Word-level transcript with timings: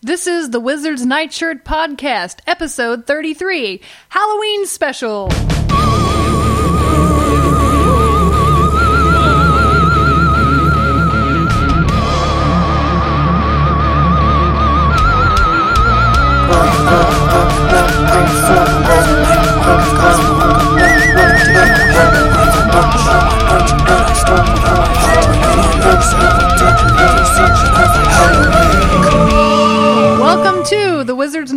This 0.00 0.28
is 0.28 0.50
the 0.50 0.60
Wizard's 0.60 1.04
Nightshirt 1.04 1.64
Podcast, 1.64 2.38
episode 2.46 3.04
33, 3.08 3.80
Halloween 4.10 4.64
special. 4.66 5.28
Welcome 18.08 18.67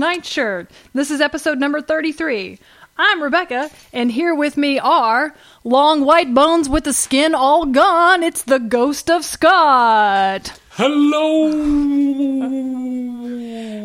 the 0.01 0.07
Wizard's 0.07 0.17
Nightshirt. 0.17 0.71
This 0.93 1.11
is 1.11 1.21
episode 1.21 1.59
number 1.59 1.81
33. 1.81 2.59
I'm 2.97 3.23
Rebecca, 3.23 3.69
and 3.93 4.11
here 4.11 4.35
with 4.35 4.57
me 4.57 4.79
are 4.79 5.33
long 5.63 6.03
white 6.05 6.33
bones 6.33 6.67
with 6.67 6.83
the 6.83 6.93
skin 6.93 7.33
all 7.35 7.65
gone. 7.65 8.23
It's 8.23 8.43
the 8.43 8.59
ghost 8.59 9.09
of 9.09 9.23
Scott. 9.23 10.59
Hello. 10.71 11.51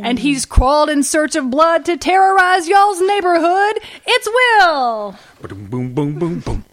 And 0.03 0.19
he's 0.19 0.47
crawled 0.47 0.91
in 0.91 1.03
search 1.03 1.37
of 1.37 1.51
blood 1.51 1.85
to 1.85 1.97
terrorize 1.97 2.69
y'all's 2.69 3.01
neighborhood. 3.01 3.79
It's 4.07 4.29
Will. 4.29 5.17
Boom, 5.43 5.67
boom, 5.67 5.95
boom, 5.95 6.19
boom, 6.19 6.41
boom. 6.41 6.65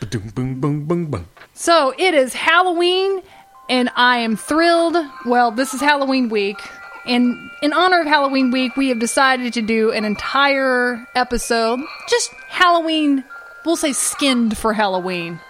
Boom, 0.00 0.30
boom, 0.34 0.60
boom, 0.60 0.84
boom, 0.86 1.06
boom. 1.06 1.26
So 1.52 1.94
it 1.98 2.14
is 2.14 2.34
Halloween, 2.34 3.22
and 3.68 3.90
I 3.96 4.18
am 4.18 4.36
thrilled. 4.36 4.96
Well, 5.26 5.50
this 5.50 5.74
is 5.74 5.80
Halloween 5.80 6.28
week. 6.28 6.60
And 7.06 7.50
in 7.62 7.72
honor 7.72 8.00
of 8.00 8.06
Halloween 8.06 8.50
week, 8.50 8.76
we 8.76 8.88
have 8.88 8.98
decided 8.98 9.52
to 9.54 9.62
do 9.62 9.92
an 9.92 10.04
entire 10.04 11.06
episode, 11.14 11.80
just 12.08 12.32
Halloween, 12.48 13.24
we'll 13.64 13.76
say 13.76 13.92
skinned 13.92 14.56
for 14.56 14.72
Halloween. 14.72 15.40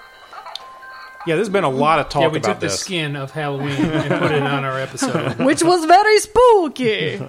Yeah, 1.27 1.37
there's 1.37 1.49
been 1.49 1.65
a 1.65 1.71
lot 1.71 2.01
of 2.01 2.09
talk 2.11 2.23
about 2.23 2.23
Halloween. 2.23 2.23
Yeah, 2.23 2.33
we 2.33 2.39
about 2.39 2.61
took 2.61 2.71
the 2.71 2.77
skin 2.77 3.17
of 3.17 3.31
Halloween 3.31 3.71
and 3.71 4.21
put 4.21 4.33
it 4.33 4.43
on 4.43 4.65
our 4.65 4.79
episode. 4.79 5.39
which 5.39 5.63
was 5.63 5.85
very 5.87 6.19
spooky. 6.19 7.23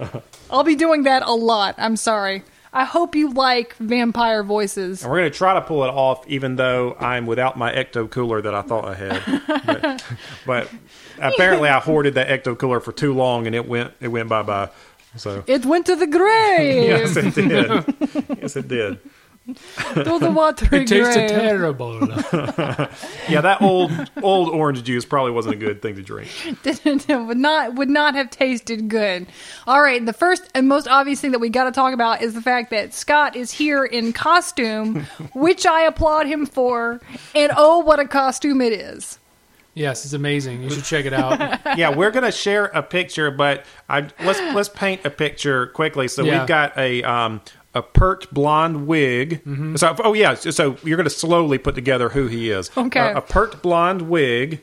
I'll 0.50 0.64
be 0.64 0.76
doing 0.76 1.04
that 1.04 1.22
a 1.22 1.32
lot. 1.32 1.76
I'm 1.78 1.96
sorry. 1.96 2.42
I 2.76 2.84
hope 2.84 3.14
you 3.14 3.30
like 3.32 3.74
vampire 3.76 4.42
voices. 4.42 5.02
And 5.02 5.10
we're 5.10 5.20
going 5.20 5.32
to 5.32 5.36
try 5.38 5.54
to 5.54 5.62
pull 5.62 5.82
it 5.84 5.88
off, 5.88 6.26
even 6.28 6.56
though 6.56 6.94
I'm 7.00 7.24
without 7.24 7.56
my 7.56 7.72
ecto 7.72 8.08
cooler 8.10 8.42
that 8.42 8.54
I 8.54 8.60
thought 8.60 8.84
I 8.84 8.94
had. 8.94 9.42
But, 9.64 10.04
but 10.46 10.70
apparently, 11.18 11.70
I 11.70 11.80
hoarded 11.80 12.14
that 12.14 12.28
ecto 12.28 12.56
cooler 12.58 12.80
for 12.80 12.92
too 12.92 13.14
long, 13.14 13.46
and 13.46 13.56
it 13.56 13.66
went 13.66 13.94
it 14.00 14.08
went 14.08 14.28
bye 14.28 14.42
bye. 14.42 14.68
So 15.16 15.42
It 15.46 15.64
went 15.64 15.86
to 15.86 15.96
the 15.96 16.06
grave, 16.06 16.82
yes, 16.88 17.16
it 17.16 17.34
did. 17.34 18.38
yes, 18.42 18.56
it 18.56 18.68
did. 18.68 18.98
To 19.46 20.18
the 20.18 20.30
water 20.30 20.64
It 20.74 20.86
tasted 20.88 21.14
grave. 21.14 21.28
terrible. 21.30 22.00
Yeah, 23.28 23.40
that 23.40 23.58
old 23.60 23.90
old 24.22 24.48
orange 24.50 24.82
juice 24.84 25.04
probably 25.04 25.32
wasn't 25.32 25.54
a 25.54 25.58
good 25.58 25.82
thing 25.82 25.96
to 25.96 26.02
drink. 26.02 26.30
would 27.08 27.36
not 27.36 27.74
would 27.74 27.88
not 27.90 28.14
have 28.14 28.30
tasted 28.30 28.88
good. 28.88 29.26
All 29.66 29.80
right, 29.82 30.04
the 30.04 30.12
first 30.12 30.48
and 30.54 30.68
most 30.68 30.86
obvious 30.88 31.20
thing 31.20 31.32
that 31.32 31.38
we 31.40 31.48
got 31.48 31.64
to 31.64 31.72
talk 31.72 31.92
about 31.94 32.22
is 32.22 32.34
the 32.34 32.42
fact 32.42 32.70
that 32.70 32.94
Scott 32.94 33.36
is 33.36 33.50
here 33.52 33.84
in 33.84 34.12
costume, 34.12 35.02
which 35.34 35.66
I 35.66 35.82
applaud 35.82 36.26
him 36.26 36.46
for. 36.46 37.00
And 37.34 37.52
oh, 37.56 37.78
what 37.80 37.98
a 38.00 38.06
costume 38.06 38.60
it 38.60 38.72
is! 38.72 39.18
Yes, 39.74 40.04
it's 40.04 40.14
amazing. 40.14 40.62
You 40.62 40.70
should 40.70 40.84
check 40.84 41.04
it 41.04 41.12
out. 41.12 41.38
yeah, 41.76 41.94
we're 41.94 42.10
gonna 42.10 42.32
share 42.32 42.66
a 42.66 42.82
picture, 42.82 43.30
but 43.30 43.64
I 43.88 44.08
let's 44.24 44.40
let's 44.54 44.68
paint 44.68 45.04
a 45.04 45.10
picture 45.10 45.66
quickly. 45.68 46.08
So 46.08 46.24
Yeah. 46.24 46.38
we've 46.40 46.48
got 46.48 46.76
a 46.78 47.02
um 47.02 47.40
a 47.76 47.82
pert 47.82 48.32
blonde 48.32 48.86
wig. 48.86 49.44
Mm-hmm. 49.44 49.76
So 49.76 49.94
oh 50.02 50.14
yeah, 50.14 50.34
so, 50.34 50.78
you're 50.82 50.96
gonna 50.96 51.10
slowly 51.10 51.58
put 51.58 51.74
together 51.74 52.08
who 52.08 52.26
he 52.26 52.50
is. 52.50 52.70
Okay. 52.76 52.98
a, 52.98 53.18
a 53.18 53.20
pert 53.20 53.62
blonde 53.62 54.08
wig. 54.08 54.62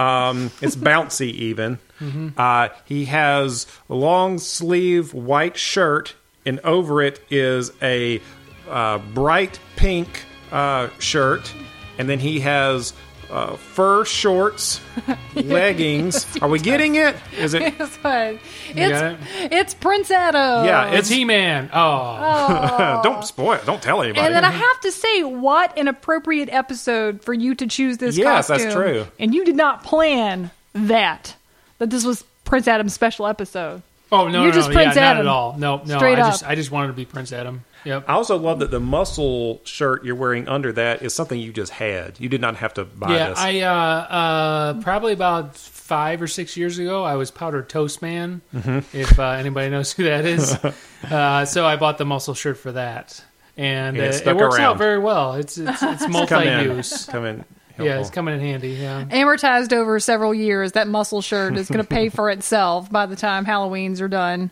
Um, 0.00 0.50
it's 0.60 0.76
bouncy 0.90 1.30
even. 1.30 1.78
Mm-hmm. 2.00 2.28
Uh, 2.36 2.68
he 2.84 3.04
has 3.06 3.68
a 3.88 3.94
long 3.94 4.38
sleeve 4.38 5.14
white 5.14 5.56
shirt, 5.56 6.14
and 6.44 6.58
over 6.60 7.00
it 7.00 7.20
is 7.30 7.70
a 7.80 8.20
uh, 8.68 8.98
bright 8.98 9.60
pink 9.76 10.24
uh, 10.50 10.88
shirt, 10.98 11.52
and 11.96 12.08
then 12.08 12.18
he 12.18 12.40
has. 12.40 12.92
Uh, 13.30 13.56
fur 13.56 14.04
shorts, 14.06 14.80
leggings. 15.34 16.26
Are 16.42 16.48
we 16.48 16.58
getting 16.58 16.94
it? 16.94 17.14
Is 17.36 17.52
it? 17.54 17.74
It's 17.78 17.96
fun. 17.98 18.38
got 18.74 19.16
It's 19.20 19.52
it's 19.52 19.74
Prince 19.74 20.10
Adam. 20.10 20.64
Yeah, 20.64 20.92
It's 20.92 21.08
He 21.10 21.24
Man. 21.26 21.68
Oh, 21.72 23.00
don't 23.04 23.24
spoil 23.24 23.52
it. 23.52 23.66
Don't 23.66 23.82
tell 23.82 24.02
anybody. 24.02 24.24
And 24.26 24.34
then 24.34 24.44
I 24.44 24.50
have 24.50 24.80
to 24.80 24.90
say, 24.92 25.24
what 25.24 25.76
an 25.78 25.88
appropriate 25.88 26.48
episode 26.50 27.22
for 27.22 27.34
you 27.34 27.54
to 27.56 27.66
choose 27.66 27.98
this 27.98 28.16
Yes, 28.16 28.46
costume. 28.48 28.64
that's 28.64 28.74
true. 28.74 29.06
And 29.18 29.34
you 29.34 29.44
did 29.44 29.56
not 29.56 29.84
plan 29.84 30.50
that, 30.72 31.36
that 31.78 31.90
this 31.90 32.04
was 32.04 32.24
Prince 32.46 32.66
Adam's 32.66 32.94
special 32.94 33.26
episode. 33.26 33.82
oh 34.10 34.28
no, 34.28 34.40
You're 34.42 34.48
no, 34.52 34.54
just 34.54 34.68
no, 34.70 34.74
Prince 34.74 34.96
yeah, 34.96 35.10
Adam. 35.10 35.26
not 35.26 35.30
at 35.30 35.36
all. 35.36 35.56
No, 35.58 35.82
no. 35.84 35.98
Straight 35.98 36.18
I 36.18 36.22
up. 36.22 36.32
just, 36.32 36.44
I 36.46 36.54
just 36.54 36.70
wanted 36.70 36.86
to 36.88 36.92
be 36.94 37.04
Prince 37.04 37.30
Adam. 37.32 37.62
Yep. 37.84 38.04
I 38.08 38.12
also 38.14 38.36
love 38.36 38.58
that 38.58 38.70
the 38.70 38.80
muscle 38.80 39.60
shirt 39.64 40.04
you're 40.04 40.14
wearing 40.16 40.48
under 40.48 40.72
that 40.72 41.02
is 41.02 41.14
something 41.14 41.38
you 41.40 41.52
just 41.52 41.72
had. 41.72 42.18
You 42.20 42.28
did 42.28 42.40
not 42.40 42.56
have 42.56 42.74
to 42.74 42.84
buy 42.84 43.14
Yeah, 43.14 43.28
this. 43.30 43.38
I 43.38 43.60
uh, 43.60 43.72
uh, 43.72 44.80
probably 44.82 45.12
about 45.12 45.56
five 45.56 46.20
or 46.20 46.26
six 46.26 46.56
years 46.56 46.78
ago, 46.78 47.04
I 47.04 47.14
was 47.14 47.30
Powdered 47.30 47.68
Toast 47.68 48.02
Man. 48.02 48.42
Mm-hmm. 48.54 48.96
If 48.96 49.18
uh, 49.18 49.30
anybody 49.30 49.70
knows 49.70 49.92
who 49.92 50.04
that 50.04 50.24
is, 50.24 50.52
uh, 51.10 51.44
so 51.44 51.64
I 51.66 51.76
bought 51.76 51.98
the 51.98 52.04
muscle 52.04 52.34
shirt 52.34 52.58
for 52.58 52.72
that, 52.72 53.24
and 53.56 53.96
Yeah, 53.96 54.04
it 54.04 54.26
uh, 54.26 54.30
it 54.30 54.36
works 54.36 54.56
around. 54.56 54.64
out 54.72 54.78
very 54.78 54.98
well. 54.98 55.34
It's 55.34 55.56
it's, 55.56 55.82
it's 55.82 56.08
multi-use. 56.42 57.06
Come 57.06 57.24
in. 57.24 57.44
Yeah, 57.78 58.00
it's 58.00 58.10
coming 58.10 58.34
in 58.34 58.40
handy. 58.40 58.70
Yeah. 58.70 59.04
Amortized 59.04 59.72
over 59.72 60.00
several 60.00 60.34
years, 60.34 60.72
that 60.72 60.88
muscle 60.88 61.22
shirt 61.22 61.56
is 61.56 61.68
going 61.68 61.78
to 61.78 61.88
pay 61.88 62.08
for 62.08 62.28
itself 62.28 62.90
by 62.90 63.06
the 63.06 63.14
time 63.14 63.44
Halloween's 63.44 64.00
are 64.00 64.08
done. 64.08 64.50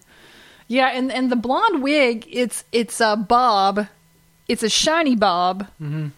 Yeah, 0.69 0.89
and, 0.89 1.13
and 1.13 1.31
the 1.31 1.37
blonde 1.37 1.83
wig, 1.83 2.27
it's 2.31 2.65
it's 2.73 3.01
a 3.01 3.17
bob. 3.17 3.87
It's 4.49 4.63
a 4.63 4.69
shiny 4.69 5.17
bob. 5.17 5.67
Mm-hmm. 5.81 6.09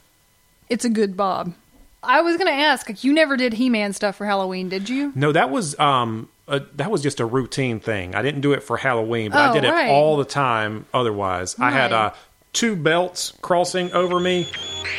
It's 0.68 0.84
a 0.84 0.90
good 0.90 1.16
bob. 1.16 1.54
I 2.02 2.20
was 2.20 2.36
going 2.36 2.46
to 2.46 2.52
ask, 2.62 3.02
you 3.02 3.12
never 3.12 3.36
did 3.36 3.52
He-Man 3.54 3.92
stuff 3.92 4.16
for 4.16 4.24
Halloween, 4.26 4.68
did 4.68 4.88
you? 4.88 5.12
No, 5.14 5.32
that 5.32 5.50
was 5.50 5.78
um 5.78 6.28
a, 6.46 6.60
that 6.76 6.90
was 6.90 7.02
just 7.02 7.20
a 7.20 7.26
routine 7.26 7.80
thing. 7.80 8.14
I 8.14 8.22
didn't 8.22 8.40
do 8.40 8.52
it 8.52 8.62
for 8.62 8.76
Halloween, 8.78 9.30
but 9.32 9.38
I 9.40 9.50
Oh, 9.50 9.54
did 9.54 9.64
it 9.64 9.74
all 9.90 10.16
the 10.16 10.24
time. 10.24 10.86
Otherwise, 10.94 11.56
I 11.58 11.70
had 11.70 11.92
Right. 11.92 12.06
uh, 12.06 12.14
two 12.54 12.74
belts 12.76 13.34
crossing 13.42 13.92
over 13.92 14.18
me, 14.18 14.44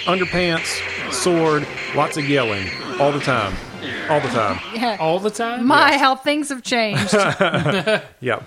underpants, 0.05 0.79
sword, 1.11 1.67
lots 1.95 2.17
of 2.17 2.29
yelling 2.29 2.67
all 2.99 3.11
the 3.11 3.19
time, 3.19 3.55
all 4.09 4.19
the 4.19 4.27
time. 4.29 4.59
Yeah. 4.75 4.97
All 4.99 5.19
the 5.19 5.31
time. 5.31 5.65
My, 5.65 5.97
how 5.97 6.15
things 6.15 6.49
have 6.49 6.61
changed. 6.63 7.13
Yeah. 8.21 8.41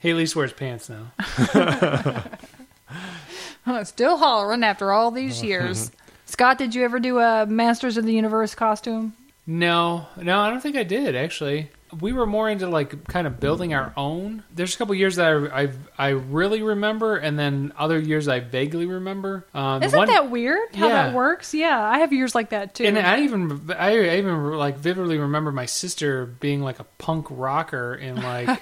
Haley 0.00 0.26
wears 0.34 0.52
pants 0.52 0.88
now. 0.90 1.12
Still 3.84 4.16
hollering 4.16 4.64
after 4.64 4.92
all 4.92 5.10
these 5.10 5.42
years. 5.42 5.90
Scott, 6.24 6.58
did 6.58 6.74
you 6.74 6.84
ever 6.84 6.98
do 6.98 7.18
a 7.18 7.46
Masters 7.46 7.96
of 7.96 8.04
the 8.06 8.14
Universe 8.14 8.54
costume? 8.54 9.14
No, 9.46 10.06
no, 10.16 10.40
I 10.40 10.50
don't 10.50 10.60
think 10.60 10.76
I 10.76 10.84
did 10.84 11.14
actually. 11.16 11.70
We 12.00 12.12
were 12.12 12.24
more 12.24 12.48
into 12.48 12.68
like 12.68 13.04
kind 13.08 13.26
of 13.26 13.40
building 13.40 13.74
our 13.74 13.92
own. 13.96 14.44
There's 14.54 14.74
a 14.76 14.78
couple 14.78 14.94
years 14.94 15.16
that 15.16 15.26
I 15.26 15.62
I, 15.62 15.68
I 15.98 16.08
really 16.10 16.62
remember, 16.62 17.16
and 17.16 17.36
then 17.36 17.72
other 17.76 17.98
years 17.98 18.28
I 18.28 18.38
vaguely 18.38 18.86
remember. 18.86 19.44
Um, 19.52 19.82
Isn't 19.82 19.98
one- 19.98 20.06
that 20.06 20.30
weird 20.30 20.74
how 20.76 20.88
that 20.88 21.14
works? 21.14 21.52
Yeah, 21.52 21.82
I 21.82 21.98
have 21.98 22.12
years 22.12 22.32
like 22.32 22.50
that 22.50 22.74
too. 22.76 22.84
And 22.84 22.96
I 22.96 23.22
even 23.22 23.72
I 23.76 24.16
even 24.18 24.52
like 24.52 24.78
vividly 24.78 25.18
remember 25.18 25.50
my 25.50 25.66
sister 25.66 26.26
being 26.26 26.62
like 26.62 26.78
a 26.78 26.84
punk 26.98 27.26
rocker 27.28 27.94
in 27.94 28.22
like 28.22 28.60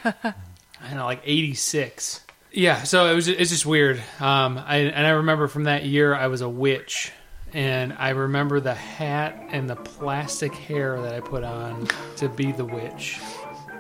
I 0.83 0.89
don't 0.89 0.99
know 0.99 1.05
like 1.05 1.23
'86. 1.25 2.25
Yeah, 2.53 2.83
so 2.83 3.07
it 3.07 3.15
was 3.15 3.29
it's 3.29 3.51
just 3.51 3.67
weird. 3.67 3.99
Um, 4.21 4.59
I 4.59 4.79
and 4.79 5.07
I 5.07 5.11
remember 5.11 5.49
from 5.49 5.65
that 5.65 5.85
year 5.85 6.15
I 6.15 6.29
was 6.29 6.41
a 6.41 6.49
witch, 6.49 7.13
and 7.53 7.93
I 7.99 8.11
remember 8.11 8.61
the 8.61 8.75
hat 8.75 9.49
and 9.51 9.69
the 9.69 9.77
plastic 9.77 10.55
hair 10.55 11.01
that 11.03 11.15
I 11.15 11.21
put 11.21 11.45
on 11.45 11.89
to 12.17 12.29
be 12.29 12.53
the 12.53 12.65
witch. 12.65 13.21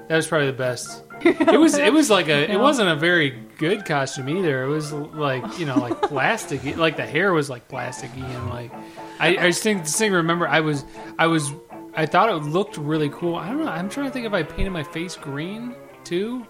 That 0.08 0.16
was 0.16 0.26
probably 0.26 0.46
the 0.48 0.52
best. 0.54 1.04
It 1.20 1.58
was 1.58 1.76
it 1.76 1.92
was 1.92 2.10
like 2.10 2.28
a 2.28 2.48
it 2.48 2.60
wasn't 2.60 2.90
a 2.90 2.94
very 2.94 3.30
good 3.58 3.84
costume 3.84 4.28
either. 4.28 4.62
It 4.62 4.68
was 4.68 4.92
like 4.92 5.58
you 5.58 5.66
know 5.66 5.76
like 5.76 6.00
plastic 6.08 6.76
like 6.76 6.96
the 6.96 7.04
hair 7.04 7.32
was 7.32 7.50
like 7.50 7.66
plasticky 7.66 8.22
and 8.22 8.48
like 8.48 8.72
I, 9.18 9.36
I 9.36 9.48
just 9.48 9.64
think 9.64 9.82
this 9.82 9.98
thing 9.98 10.12
remember 10.12 10.46
I 10.46 10.60
was 10.60 10.84
I 11.18 11.26
was 11.26 11.50
I 11.94 12.06
thought 12.06 12.28
it 12.28 12.44
looked 12.48 12.76
really 12.76 13.08
cool. 13.08 13.34
I 13.34 13.48
don't 13.48 13.64
know. 13.64 13.70
I'm 13.70 13.88
trying 13.88 14.06
to 14.06 14.12
think 14.12 14.26
if 14.26 14.32
I 14.32 14.44
painted 14.44 14.70
my 14.70 14.84
face 14.84 15.16
green 15.16 15.74
too. 16.04 16.46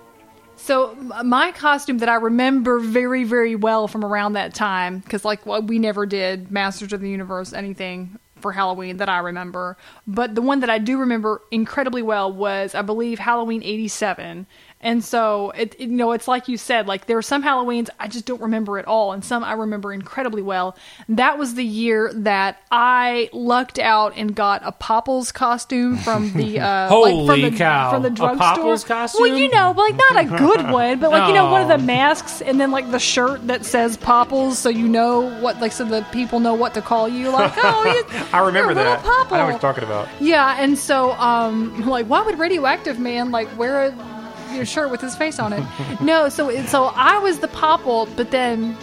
So 0.59 0.95
my 1.25 1.53
costume 1.53 1.99
that 1.99 2.09
I 2.09 2.17
remember 2.17 2.81
very, 2.81 3.25
very 3.25 3.55
well 3.55 3.89
from 3.89 4.05
around 4.05 4.33
that 4.35 4.55
time, 4.55 4.99
because 4.99 5.25
like 5.25 5.47
well, 5.47 5.63
we 5.63 5.79
never 5.79 6.05
did 6.05 6.51
Masters 6.51 6.93
of 6.93 7.01
the 7.01 7.09
Universe 7.09 7.53
anything 7.53 8.19
for 8.41 8.53
Halloween 8.53 8.99
that 8.99 9.09
I 9.09 9.19
remember, 9.19 9.77
but 10.07 10.35
the 10.35 10.43
one 10.43 10.61
that 10.61 10.71
I 10.71 10.79
do 10.79 10.99
remember 10.99 11.43
incredibly 11.51 12.03
well 12.03 12.33
was 12.33 12.75
I 12.75 12.83
believe 12.83 13.19
Halloween 13.19 13.63
'87, 13.63 14.47
And 14.81 15.03
so 15.05 15.51
it, 15.51 15.75
it- 15.79 15.89
you 15.89 15.97
know, 15.97 16.13
it's 16.13 16.29
like 16.29 16.47
you 16.49 16.57
said, 16.57 16.87
like 16.87 17.07
there 17.07 17.19
are 17.19 17.23
some 17.23 17.43
Halloweens 17.43 17.89
I 17.99 18.07
just 18.09 18.27
don't 18.27 18.41
remember 18.41 18.79
at 18.79 18.85
all, 18.87 19.13
and 19.13 19.25
some 19.25 19.43
I 19.43 19.55
remember 19.55 19.93
incredibly 19.93 20.43
well. 20.43 20.77
That 21.09 21.39
was 21.39 21.55
the 21.55 21.65
year 21.65 22.13
that 22.15 22.61
I 22.71 23.29
lucked 23.33 23.79
out 23.79 24.13
and 24.17 24.35
got 24.35 24.61
a 24.65 24.71
Popples 24.73 25.33
costume 25.33 25.97
from 25.97 26.33
the 26.35 26.61
uh, 26.61 26.95
like 26.95 27.11
from 27.13 27.27
Holy 27.27 27.51
the, 27.51 27.57
cow. 27.57 27.91
from 27.91 28.03
the 28.03 28.11
drugstore. 28.11 28.77
Costume? 28.79 29.23
Well, 29.23 29.37
you 29.37 29.49
know, 29.49 29.75
but 29.75 29.83
like 29.83 29.97
not 29.97 30.25
a 30.25 30.39
good 30.39 30.71
one, 30.71 31.01
but 31.01 31.11
like 31.11 31.29
you 31.29 31.35
know, 31.35 31.51
one 31.51 31.63
of 31.63 31.69
the 31.69 31.79
masks, 31.79 32.41
and 32.41 32.61
then 32.61 32.71
like 32.71 32.91
the 32.91 32.99
shirt 33.01 33.47
that 33.49 33.65
says 33.65 33.97
Popples, 33.97 34.59
so 34.59 34.69
you 34.69 34.87
know 34.89 35.23
what, 35.41 35.61
like 35.61 35.73
so 35.73 35.85
the 35.85 36.03
people 36.13 36.39
know 36.41 36.55
what 36.55 36.75
to 36.75 36.83
call 36.83 37.09
you. 37.09 37.31
Like, 37.31 37.53
oh, 37.57 37.85
you, 38.13 38.19
I 38.33 38.45
remember 38.47 38.75
that. 38.75 39.03
Popple. 39.03 39.35
I 39.35 39.39
know 39.39 39.45
what 39.47 39.51
you're 39.51 39.59
talking 39.61 39.85
about. 39.85 40.09
Yeah, 40.21 40.57
and 40.61 40.79
so 40.79 41.13
um 41.13 41.87
like 41.89 42.07
why 42.07 42.23
would 42.23 42.39
radioactive 42.39 42.99
man 42.99 43.31
like 43.31 43.49
wear 43.59 43.87
a 43.87 44.18
your 44.55 44.67
shirt 44.67 44.91
with 44.91 45.01
his 45.01 45.17
face 45.17 45.39
on 45.39 45.53
it? 45.53 45.65
no, 46.01 46.29
so 46.29 46.65
so 46.67 46.85
I 46.95 47.19
was 47.19 47.39
the 47.39 47.49
popple, 47.49 48.07
but 48.17 48.31
then 48.31 48.77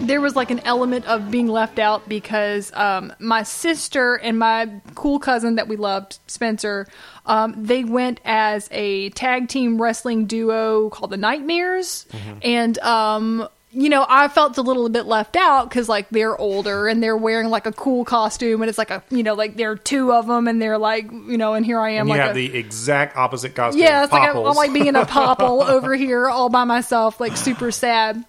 there 0.00 0.20
was 0.20 0.34
like 0.34 0.50
an 0.50 0.60
element 0.60 1.06
of 1.06 1.30
being 1.30 1.46
left 1.46 1.78
out 1.78 2.08
because 2.08 2.72
um, 2.74 3.12
my 3.18 3.42
sister 3.42 4.16
and 4.16 4.38
my 4.38 4.68
cool 4.94 5.18
cousin 5.18 5.54
that 5.54 5.68
we 5.68 5.76
loved, 5.76 6.18
Spencer, 6.26 6.88
um, 7.26 7.54
they 7.56 7.84
went 7.84 8.20
as 8.24 8.68
a 8.72 9.10
tag 9.10 9.48
team 9.48 9.80
wrestling 9.80 10.26
duo 10.26 10.90
called 10.90 11.10
the 11.10 11.16
Nightmares, 11.16 12.06
and 12.42 12.76
um, 12.78 13.48
you 13.74 13.88
know 13.88 14.06
I 14.08 14.28
felt 14.28 14.56
a 14.56 14.62
little 14.62 14.88
bit 14.88 15.06
left 15.06 15.36
out 15.36 15.68
because 15.68 15.88
like 15.88 16.08
they're 16.10 16.36
older 16.36 16.88
and 16.88 17.02
they're 17.02 17.16
wearing 17.16 17.48
like 17.48 17.66
a 17.66 17.72
cool 17.72 18.04
costume, 18.04 18.62
and 18.62 18.68
it's 18.68 18.78
like 18.78 18.90
a 18.90 19.02
you 19.10 19.22
know 19.22 19.34
like 19.34 19.56
there 19.56 19.72
are 19.72 19.76
two 19.76 20.12
of 20.12 20.26
them, 20.26 20.48
and 20.48 20.62
they're 20.62 20.78
like 20.78 21.10
you 21.10 21.36
know, 21.36 21.54
and 21.54 21.66
here 21.66 21.78
I 21.78 21.90
am 21.90 22.02
And 22.02 22.08
you 22.08 22.14
like 22.14 22.20
have 22.20 22.36
a, 22.36 22.48
the 22.48 22.56
exact 22.56 23.16
opposite 23.16 23.54
costume. 23.54 23.82
yeah, 23.82 24.04
it's 24.04 24.12
like 24.12 24.28
I'm, 24.28 24.36
I'm 24.36 24.54
like 24.54 24.72
being 24.72 24.94
a 24.94 25.04
popple 25.06 25.62
over 25.62 25.94
here 25.94 26.28
all 26.28 26.48
by 26.48 26.64
myself, 26.64 27.20
like 27.20 27.36
super 27.36 27.70
sad. 27.70 28.24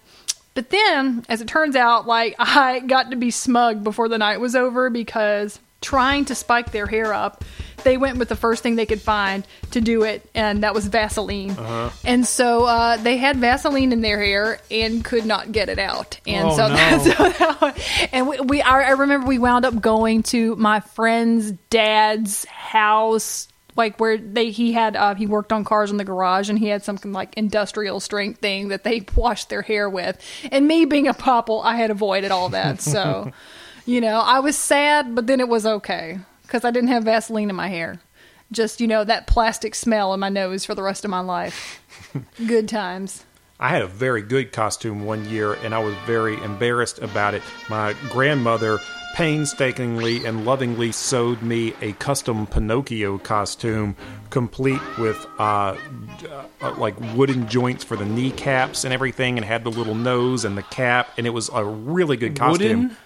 But 0.54 0.70
then, 0.70 1.24
as 1.28 1.42
it 1.42 1.48
turns 1.48 1.76
out, 1.76 2.06
like 2.06 2.34
I 2.38 2.80
got 2.80 3.10
to 3.10 3.16
be 3.16 3.30
smug 3.30 3.84
before 3.84 4.08
the 4.08 4.18
night 4.18 4.40
was 4.40 4.56
over 4.56 4.88
because 4.90 5.60
trying 5.82 6.24
to 6.24 6.34
spike 6.34 6.72
their 6.72 6.86
hair 6.86 7.12
up, 7.12 7.44
they 7.84 7.96
went 7.96 8.18
with 8.18 8.28
the 8.28 8.36
first 8.36 8.62
thing 8.62 8.76
they 8.76 8.86
could 8.86 9.02
find 9.02 9.46
to 9.76 9.80
do 9.82 10.02
it, 10.04 10.28
and 10.34 10.62
that 10.62 10.74
was 10.74 10.86
Vaseline. 10.86 11.50
Uh-huh. 11.50 11.90
And 12.04 12.26
so 12.26 12.64
uh, 12.64 12.96
they 12.96 13.16
had 13.18 13.36
Vaseline 13.36 13.92
in 13.92 14.00
their 14.00 14.22
hair 14.22 14.58
and 14.70 15.04
could 15.04 15.24
not 15.26 15.52
get 15.52 15.68
it 15.68 15.78
out. 15.78 16.18
And 16.26 16.48
Oh, 16.48 16.56
so, 16.56 16.68
no. 16.68 16.74
that's 16.74 17.04
so 17.16 17.28
that, 17.28 18.08
and 18.12 18.26
we, 18.26 18.40
we 18.40 18.62
I, 18.62 18.88
I 18.88 18.90
remember 18.90 19.26
we 19.26 19.38
wound 19.38 19.64
up 19.64 19.80
going 19.80 20.22
to 20.24 20.56
my 20.56 20.80
friend's 20.80 21.52
dad's 21.70 22.44
house 22.46 23.48
like 23.76 24.00
where 24.00 24.16
they 24.16 24.50
he 24.50 24.72
had 24.72 24.96
uh, 24.96 25.14
he 25.14 25.26
worked 25.26 25.52
on 25.52 25.62
cars 25.62 25.90
in 25.90 25.98
the 25.98 26.04
garage 26.04 26.48
and 26.48 26.58
he 26.58 26.66
had 26.68 26.82
some 26.82 26.96
like 27.12 27.34
industrial 27.36 28.00
strength 28.00 28.40
thing 28.40 28.68
that 28.68 28.84
they 28.84 29.04
washed 29.14 29.50
their 29.50 29.60
hair 29.62 29.88
with 29.90 30.18
and 30.50 30.66
me 30.66 30.86
being 30.86 31.06
a 31.06 31.12
popple 31.12 31.60
i 31.60 31.76
had 31.76 31.90
avoided 31.90 32.30
all 32.30 32.48
that 32.48 32.80
so 32.80 33.30
you 33.84 34.00
know 34.00 34.18
i 34.20 34.40
was 34.40 34.56
sad 34.56 35.14
but 35.14 35.26
then 35.26 35.40
it 35.40 35.48
was 35.48 35.66
okay 35.66 36.18
because 36.42 36.64
i 36.64 36.70
didn't 36.70 36.88
have 36.88 37.04
vaseline 37.04 37.50
in 37.50 37.56
my 37.56 37.68
hair 37.68 38.00
just 38.52 38.80
you 38.80 38.86
know 38.86 39.04
that 39.04 39.26
plastic 39.26 39.74
smell 39.74 40.14
in 40.14 40.20
my 40.20 40.28
nose 40.28 40.64
for 40.64 40.74
the 40.74 40.82
rest 40.82 41.04
of 41.04 41.10
my 41.10 41.20
life 41.20 41.82
good 42.46 42.68
times 42.68 43.24
I 43.58 43.70
had 43.70 43.80
a 43.80 43.86
very 43.86 44.20
good 44.20 44.52
costume 44.52 45.06
one 45.06 45.24
year, 45.30 45.54
and 45.54 45.74
I 45.74 45.78
was 45.78 45.94
very 46.04 46.36
embarrassed 46.42 46.98
about 46.98 47.32
it. 47.32 47.42
My 47.70 47.94
grandmother 48.10 48.80
painstakingly 49.14 50.26
and 50.26 50.44
lovingly 50.44 50.92
sewed 50.92 51.42
me 51.42 51.72
a 51.80 51.94
custom 51.94 52.46
Pinocchio 52.46 53.16
costume, 53.16 53.96
complete 54.28 54.82
with 54.98 55.26
uh, 55.38 55.74
uh, 56.60 56.74
like 56.76 57.00
wooden 57.14 57.48
joints 57.48 57.82
for 57.82 57.96
the 57.96 58.04
kneecaps 58.04 58.84
and 58.84 58.92
everything, 58.92 59.38
and 59.38 59.44
had 59.46 59.64
the 59.64 59.70
little 59.70 59.94
nose 59.94 60.44
and 60.44 60.58
the 60.58 60.62
cap, 60.64 61.08
and 61.16 61.26
it 61.26 61.30
was 61.30 61.48
a 61.54 61.64
really 61.64 62.18
good 62.18 62.36
costume. 62.36 62.82
Wooden? 62.82 62.96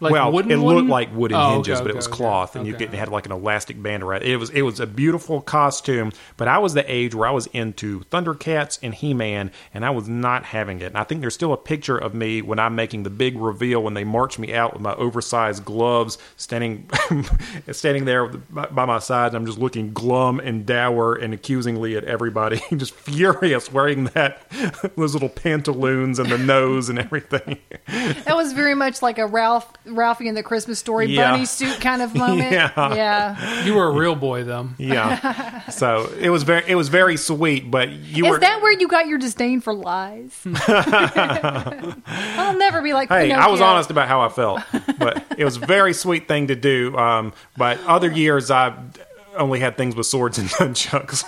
Like 0.00 0.12
well, 0.12 0.32
wooden 0.32 0.50
it 0.50 0.56
looked 0.56 0.76
wooden? 0.76 0.88
like 0.90 1.14
wooden 1.14 1.36
Oh, 1.36 1.40
okay, 1.40 1.54
hinges, 1.54 1.80
but 1.80 1.88
okay, 1.88 1.90
it 1.90 1.96
was 1.96 2.06
okay, 2.08 2.16
cloth, 2.16 2.56
and 2.56 2.66
you 2.66 2.74
okay. 2.74 2.86
get, 2.86 2.94
it 2.94 2.96
had 2.96 3.08
like 3.10 3.26
an 3.26 3.32
elastic 3.32 3.80
band 3.82 4.02
around. 4.02 4.22
It 4.22 4.30
It 4.30 4.36
was 4.36 4.50
it 4.50 4.62
was 4.62 4.80
a 4.80 4.86
beautiful 4.86 5.40
costume, 5.42 6.12
but 6.36 6.48
I 6.48 6.58
was 6.58 6.74
the 6.74 6.90
age 6.90 7.14
where 7.14 7.28
I 7.28 7.32
was 7.32 7.46
into 7.48 8.00
Thundercats 8.04 8.78
and 8.82 8.94
He 8.94 9.12
Man, 9.12 9.50
and 9.74 9.84
I 9.84 9.90
was 9.90 10.08
not 10.08 10.44
having 10.44 10.80
it. 10.80 10.86
And 10.86 10.96
I 10.96 11.04
think 11.04 11.20
there's 11.20 11.34
still 11.34 11.52
a 11.52 11.58
picture 11.58 11.98
of 11.98 12.14
me 12.14 12.40
when 12.42 12.58
I'm 12.58 12.74
making 12.74 13.02
the 13.02 13.10
big 13.10 13.36
reveal 13.38 13.82
when 13.82 13.94
they 13.94 14.04
march 14.04 14.38
me 14.38 14.54
out 14.54 14.72
with 14.72 14.82
my 14.82 14.94
oversized 14.94 15.64
gloves, 15.64 16.16
standing 16.36 16.88
standing 17.72 18.06
there 18.06 18.26
by 18.28 18.66
by 18.66 18.84
my 18.86 18.98
side, 18.98 19.28
and 19.28 19.36
I'm 19.36 19.46
just 19.46 19.58
looking 19.58 19.92
glum 19.92 20.40
and 20.40 20.64
dour 20.64 21.14
and 21.14 21.34
accusingly 21.34 21.96
at 21.96 22.04
everybody, 22.04 22.62
just 22.76 22.94
furious, 22.94 23.70
wearing 23.72 24.04
that 24.14 24.42
those 24.96 25.12
little 25.14 25.28
pantaloons 25.28 26.18
and 26.18 26.30
the 26.30 26.38
nose 26.38 26.88
and 26.88 26.98
everything. 26.98 27.58
that 27.86 28.34
was 28.36 28.52
very 28.52 28.74
much 28.74 29.02
like 29.02 29.18
a 29.18 29.26
ralph 29.26 29.70
ralphie 29.94 30.28
and 30.28 30.36
the 30.36 30.42
christmas 30.42 30.78
story 30.78 31.06
Yeah. 31.06 31.30
bunny 31.32 31.44
suit 31.44 31.80
kind 31.80 32.02
of 32.02 32.14
moment 32.26 32.52
Yeah. 32.52 32.70
yeah 32.94 33.64
You 33.64 33.74
were 33.74 33.86
a 33.88 33.92
real 33.92 34.14
boy, 34.14 34.44
though. 34.44 34.68
Yeah. 34.78 35.60
so 35.70 36.10
it 36.18 36.30
was 36.30 36.42
very 36.44 36.64
it 36.66 36.74
was 36.74 36.88
very 36.88 37.16
sweet, 37.16 37.70
but 37.70 37.88
you 37.90 38.24
Is 38.26 38.30
were 38.30 38.38
that 38.38 38.62
where 38.62 38.72
you 38.72 38.88
got 38.88 39.06
your 39.06 39.18
disdain 39.18 39.60
for 39.60 39.72
lies? 39.74 40.38
I'll 42.06 42.56
never 42.58 42.82
be 42.82 42.92
like. 42.92 43.08
Hey, 43.08 43.32
I 43.32 43.48
was 43.48 43.60
honest 43.60 43.90
about 43.90 44.08
how 44.08 44.20
I 44.20 44.28
felt, 44.28 44.60
but 44.98 45.24
it 45.36 45.44
was 45.44 45.56
a 45.56 45.60
very 45.60 45.92
sweet 45.92 46.26
thing 46.28 46.46
to 46.48 46.54
do. 46.56 46.96
Um, 46.96 47.32
but 47.56 47.78
other 47.86 48.10
years 48.10 48.50
I 48.50 48.74
only 49.36 49.60
had 49.60 49.76
things 49.76 49.94
with 49.96 50.06
swords 50.06 50.38
and 50.38 50.48
nunchucks. 50.50 51.24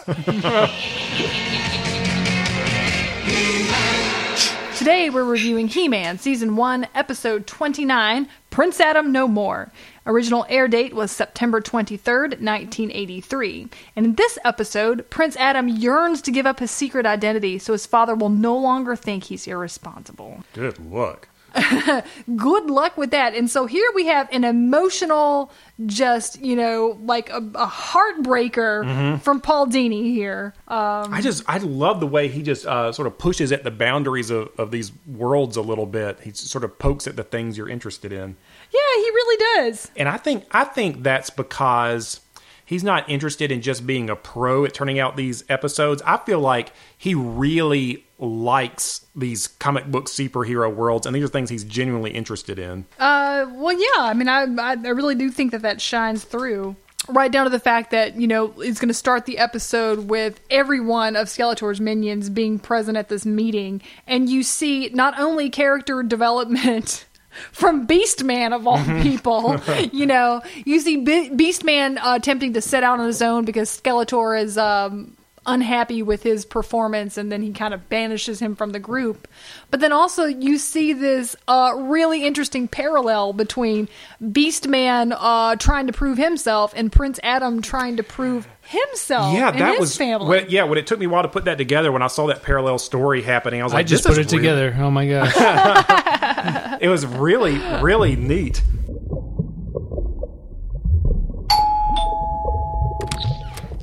Today 4.79 5.11
we're 5.11 5.23
reviewing 5.25 5.69
He-Man 5.69 6.19
Season 6.19 6.57
1, 6.57 6.89
Episode 6.95 7.47
29, 7.47 8.29
Prince 8.53 8.81
Adam 8.81 9.11
No 9.11 9.27
More. 9.27 9.73
Original 10.05 10.45
air 10.51 10.69
date 10.69 10.93
was 10.93 11.11
September 11.11 11.63
23rd, 11.63 12.39
1983. 12.39 13.69
And 13.97 14.05
in 14.05 14.15
this 14.17 14.39
episode, 14.45 15.09
Prince 15.09 15.37
Adam 15.37 15.69
yearns 15.69 16.21
to 16.21 16.31
give 16.31 16.45
up 16.45 16.61
his 16.61 16.71
secret 16.71 17.07
identity 17.07 17.59
so 17.59 17.73
his 17.73 17.87
father 17.87 18.15
will 18.15 18.29
no 18.29 18.55
longer 18.55 18.95
think 18.95 19.25
he's 19.25 19.47
irresponsible. 19.47 20.45
Good 20.53 20.79
luck. 20.79 21.29
good 22.37 22.71
luck 22.71 22.97
with 22.97 23.11
that. 23.11 23.35
And 23.35 23.51
so 23.51 23.67
here 23.67 23.89
we 23.95 24.07
have 24.07 24.29
an 24.33 24.45
emotional, 24.45 25.51
just, 25.87 26.41
you 26.41 26.57
know, 26.57 26.99
like 27.03 27.31
a, 27.31 27.39
a 27.55 27.67
heartbreaker 27.67 29.21
from 29.23 29.41
Paul 29.41 29.67
Dini 29.67 30.05
here. 30.05 30.55
Um, 30.69 31.13
I 31.13 31.21
just 31.21 31.43
I 31.49 31.59
love 31.59 32.01
the 32.01 32.07
way 32.07 32.29
he 32.29 32.43
just 32.43 32.67
uh, 32.67 32.93
sort 32.93 33.07
of 33.07 33.19
pushes 33.19 33.53
at 33.53 33.65
the 33.65 33.71
boundaries 33.71 34.31
of, 34.31 34.51
of 34.59 34.71
these 34.71 34.93
worlds 35.07 35.57
a 35.57 35.63
little 35.63 35.87
bit. 35.87 36.21
He 36.21 36.33
sort 36.33 36.65
of 36.65 36.79
pokes 36.79 37.07
at 37.07 37.17
the 37.17 37.25
things 37.25 37.57
you're 37.59 37.69
interested 37.69 38.13
in. 38.13 38.37
yeah, 38.73 38.97
he 38.97 39.03
really 39.11 39.45
does. 39.71 39.91
and 39.97 40.09
I 40.09 40.17
think 40.17 40.45
I 40.51 40.65
think 40.65 41.03
that's 41.03 41.31
because 41.31 42.21
he's 42.65 42.85
not 42.85 43.09
interested 43.09 43.51
in 43.53 43.61
just 43.61 43.87
being 43.87 44.09
a 44.09 44.17
pro 44.17 44.65
at 44.65 44.75
turning 44.75 44.99
out 44.99 45.17
these 45.17 45.45
episodes. 45.49 46.01
I 46.07 46.17
feel 46.19 46.41
like 46.41 46.73
he 46.97 47.15
really 47.15 48.05
likes 48.23 49.05
these 49.17 49.49
comic 49.49 49.87
book 49.87 50.07
superhero 50.07 50.73
worlds, 50.75 51.07
and 51.07 51.15
these 51.15 51.25
are 51.25 51.29
things 51.29 51.51
he's 51.51 51.65
genuinely 51.65 52.13
interested 52.13 52.59
in. 52.59 52.87
Uh, 52.99 53.47
well, 53.53 53.73
yeah. 53.73 54.03
I 54.05 54.15
mean, 54.15 54.29
I, 54.29 54.45
I 54.45 54.77
I 54.83 54.89
really 54.91 55.17
do 55.17 55.31
think 55.31 55.51
that 55.51 55.63
that 55.63 55.81
shines 55.81 56.25
through. 56.25 56.77
Right 57.09 57.33
down 57.33 57.45
to 57.45 57.51
the 57.51 57.59
fact 57.59 57.91
that 57.91 58.15
you 58.21 58.29
know 58.29 58.55
it's 58.59 58.79
going 58.79 58.89
to 58.89 58.95
start 58.95 59.27
the 59.27 59.39
episode 59.39 60.09
with 60.09 60.41
every 60.51 60.79
one 60.79 61.17
of 61.17 61.27
Skeletor's 61.27 61.81
minions 61.81 62.31
being 62.31 62.61
present 62.61 62.97
at 62.97 63.09
this 63.09 63.27
meeting, 63.27 63.83
and 64.07 64.29
you 64.31 64.45
see 64.45 64.89
not 64.95 65.19
only 65.19 65.51
character 65.51 66.03
development 66.05 67.05
from 67.51 67.89
Beastman 67.89 68.55
of 68.55 68.69
all 68.69 68.79
people. 69.03 69.61
you 69.93 70.07
know, 70.07 70.43
you 70.65 70.79
see 70.79 70.99
Be- 70.99 71.31
Beastman 71.31 71.99
uh, 71.99 72.15
attempting 72.15 72.53
to 72.53 72.61
set 72.61 72.85
out 72.85 73.01
on 73.01 73.07
his 73.07 73.21
own 73.21 73.45
because 73.45 73.69
Skeletor 73.69 74.41
is 74.41 74.57
um, 74.57 75.17
unhappy 75.47 76.03
with 76.03 76.23
his 76.23 76.45
performance, 76.45 77.17
and 77.19 77.31
then 77.33 77.43
he 77.43 77.53
kind 77.53 77.75
of 77.75 77.89
banishes 77.89 78.41
him 78.41 78.55
from 78.55 78.71
the 78.71 78.79
group. 78.79 79.27
But 79.71 79.81
then 79.81 79.93
also 79.93 80.25
you 80.25 80.59
see 80.59 80.93
this 80.93 81.35
uh, 81.49 81.73
really 81.77 82.25
interesting 82.25 82.69
parallel 82.69 83.33
between 83.33 83.89
Beastman 84.23 85.17
uh, 85.19 85.57
trying 85.57 85.87
to 85.89 85.93
prove 85.93 86.19
himself 86.19 86.73
and 86.77 86.93
Prince 86.93 87.19
Adam 87.23 87.61
trying 87.63 87.97
to 87.97 88.03
prove 88.03 88.47
himself. 88.63 89.35
yeah, 89.35 89.49
and 89.51 89.61
that 89.61 89.71
his 89.73 89.81
was 89.81 89.97
family. 89.97 90.29
When, 90.29 90.51
yeah. 90.51 90.65
When 90.65 90.79
it 90.79 90.87
took 90.87 90.99
me 90.99 91.07
a 91.07 91.09
while 91.09 91.23
to 91.23 91.29
put 91.29 91.47
that 91.47 91.59
together, 91.59 91.91
when 91.91 92.03
I 92.03 92.07
saw 92.07 92.27
that 92.29 92.43
parallel 92.43 92.79
story 92.79 93.23
happening, 93.23 93.61
I 93.61 93.65
was 93.65 93.73
like, 93.73 93.81
I 93.81 93.83
just 93.83 94.05
this 94.05 94.17
put 94.17 94.21
is 94.21 94.33
it 94.33 94.37
real- 94.37 94.43
together. 94.43 94.77
Oh 94.79 94.91
my 94.91 95.09
gosh. 95.09 96.79
It 96.81 96.89
was 96.89 97.07
really 97.07 97.59
really 97.81 98.17
neat. 98.17 98.63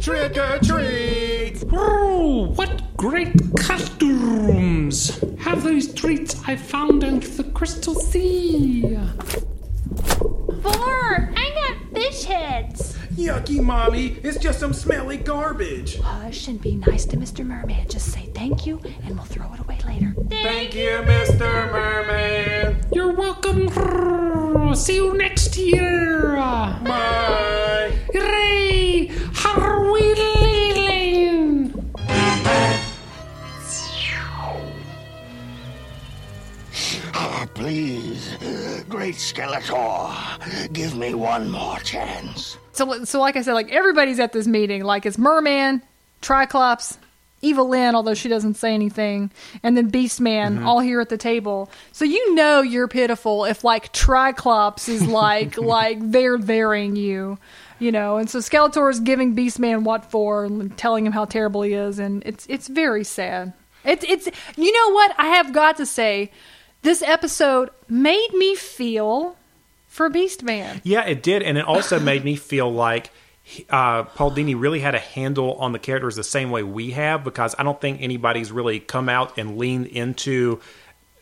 Trick 0.02 0.38
or 0.38 0.60
treat! 0.60 1.29
Oh, 1.72 2.52
what 2.56 2.96
great 2.98 3.34
costumes! 3.60 5.24
Have 5.40 5.64
those 5.64 5.94
treats 5.94 6.42
I 6.48 6.56
found 6.56 7.04
under 7.04 7.28
the 7.28 7.44
crystal 7.44 7.96
sea. 7.96 8.98
Four! 10.62 11.34
I 11.36 11.52
got 11.56 11.94
fish 11.94 12.24
heads. 12.24 12.98
Yucky, 13.14 13.62
mommy. 13.62 14.18
It's 14.24 14.38
just 14.38 14.60
some 14.60 14.74
smelly 14.74 15.18
garbage. 15.18 16.00
Hush 16.00 16.48
and 16.48 16.60
be 16.62 16.76
nice 16.76 17.06
to 17.06 17.18
Mr. 17.18 17.46
Merman. 17.46 17.88
Just 17.88 18.12
say 18.14 18.30
thank 18.34 18.66
you 18.66 18.80
and 19.04 19.16
we'll 19.16 19.26
throw 19.26 19.52
it 19.54 19.60
away 19.60 19.80
later. 19.86 20.16
Thank 20.30 20.74
you, 20.74 20.90
Mr. 21.06 21.72
Merman. 21.72 22.78
You're 22.94 23.14
welcome. 23.14 23.70
See 24.76 24.96
you 24.96 25.14
next 25.18 25.58
year. 25.58 26.36
Bye. 26.36 27.94
Hooray! 28.14 29.08
Harween! 29.34 30.39
Please, 37.60 38.38
Great 38.88 39.16
Skeletor, 39.16 40.72
give 40.72 40.96
me 40.96 41.14
one 41.14 41.52
more 41.52 41.78
chance. 41.80 42.58
So, 42.72 43.04
so 43.04 43.20
like 43.20 43.36
I 43.36 43.42
said, 43.42 43.52
like 43.52 43.70
everybody's 43.70 44.18
at 44.22 44.32
this 44.32 44.48
meeting. 44.48 44.86
Like 44.86 45.06
it's 45.06 45.18
Merman, 45.18 45.82
Triclops, 46.22 46.98
Evil-Lyn, 47.42 47.96
although 47.96 48.14
she 48.14 48.30
doesn't 48.30 48.54
say 48.54 48.74
anything, 48.74 49.30
and 49.62 49.76
then 49.76 49.92
Beastman 49.92 50.56
mm-hmm. 50.56 50.68
all 50.70 50.80
here 50.80 51.02
at 51.02 51.10
the 51.10 51.18
table. 51.18 51.70
So 51.92 52.06
you 52.06 52.34
know 52.34 52.62
you're 52.62 52.88
pitiful 52.88 53.44
if 53.44 53.66
like 53.66 53.92
Triclops 53.92 54.88
is 54.88 55.06
like 55.06 55.58
like 55.58 55.98
they're 56.00 56.38
varying 56.38 56.96
you, 56.96 57.40
you 57.78 57.92
know. 57.92 58.16
And 58.16 58.30
so 58.30 58.40
Skeletor 58.40 58.90
is 58.90 59.02
giving 59.02 59.36
Beastman 59.36 59.84
what 59.84 60.10
for, 60.10 60.46
and 60.46 60.78
telling 60.78 61.06
him 61.06 61.12
how 61.12 61.26
terrible 61.26 61.64
he 61.64 61.74
is, 61.74 62.00
and 62.00 62.24
it's 62.26 62.48
it's 62.48 62.70
very 62.70 63.04
sad. 63.04 63.52
It's 63.84 64.06
it's 64.08 64.30
you 64.56 64.72
know 64.72 64.94
what 64.94 65.14
I 65.18 65.28
have 65.28 65.52
got 65.52 65.76
to 65.76 65.86
say, 65.86 66.32
this 66.82 67.02
episode 67.02 67.70
made 67.88 68.34
me 68.34 68.56
feel 68.56 69.36
for 69.88 70.10
Beastman. 70.10 70.82
Yeah, 70.84 71.06
it 71.06 71.22
did, 71.22 71.44
and 71.44 71.58
it 71.58 71.66
also 71.66 72.00
made 72.12 72.24
me 72.24 72.36
feel 72.36 72.72
like 72.72 73.12
uh, 73.70 74.04
Paul 74.04 74.32
Dini 74.32 74.60
really 74.60 74.80
had 74.80 74.96
a 74.96 75.00
handle 75.00 75.56
on 75.56 75.72
the 75.72 75.80
characters 75.80 76.16
the 76.16 76.24
same 76.24 76.52
way 76.52 76.64
we 76.64 76.92
have, 76.92 77.24
because 77.24 77.56
I 77.58 77.64
don't 77.64 77.82
think 77.82 78.02
anybody's 78.02 78.52
really 78.52 78.80
come 78.80 79.10
out 79.10 79.38
and 79.38 79.58
leaned 79.58 79.88
into 79.88 80.60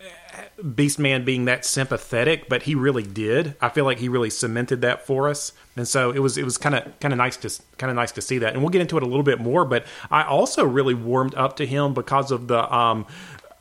uh, 0.02 0.42
Beastman 0.62 1.24
being 1.24 1.46
that 1.46 1.66
sympathetic, 1.66 2.50
but 2.50 2.64
he 2.64 2.76
really 2.76 3.04
did. 3.04 3.56
I 3.62 3.70
feel 3.70 3.86
like 3.86 4.00
he 4.00 4.10
really 4.10 4.30
cemented 4.30 4.82
that 4.82 5.08
for 5.08 5.30
us, 5.30 5.54
and 5.78 5.88
so 5.88 6.12
it 6.12 6.20
was 6.20 6.38
it 6.38 6.44
was 6.44 6.58
kind 6.58 6.76
of 6.76 7.00
kind 7.00 7.14
of 7.14 7.18
nice 7.18 7.38
to 7.38 7.50
kind 7.78 7.90
of 7.90 7.96
nice 7.96 8.12
to 8.12 8.22
see 8.22 8.38
that. 8.40 8.54
And 8.54 8.62
we'll 8.62 8.72
get 8.72 8.82
into 8.82 8.98
it 8.98 9.04
a 9.04 9.08
little 9.08 9.24
bit 9.24 9.40
more, 9.40 9.64
but 9.64 9.86
I 10.12 10.24
also 10.24 10.66
really 10.66 10.94
warmed 10.94 11.34
up 11.36 11.56
to 11.58 11.66
him 11.66 11.94
because 11.94 12.30
of 12.32 12.48
the. 12.48 12.72
Um, 12.74 13.08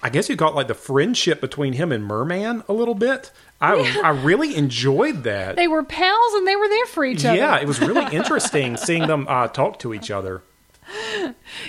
I 0.07 0.09
guess 0.09 0.29
you 0.29 0.37
call 0.37 0.51
it 0.51 0.55
like 0.55 0.69
the 0.69 0.75
friendship 0.75 1.41
between 1.41 1.73
him 1.73 1.91
and 1.91 2.05
Merman 2.05 2.63
a 2.69 2.73
little 2.73 2.95
bit. 2.95 3.33
I 3.61 3.75
I 4.05 4.11
really 4.11 4.55
enjoyed 4.55 5.25
that. 5.25 5.57
They 5.57 5.67
were 5.67 5.83
pals 5.83 6.35
and 6.35 6.47
they 6.47 6.55
were 6.55 6.69
there 6.69 6.87
for 6.87 7.05
each 7.05 7.25
other. 7.25 7.37
Yeah, 7.37 7.59
it 7.59 7.67
was 7.67 7.81
really 7.81 8.15
interesting 8.15 8.77
seeing 8.77 9.09
them 9.09 9.27
uh, 9.29 9.49
talk 9.49 9.81
to 9.81 9.93
each 9.93 10.13
other. 10.13 10.45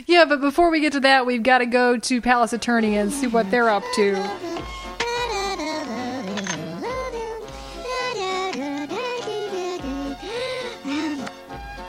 Yeah, 0.06 0.26
but 0.26 0.40
before 0.40 0.70
we 0.70 0.82
get 0.82 0.94
to 0.94 1.00
that, 1.00 1.26
we've 1.26 1.42
got 1.42 1.58
to 1.58 1.66
go 1.66 1.98
to 1.98 2.22
Palace 2.22 2.54
Eternia 2.54 3.02
and 3.02 3.12
see 3.12 3.26
what 3.26 3.50
they're 3.50 3.72
up 3.72 3.82
to. 3.96 4.14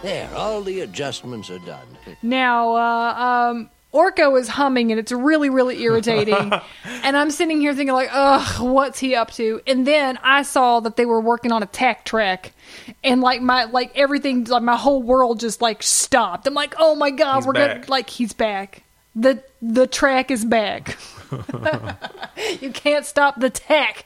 There, 0.01 0.35
all 0.35 0.63
the 0.63 0.81
adjustments 0.81 1.51
are 1.51 1.59
done. 1.59 1.87
Now, 2.23 2.75
uh, 2.75 3.51
um, 3.51 3.71
Orko 3.93 4.39
is 4.39 4.49
humming 4.49 4.91
and 4.91 5.01
it's 5.01 5.13
really, 5.13 5.49
really 5.49 5.83
irritating. 5.83 6.53
and 6.85 7.17
I'm 7.17 7.31
sitting 7.31 7.61
here 7.61 7.75
thinking, 7.75 7.95
like, 7.95 8.11
ugh, 8.13 8.61
what's 8.61 8.99
he 8.99 9.15
up 9.15 9.31
to? 9.33 9.61
And 9.67 9.87
then 9.87 10.19
I 10.23 10.43
saw 10.43 10.81
that 10.81 10.97
they 10.97 11.07
were 11.07 11.21
working 11.21 11.53
on 11.53 11.63
Attack 11.63 12.05
Track. 12.05 12.53
And 13.03 13.21
like 13.21 13.41
my 13.41 13.65
like 13.65 13.97
everything 13.97 14.45
like 14.45 14.63
my 14.63 14.77
whole 14.77 15.03
world 15.03 15.41
just 15.41 15.63
like 15.63 15.83
stopped. 15.83 16.47
I'm 16.47 16.55
like, 16.55 16.75
oh 16.79 16.95
my 16.95 17.11
god, 17.11 17.37
He's 17.37 17.47
we're 17.47 17.53
gonna 17.55 17.85
like 17.89 18.11
he's 18.11 18.33
back. 18.33 18.83
The 19.17 19.43
the 19.63 19.87
track 19.87 20.31
is 20.31 20.45
back. 20.45 20.99
you 22.61 22.71
can't 22.71 23.07
stop 23.07 23.41
the 23.41 23.51
tech. 23.51 24.05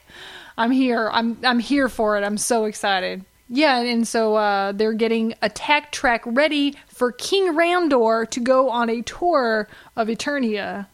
I'm 0.57 0.71
here. 0.71 1.09
I'm 1.11 1.37
I'm 1.43 1.59
here 1.59 1.89
for 1.89 2.17
it. 2.17 2.23
I'm 2.23 2.37
so 2.37 2.65
excited. 2.65 3.25
Yeah, 3.55 3.81
and 3.81 4.07
so 4.07 4.35
uh, 4.35 4.71
they're 4.71 4.93
getting 4.93 5.35
Attack 5.43 5.91
Track 5.91 6.23
ready 6.25 6.75
for 6.87 7.11
King 7.11 7.53
Randor 7.53 8.27
to 8.31 8.39
go 8.39 8.69
on 8.71 8.89
a 8.89 9.03
tour 9.03 9.67
of 9.95 10.07
Eternia. 10.07 10.87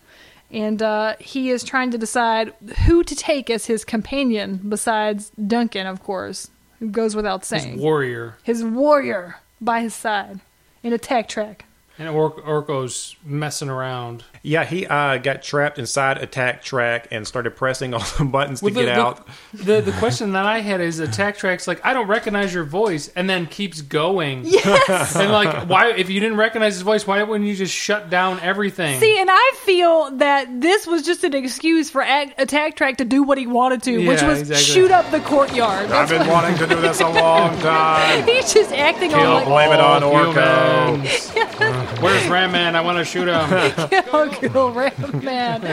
And 0.51 0.81
uh, 0.81 1.15
he 1.19 1.51
is 1.51 1.63
trying 1.63 1.91
to 1.91 1.97
decide 1.97 2.53
who 2.85 3.01
to 3.05 3.15
take 3.15 3.49
as 3.49 3.67
his 3.67 3.85
companion 3.85 4.59
besides 4.67 5.31
Duncan, 5.47 5.87
of 5.87 6.03
course, 6.03 6.49
who 6.79 6.89
goes 6.89 7.15
without 7.15 7.45
saying. 7.45 7.73
His 7.73 7.81
warrior. 7.81 8.35
his 8.43 8.61
warrior 8.61 9.37
by 9.61 9.79
his 9.81 9.93
side 9.93 10.41
in 10.83 10.91
Attack 10.91 11.29
Track. 11.29 11.63
And 11.97 12.09
Or- 12.09 12.41
Orko's 12.41 13.15
messing 13.23 13.69
around. 13.69 14.25
Yeah, 14.41 14.63
he 14.63 14.85
uh, 14.87 15.17
got 15.17 15.43
trapped 15.43 15.77
inside 15.79 16.17
attack 16.19 16.63
track 16.63 17.07
and 17.11 17.27
started 17.27 17.55
pressing 17.55 17.93
all 17.95 18.03
the 18.17 18.25
buttons 18.25 18.59
to 18.59 18.65
Well, 18.65 18.73
get 18.73 18.85
the, 18.85 18.93
out. 19.01 19.27
The, 19.53 19.63
the 19.63 19.81
the 19.81 19.91
question 19.93 20.31
that 20.33 20.45
I 20.45 20.59
had 20.59 20.79
is 20.81 20.99
attack 20.99 21.37
tracks 21.37 21.67
like 21.67 21.85
I 21.85 21.93
don't 21.93 22.07
recognize 22.07 22.53
your 22.53 22.63
voice 22.63 23.09
and 23.15 23.29
then 23.29 23.45
keeps 23.47 23.81
going. 23.81 24.43
Yes. 24.45 25.15
and 25.17 25.31
like 25.31 25.67
why 25.67 25.89
if 25.91 26.09
you 26.09 26.19
didn't 26.19 26.37
recognize 26.37 26.73
his 26.75 26.83
voice, 26.83 27.05
why 27.05 27.21
wouldn't 27.23 27.49
you 27.49 27.55
just 27.55 27.73
shut 27.73 28.09
down 28.09 28.39
everything? 28.39 28.99
See, 28.99 29.19
and 29.19 29.29
I 29.31 29.51
feel 29.63 30.11
that 30.17 30.61
this 30.61 30.87
was 30.87 31.03
just 31.03 31.23
an 31.23 31.33
excuse 31.35 31.89
for 31.89 32.01
Ag- 32.01 32.33
Attack 32.37 32.75
Track 32.77 32.97
to 32.97 33.05
do 33.05 33.23
what 33.23 33.37
he 33.37 33.45
wanted 33.47 33.83
to, 33.83 34.07
which 34.07 34.21
was 34.21 34.39
exactly. 34.41 34.63
shoot 34.65 34.91
up 34.91 35.09
the 35.11 35.19
courtyard. 35.19 35.91
I've 35.91 36.07
been 36.09 36.19
what- 36.19 36.29
wanting 36.43 36.57
to 36.59 36.67
do 36.67 36.79
this 36.79 37.01
a 37.01 37.09
long 37.09 37.57
time. 37.61 38.25
he's 38.25 38.53
just 38.53 38.71
acting 38.71 39.09
Kill 39.09 39.19
on 39.19 39.33
like, 39.33 39.45
blame 39.45 39.71
it 39.73 39.79
on 39.79 40.03
all 40.03 40.13
Orko. 40.33 41.88
Humans. 41.99 42.19
Where's 42.19 42.27
Ram 42.31 42.51
Man? 42.51 42.75
I 42.75 42.81
want 42.81 42.97
to 42.97 43.05
shoot 43.05 43.27
him. 43.27 43.35
oh, 44.13 44.29
cool, 44.51 44.71
Ram 44.71 45.23
Man. 45.23 45.63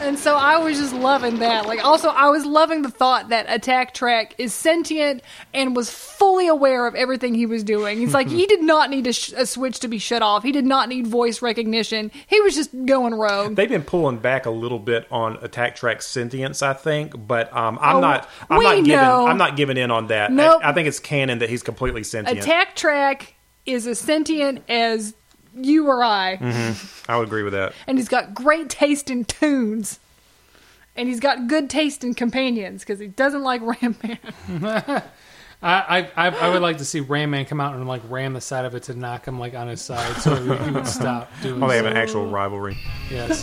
And 0.00 0.18
so 0.18 0.34
I 0.36 0.56
was 0.58 0.78
just 0.78 0.94
loving 0.94 1.38
that. 1.40 1.66
Like, 1.66 1.84
also, 1.84 2.08
I 2.08 2.28
was 2.30 2.44
loving 2.44 2.82
the 2.82 2.90
thought 2.90 3.28
that 3.30 3.46
Attack 3.48 3.94
Track 3.94 4.34
is 4.38 4.52
sentient 4.54 5.22
and 5.52 5.74
was 5.76 5.90
fully 5.90 6.46
aware 6.48 6.86
of 6.86 6.94
everything 6.94 7.34
he 7.34 7.46
was 7.46 7.62
doing. 7.62 7.98
He's 7.98 8.14
like, 8.14 8.28
he 8.30 8.46
did 8.46 8.62
not 8.62 8.90
need 8.90 9.06
a, 9.06 9.12
sh- 9.12 9.32
a 9.36 9.46
switch 9.46 9.80
to 9.80 9.88
be 9.88 9.98
shut 9.98 10.22
off. 10.22 10.42
He 10.42 10.52
did 10.52 10.66
not 10.66 10.88
need 10.88 11.06
voice 11.06 11.42
recognition. 11.42 12.10
He 12.26 12.40
was 12.40 12.54
just 12.54 12.70
going 12.86 13.14
rogue. 13.14 13.56
They've 13.56 13.68
been 13.68 13.82
pulling 13.82 14.18
back 14.18 14.46
a 14.46 14.50
little 14.50 14.78
bit 14.78 15.06
on 15.10 15.38
attack 15.42 15.76
track 15.76 16.02
sentience, 16.02 16.62
I 16.62 16.72
think, 16.72 17.14
but 17.26 17.54
um, 17.56 17.78
I'm 17.80 17.96
Oh, 17.96 18.00
not. 18.00 18.28
I'm 18.50 18.58
we 18.58 18.64
not 18.64 18.74
giving. 18.76 18.90
know. 18.92 19.26
I'm 19.26 19.38
not 19.38 19.56
giving 19.56 19.76
in 19.76 19.90
on 19.90 20.08
that. 20.08 20.32
Nope. 20.32 20.62
I, 20.64 20.70
I 20.70 20.72
think 20.72 20.88
it's 20.88 20.98
canon 20.98 21.38
that 21.38 21.48
he's 21.48 21.62
completely 21.62 22.02
sentient. 22.04 22.38
Attack 22.40 22.74
Track 22.76 23.34
is 23.66 23.86
as 23.86 23.98
sentient 23.98 24.62
as 24.68 25.14
you 25.56 25.86
or 25.86 26.02
I. 26.04 26.36
Mm-hmm. 26.40 27.10
I 27.10 27.16
would 27.18 27.28
agree 27.28 27.42
with 27.42 27.52
that. 27.52 27.72
and 27.86 27.98
he's 27.98 28.08
got 28.08 28.34
great 28.34 28.68
taste 28.68 29.10
in 29.10 29.24
tunes. 29.24 30.00
And 30.96 31.08
he's 31.08 31.18
got 31.18 31.48
good 31.48 31.68
taste 31.68 32.04
in 32.04 32.14
companions 32.14 32.82
because 32.82 33.00
he 33.00 33.08
doesn't 33.08 33.42
like 33.42 33.60
Ram 33.62 33.96
Man. 34.04 34.18
I, 35.60 36.08
I 36.16 36.28
I 36.28 36.28
I 36.28 36.48
would 36.50 36.62
like 36.62 36.78
to 36.78 36.84
see 36.84 37.00
Ram 37.00 37.30
Man 37.30 37.46
come 37.46 37.60
out 37.60 37.74
and 37.74 37.88
like 37.88 38.02
ram 38.08 38.32
the 38.32 38.40
side 38.40 38.64
of 38.64 38.74
it 38.76 38.84
to 38.84 38.94
knock 38.94 39.26
him 39.26 39.38
like 39.38 39.54
on 39.54 39.66
his 39.66 39.80
side 39.82 40.14
so 40.18 40.36
he 40.36 40.48
would, 40.48 40.60
he 40.60 40.70
would 40.72 40.86
stop 40.86 41.30
doing. 41.42 41.58
Well, 41.58 41.68
they 41.70 41.76
have 41.76 41.86
so. 41.86 41.90
an 41.90 41.96
actual 41.96 42.26
rivalry. 42.26 42.78
Yes. 43.10 43.42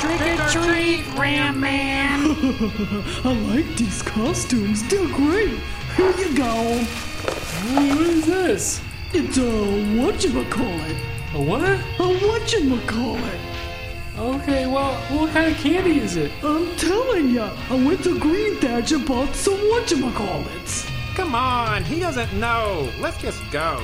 Trick 0.00 0.20
or 0.20 0.36
treat, 0.50 1.04
Ram 1.18 1.58
Man! 1.58 2.20
I 3.24 3.32
like 3.52 3.76
these 3.76 4.02
costumes. 4.02 4.86
They're 4.88 5.08
great. 5.08 5.58
Here 5.96 6.16
you 6.16 6.36
go. 6.36 6.84
What 7.30 8.00
is 8.00 8.26
this? 8.26 8.80
It's 9.12 9.36
a 9.36 9.40
whatchamacallit. 9.40 10.96
A 11.34 11.42
what? 11.42 11.62
A 11.62 11.76
whatchamacallit. 12.24 13.40
Okay, 14.18 14.66
well, 14.66 14.94
what 15.16 15.30
kind 15.30 15.52
of 15.52 15.58
candy 15.58 16.00
is 16.00 16.16
it? 16.16 16.32
I'm 16.42 16.74
telling 16.76 17.30
ya, 17.30 17.56
I 17.70 17.74
went 17.74 18.02
to 18.04 18.18
Green 18.18 18.56
Thatch 18.56 18.92
and 18.92 19.06
bought 19.06 19.34
some 19.34 19.54
whatchamacallits. 19.54 20.90
Come 21.14 21.34
on, 21.34 21.84
he 21.84 22.00
doesn't 22.00 22.32
know. 22.34 22.90
Let's 22.98 23.18
just 23.18 23.40
go. 23.50 23.80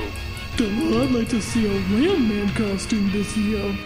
Then 0.57 0.93
I'd 0.93 1.11
like 1.11 1.29
to 1.29 1.41
see 1.41 1.65
a 1.67 1.79
Ram 1.89 2.27
Man 2.29 2.49
costume 2.53 3.11
this 3.11 3.35
year. 3.37 3.77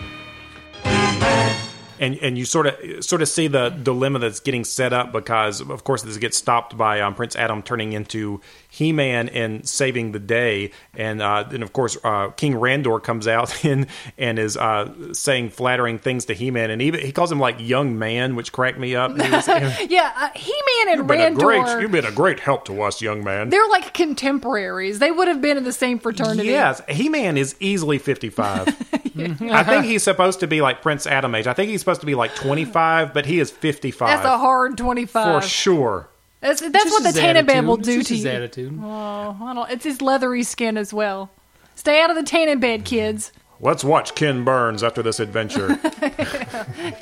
And 1.99 2.17
and 2.19 2.37
you 2.37 2.45
sort 2.45 2.67
of 2.67 3.03
sort 3.03 3.21
of 3.21 3.27
see 3.27 3.47
the 3.47 3.69
dilemma 3.69 4.19
that's 4.19 4.39
getting 4.39 4.63
set 4.63 4.93
up 4.93 5.11
because 5.11 5.61
of 5.61 5.83
course 5.83 6.01
this 6.01 6.17
gets 6.17 6.37
stopped 6.37 6.77
by 6.77 7.01
um, 7.01 7.13
Prince 7.15 7.35
Adam 7.35 7.61
turning 7.61 7.93
into 7.93 8.41
He 8.69 8.91
Man 8.91 9.29
and 9.29 9.67
saving 9.67 10.11
the 10.11 10.19
day, 10.19 10.71
and 10.93 11.21
uh, 11.21 11.43
then 11.43 11.61
of 11.61 11.73
course 11.73 11.97
uh, 12.03 12.29
King 12.29 12.53
Randor 12.53 13.03
comes 13.03 13.27
out 13.27 13.63
and 13.65 13.87
and 14.17 14.39
is 14.39 14.57
uh, 14.57 15.13
saying 15.13 15.49
flattering 15.49 15.99
things 15.99 16.25
to 16.25 16.33
He 16.33 16.51
Man, 16.51 16.69
and 16.71 16.81
even 16.81 17.01
he 17.01 17.11
calls 17.11 17.31
him 17.31 17.39
like 17.39 17.57
young 17.59 17.99
man, 17.99 18.35
which 18.35 18.51
cracked 18.51 18.79
me 18.79 18.95
up. 18.95 19.11
Was- 19.11 19.47
yeah, 19.89 20.13
uh, 20.15 20.29
He 20.35 20.53
Man 20.85 20.93
and 20.97 21.01
a 21.01 21.03
great, 21.03 21.61
Randor, 21.61 21.81
you've 21.81 21.91
been 21.91 22.05
a 22.05 22.11
great 22.11 22.39
help 22.39 22.65
to 22.65 22.81
us, 22.81 23.01
young 23.01 23.23
man. 23.23 23.49
they're 23.49 23.67
like 23.69 23.93
contemporaries. 23.93 24.99
They 24.99 25.11
would 25.11 25.27
have 25.27 25.41
been 25.41 25.57
in 25.57 25.63
the 25.63 25.73
same 25.73 25.99
fraternity. 25.99 26.47
Yes, 26.47 26.81
He 26.89 27.09
Man 27.09 27.37
is 27.37 27.55
easily 27.59 27.97
55. 27.97 28.67
I 29.19 29.63
think 29.63 29.85
he's 29.85 30.03
supposed 30.03 30.39
to 30.41 30.47
be 30.47 30.61
like 30.61 30.81
Prince 30.81 31.05
Adam 31.05 31.35
age. 31.35 31.47
I 31.47 31.53
think 31.53 31.69
he's 31.69 31.81
supposed 31.89 32.01
to 32.01 32.07
be 32.07 32.15
like 32.15 32.35
25, 32.35 33.13
but 33.13 33.25
he 33.25 33.39
is 33.39 33.49
55. 33.51 34.07
That's 34.07 34.25
a 34.25 34.37
hard 34.37 34.77
25. 34.77 35.41
For 35.41 35.47
sure. 35.47 36.09
That's, 36.41 36.61
that's 36.61 36.85
what 36.91 37.03
the 37.03 37.09
his 37.09 37.17
tannin 37.17 37.45
bed 37.45 37.57
attitude. 37.65 37.79
It's 37.79 37.87
do 37.87 37.95
just 37.97 38.07
to 38.07 38.13
his 38.15 38.23
you. 38.23 38.29
attitude. 38.29 38.79
Oh, 38.81 39.37
I 39.41 39.53
don't. 39.53 39.69
It's 39.71 39.83
his 39.83 40.01
leathery 40.01 40.43
skin 40.43 40.77
as 40.77 40.93
well. 40.93 41.31
Stay 41.75 42.01
out 42.01 42.09
of 42.09 42.15
the 42.15 42.23
tannin 42.23 42.59
bed, 42.59 42.85
kids. 42.85 43.31
Let's 43.59 43.83
watch 43.83 44.15
Ken 44.15 44.45
Burns 44.45 44.83
after 44.83 45.01
this 45.01 45.19
adventure. 45.19 45.79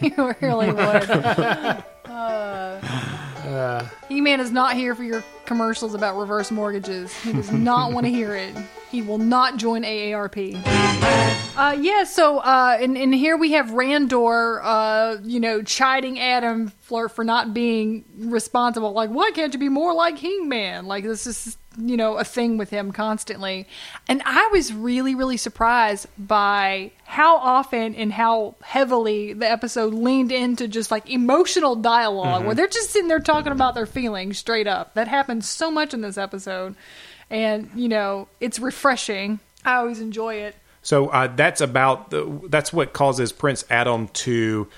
You 0.02 0.36
really 0.42 0.72
would. 0.72 1.84
Uh, 2.08 2.80
He-Man 4.10 4.40
is 4.40 4.52
not 4.52 4.76
here 4.76 4.96
for 4.96 5.04
your 5.04 5.24
commercials 5.46 5.94
about 5.94 6.18
reverse 6.18 6.52
mortgages. 6.52 7.16
He 7.22 7.34
does 7.34 7.52
not 7.52 7.94
want 7.94 8.06
to 8.06 8.12
hear 8.12 8.36
it. 8.36 8.56
He 8.92 9.02
will 9.02 9.18
not 9.18 9.58
join 9.58 9.84
AARP. 9.84 10.62
Uh, 11.58 11.78
yeah, 11.80 12.04
so 12.04 12.40
uh, 12.40 12.78
and, 12.80 12.98
and 12.98 13.14
here 13.14 13.36
we 13.36 13.54
have 13.54 13.68
Randor, 13.68 14.62
uh, 14.64 15.18
you 15.24 15.40
know, 15.40 15.62
chiding 15.62 16.20
Adam 16.20 16.70
for 16.82 17.10
for 17.10 17.24
not 17.24 17.54
being 17.54 18.06
responsible. 18.18 18.92
Like, 18.94 19.10
why 19.10 19.32
can't 19.32 19.54
you 19.54 19.60
be 19.60 19.70
more 19.70 19.94
like 19.94 20.18
He-Man? 20.18 20.86
Like 20.86 21.04
this 21.04 21.28
is 21.28 21.58
you 21.78 21.96
know 21.96 22.18
a 22.18 22.24
thing 22.24 22.58
with 22.58 22.70
him 22.70 22.92
constantly. 22.92 23.68
And 24.08 24.22
I 24.26 24.50
was 24.52 24.74
really 24.74 25.16
really 25.16 25.38
surprised 25.38 26.08
by 26.18 26.92
how 27.06 27.38
often 27.38 27.96
and 27.96 28.12
how 28.12 28.56
heavily 28.64 29.34
the 29.34 29.50
episode 29.50 29.94
leaned 29.94 30.32
into 30.32 30.68
just 30.68 30.92
like 30.92 31.10
emotional 31.10 31.76
dialog 31.76 32.46
where 32.46 32.56
they're 32.56 32.68
just 32.68 32.92
sitting 32.92 33.08
there 33.08 33.20
talking 33.20 33.52
about 33.52 33.76
their 33.76 33.86
feelings 33.86 34.38
straight 34.38 34.68
up. 34.68 34.94
That 34.96 35.08
happens 35.08 35.48
so 35.48 35.72
much 35.72 35.94
in 35.94 36.02
this 36.02 36.18
episode, 36.18 36.76
and 37.30 37.70
you 37.76 37.90
know 37.90 38.28
it's 38.40 38.60
refreshing. 38.60 39.40
I 39.64 39.76
always 39.76 40.00
enjoy 40.00 40.36
it. 40.36 40.56
So 40.82 41.08
uh, 41.08 41.28
that's 41.28 41.60
about 41.60 42.12
the, 42.12 42.40
that's 42.48 42.72
what 42.72 42.94
causes 42.94 43.34
Prince 43.34 43.66
Adam 43.70 44.08
to 44.10 44.70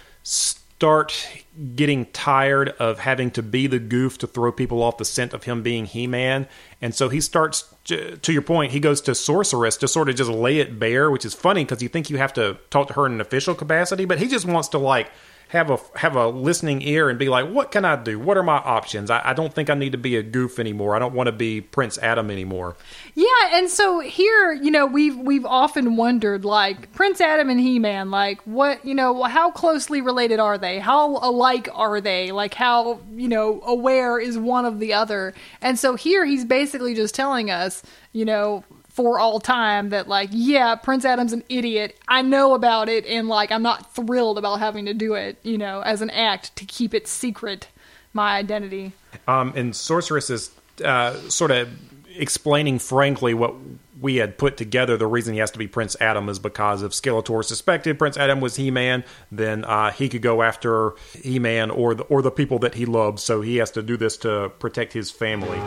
start 0.79 1.43
getting 1.75 2.05
tired 2.05 2.69
of 2.79 2.99
having 2.99 3.29
to 3.29 3.43
be 3.43 3.67
the 3.67 3.79
goof 3.79 4.17
to 4.17 4.25
throw 4.25 4.49
people 4.49 4.81
off 4.81 4.97
the 4.97 5.03
scent 5.03 5.33
of 5.33 5.43
him 5.43 5.61
being 5.61 5.85
He-Man, 5.85 6.47
and 6.81 6.95
so 6.95 7.09
he 7.09 7.19
starts. 7.19 7.73
To 7.85 8.15
to 8.15 8.31
your 8.31 8.41
point, 8.41 8.71
he 8.71 8.79
goes 8.79 9.01
to 9.01 9.13
Sorceress 9.13 9.75
to 9.77 9.89
sort 9.89 10.07
of 10.07 10.15
just 10.15 10.29
lay 10.29 10.59
it 10.59 10.79
bare, 10.79 11.11
which 11.11 11.25
is 11.25 11.33
funny 11.33 11.65
because 11.65 11.83
you 11.83 11.89
think 11.89 12.09
you 12.09 12.17
have 12.17 12.31
to 12.33 12.57
talk 12.69 12.87
to 12.87 12.93
her 12.93 13.05
in 13.05 13.13
an 13.13 13.19
official 13.19 13.55
capacity, 13.55 14.05
but 14.05 14.19
he 14.19 14.27
just 14.29 14.45
wants 14.45 14.69
to 14.69 14.77
like 14.77 15.11
have 15.49 15.71
a 15.71 15.79
have 15.95 16.15
a 16.15 16.27
listening 16.27 16.81
ear 16.83 17.09
and 17.09 17.17
be 17.17 17.27
like, 17.27 17.49
what 17.49 17.71
can 17.71 17.83
I 17.83 17.95
do? 17.95 18.19
What 18.19 18.37
are 18.37 18.43
my 18.43 18.57
options? 18.57 19.09
I, 19.09 19.21
I 19.25 19.33
don't 19.33 19.51
think 19.51 19.71
I 19.71 19.73
need 19.73 19.93
to 19.93 19.97
be 19.97 20.15
a 20.15 20.21
goof 20.21 20.59
anymore. 20.59 20.95
I 20.95 20.99
don't 20.99 21.15
want 21.15 21.25
to 21.25 21.31
be 21.31 21.59
Prince 21.59 21.97
Adam 21.97 22.29
anymore. 22.29 22.77
Yeah, 23.15 23.25
and 23.53 23.67
so 23.67 23.99
here, 23.99 24.53
you 24.53 24.69
know, 24.69 24.85
we've 24.85 25.17
we've 25.17 25.45
often 25.45 25.95
wondered, 25.95 26.45
like 26.45 26.93
Prince 26.93 27.19
Adam 27.19 27.49
and 27.49 27.59
He 27.59 27.79
Man, 27.79 28.11
like 28.11 28.41
what, 28.43 28.85
you 28.85 28.93
know, 28.93 29.23
how 29.23 29.49
closely 29.49 30.01
related 30.01 30.39
are 30.39 30.59
they? 30.59 30.77
How 30.77 31.17
alike 31.17 31.67
are 31.73 31.99
they? 31.99 32.31
Like 32.31 32.53
how, 32.53 33.01
you 33.11 33.27
know, 33.27 33.61
aware 33.65 34.19
is 34.19 34.37
one 34.37 34.65
of 34.65 34.79
the 34.79 34.93
other? 34.93 35.33
And 35.61 35.79
so 35.79 35.95
here, 35.95 36.25
he's 36.25 36.45
basically 36.45 36.93
just 36.93 37.15
telling 37.15 37.49
us, 37.49 37.81
you 38.13 38.25
know, 38.25 38.63
for 38.89 39.19
all 39.19 39.39
time 39.39 39.89
that 39.89 40.07
like, 40.07 40.29
yeah, 40.31 40.75
Prince 40.75 41.05
Adam's 41.05 41.31
an 41.31 41.43
idiot. 41.47 41.97
I 42.07 42.21
know 42.21 42.53
about 42.53 42.89
it, 42.89 43.05
and 43.05 43.27
like, 43.27 43.51
I'm 43.51 43.63
not 43.63 43.93
thrilled 43.95 44.37
about 44.37 44.59
having 44.59 44.85
to 44.85 44.93
do 44.93 45.13
it, 45.13 45.37
you 45.43 45.57
know, 45.57 45.81
as 45.81 46.01
an 46.01 46.09
act 46.09 46.55
to 46.57 46.65
keep 46.65 46.93
it 46.93 47.07
secret, 47.07 47.67
my 48.13 48.35
identity. 48.35 48.91
Um, 49.27 49.53
and 49.55 49.75
Sorceress 49.75 50.29
is 50.29 50.51
uh, 50.83 51.13
sort 51.29 51.51
of 51.51 51.69
explaining 52.15 52.79
frankly 52.79 53.33
what 53.33 53.55
we 54.01 54.15
had 54.15 54.37
put 54.37 54.57
together. 54.57 54.97
The 54.97 55.07
reason 55.07 55.33
he 55.33 55.39
has 55.39 55.51
to 55.51 55.59
be 55.59 55.67
Prince 55.67 55.95
Adam 56.01 56.27
is 56.29 56.39
because 56.39 56.83
if 56.83 56.91
Skeletor 56.91 57.43
suspected 57.43 57.99
Prince 57.99 58.17
Adam 58.17 58.41
was 58.41 58.55
He-Man, 58.55 59.03
then 59.31 59.65
uh, 59.65 59.91
he 59.91 60.09
could 60.09 60.21
go 60.21 60.41
after 60.41 60.93
He-Man 61.13 61.69
or 61.69 61.95
the, 61.95 62.03
or 62.03 62.21
the 62.21 62.31
people 62.31 62.59
that 62.59 62.75
he 62.75 62.85
loves. 62.85 63.23
So 63.23 63.41
he 63.41 63.57
has 63.57 63.71
to 63.71 63.81
do 63.81 63.97
this 63.97 64.17
to 64.17 64.51
protect 64.59 64.93
his 64.93 65.11
family. 65.11 65.59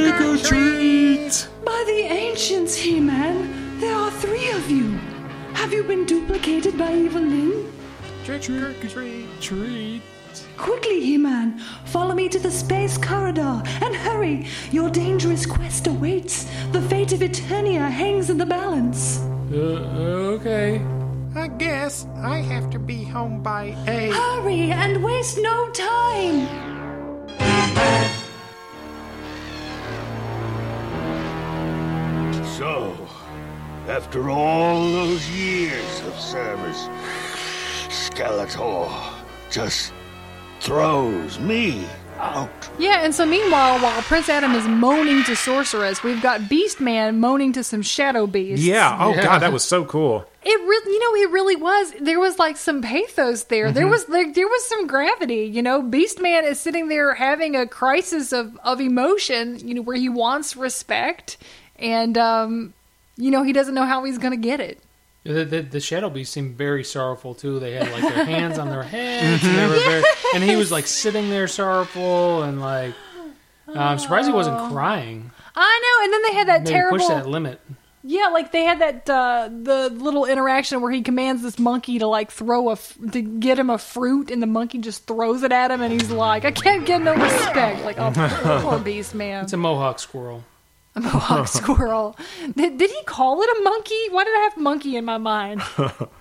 Trick 0.00 0.20
or 0.22 0.36
treat! 0.38 1.48
By 1.62 1.84
the 1.86 2.00
ancients, 2.10 2.74
He-Man, 2.74 3.78
there 3.80 3.94
are 3.94 4.10
three 4.10 4.50
of 4.52 4.70
you. 4.70 4.98
Have 5.52 5.74
you 5.74 5.82
been 5.84 6.06
duplicated 6.06 6.78
by 6.78 6.94
Evil-Lyn? 6.94 7.70
Trick 8.24 8.48
or 8.48 8.72
treat, 8.88 9.28
treat. 9.42 10.00
Quickly, 10.56 11.00
He-Man, 11.00 11.58
follow 11.84 12.14
me 12.14 12.30
to 12.30 12.38
the 12.38 12.50
space 12.50 12.96
corridor 12.96 13.62
and 13.82 13.94
hurry. 13.94 14.46
Your 14.70 14.88
dangerous 14.88 15.44
quest 15.44 15.86
awaits. 15.86 16.44
The 16.72 16.80
fate 16.80 17.12
of 17.12 17.20
Eternia 17.20 17.90
hangs 17.90 18.30
in 18.30 18.38
the 18.38 18.46
balance. 18.46 19.18
Uh, 19.52 20.36
okay. 20.36 20.80
I 21.36 21.48
guess 21.48 22.06
I 22.16 22.38
have 22.38 22.70
to 22.70 22.78
be 22.78 23.04
home 23.04 23.42
by 23.42 23.76
eight. 23.86 24.14
Hurry 24.14 24.72
and 24.72 25.04
waste 25.04 25.36
no 25.38 25.70
time. 25.72 26.70
After 33.90 34.30
all 34.30 34.80
those 34.92 35.28
years 35.30 36.00
of 36.06 36.14
service, 36.18 36.88
Skeletor 37.88 38.88
just 39.50 39.92
throws 40.60 41.40
me 41.40 41.84
out. 42.18 42.48
Yeah, 42.78 43.02
and 43.02 43.14
so 43.14 43.26
meanwhile, 43.26 43.80
while 43.80 44.00
Prince 44.02 44.28
Adam 44.28 44.54
is 44.54 44.66
moaning 44.68 45.24
to 45.24 45.34
Sorceress, 45.34 46.02
we've 46.04 46.22
got 46.22 46.48
Beast 46.48 46.80
Man 46.80 47.18
moaning 47.18 47.52
to 47.54 47.64
some 47.64 47.82
Shadow 47.82 48.26
Beasts. 48.26 48.64
Yeah. 48.64 48.96
Oh 49.00 49.12
Yeah. 49.14 49.22
God, 49.24 49.38
that 49.40 49.52
was 49.52 49.64
so 49.64 49.84
cool. 49.84 50.24
it 50.42 50.60
really, 50.60 50.92
you 50.92 51.00
know, 51.00 51.22
it 51.28 51.32
really 51.32 51.56
was. 51.56 51.92
There 52.00 52.20
was 52.20 52.38
like 52.38 52.56
some 52.58 52.82
pathos 52.82 53.44
there. 53.44 53.72
There 53.72 53.84
Mm-hmm. 53.84 53.90
was 53.90 54.08
like 54.08 54.34
there 54.34 54.46
was 54.48 54.64
some 54.66 54.86
gravity. 54.86 55.44
You 55.46 55.62
know, 55.62 55.82
Beast 55.82 56.20
Man 56.20 56.44
is 56.44 56.60
sitting 56.60 56.88
there 56.88 57.14
having 57.14 57.56
a 57.56 57.66
crisis 57.66 58.32
of 58.32 58.56
of 58.62 58.80
emotion. 58.80 59.66
You 59.66 59.74
know, 59.74 59.82
where 59.82 59.96
he 59.96 60.08
wants 60.10 60.56
respect, 60.56 61.38
and 61.76 62.16
um, 62.18 62.74
you 63.20 63.30
know, 63.30 63.42
he 63.42 63.52
doesn't 63.52 63.74
know 63.74 63.84
how 63.84 64.04
he's 64.04 64.18
going 64.18 64.32
to 64.32 64.36
get 64.48 64.60
it. 64.60 64.82
The, 65.24 65.44
the, 65.44 65.60
the 65.60 65.80
Shadow 65.80 66.08
Beasts 66.08 66.32
seemed 66.32 66.56
very 66.56 66.82
sorrowful 66.82 67.34
too. 67.34 67.60
They 67.60 67.72
had 67.72 67.92
like 67.92 68.14
their 68.14 68.24
hands 68.24 68.58
on 68.58 68.70
their 68.70 68.82
heads, 68.82 69.44
and, 69.44 69.70
were 69.70 69.76
very, 69.76 70.02
and 70.34 70.42
he 70.42 70.56
was 70.56 70.72
like 70.72 70.86
sitting 70.86 71.28
there 71.28 71.46
sorrowful, 71.46 72.42
and 72.42 72.58
like 72.60 72.94
uh, 73.68 73.72
I'm 73.78 73.98
surprised 73.98 74.26
he 74.28 74.32
wasn't 74.32 74.72
crying. 74.72 75.30
I 75.54 75.80
know, 76.00 76.04
and 76.04 76.12
then 76.14 76.22
they 76.22 76.34
had 76.38 76.48
that 76.48 76.60
Maybe 76.62 76.70
terrible. 76.70 76.98
push 76.98 77.08
that 77.08 77.26
limit. 77.26 77.60
Yeah, 78.02 78.28
like 78.28 78.50
they 78.50 78.64
had 78.64 78.78
that 78.78 79.10
uh, 79.10 79.50
the 79.52 79.90
little 79.90 80.24
interaction 80.24 80.80
where 80.80 80.90
he 80.90 81.02
commands 81.02 81.42
this 81.42 81.58
monkey 81.58 81.98
to 81.98 82.06
like 82.06 82.30
throw 82.30 82.70
a 82.70 82.72
f- 82.72 82.96
to 83.12 83.20
get 83.20 83.58
him 83.58 83.68
a 83.68 83.76
fruit, 83.76 84.30
and 84.30 84.42
the 84.42 84.46
monkey 84.46 84.78
just 84.78 85.06
throws 85.06 85.42
it 85.42 85.52
at 85.52 85.70
him, 85.70 85.82
and 85.82 85.92
he's 85.92 86.10
like, 86.10 86.46
"I 86.46 86.50
can't 86.50 86.86
get 86.86 87.02
no 87.02 87.14
respect." 87.14 87.84
Like, 87.84 87.98
oh, 87.98 88.10
poor 88.62 88.78
beast 88.82 89.14
man, 89.14 89.44
It's 89.44 89.52
a 89.52 89.58
Mohawk 89.58 89.98
squirrel. 89.98 90.44
A 90.94 91.00
mohawk 91.00 91.48
squirrel. 91.48 92.16
Did, 92.56 92.78
did 92.78 92.90
he 92.90 93.02
call 93.04 93.42
it 93.42 93.48
a 93.58 93.62
monkey? 93.62 94.00
Why 94.10 94.24
did 94.24 94.36
I 94.36 94.40
have 94.42 94.56
monkey 94.56 94.96
in 94.96 95.04
my 95.04 95.18
mind? 95.18 95.62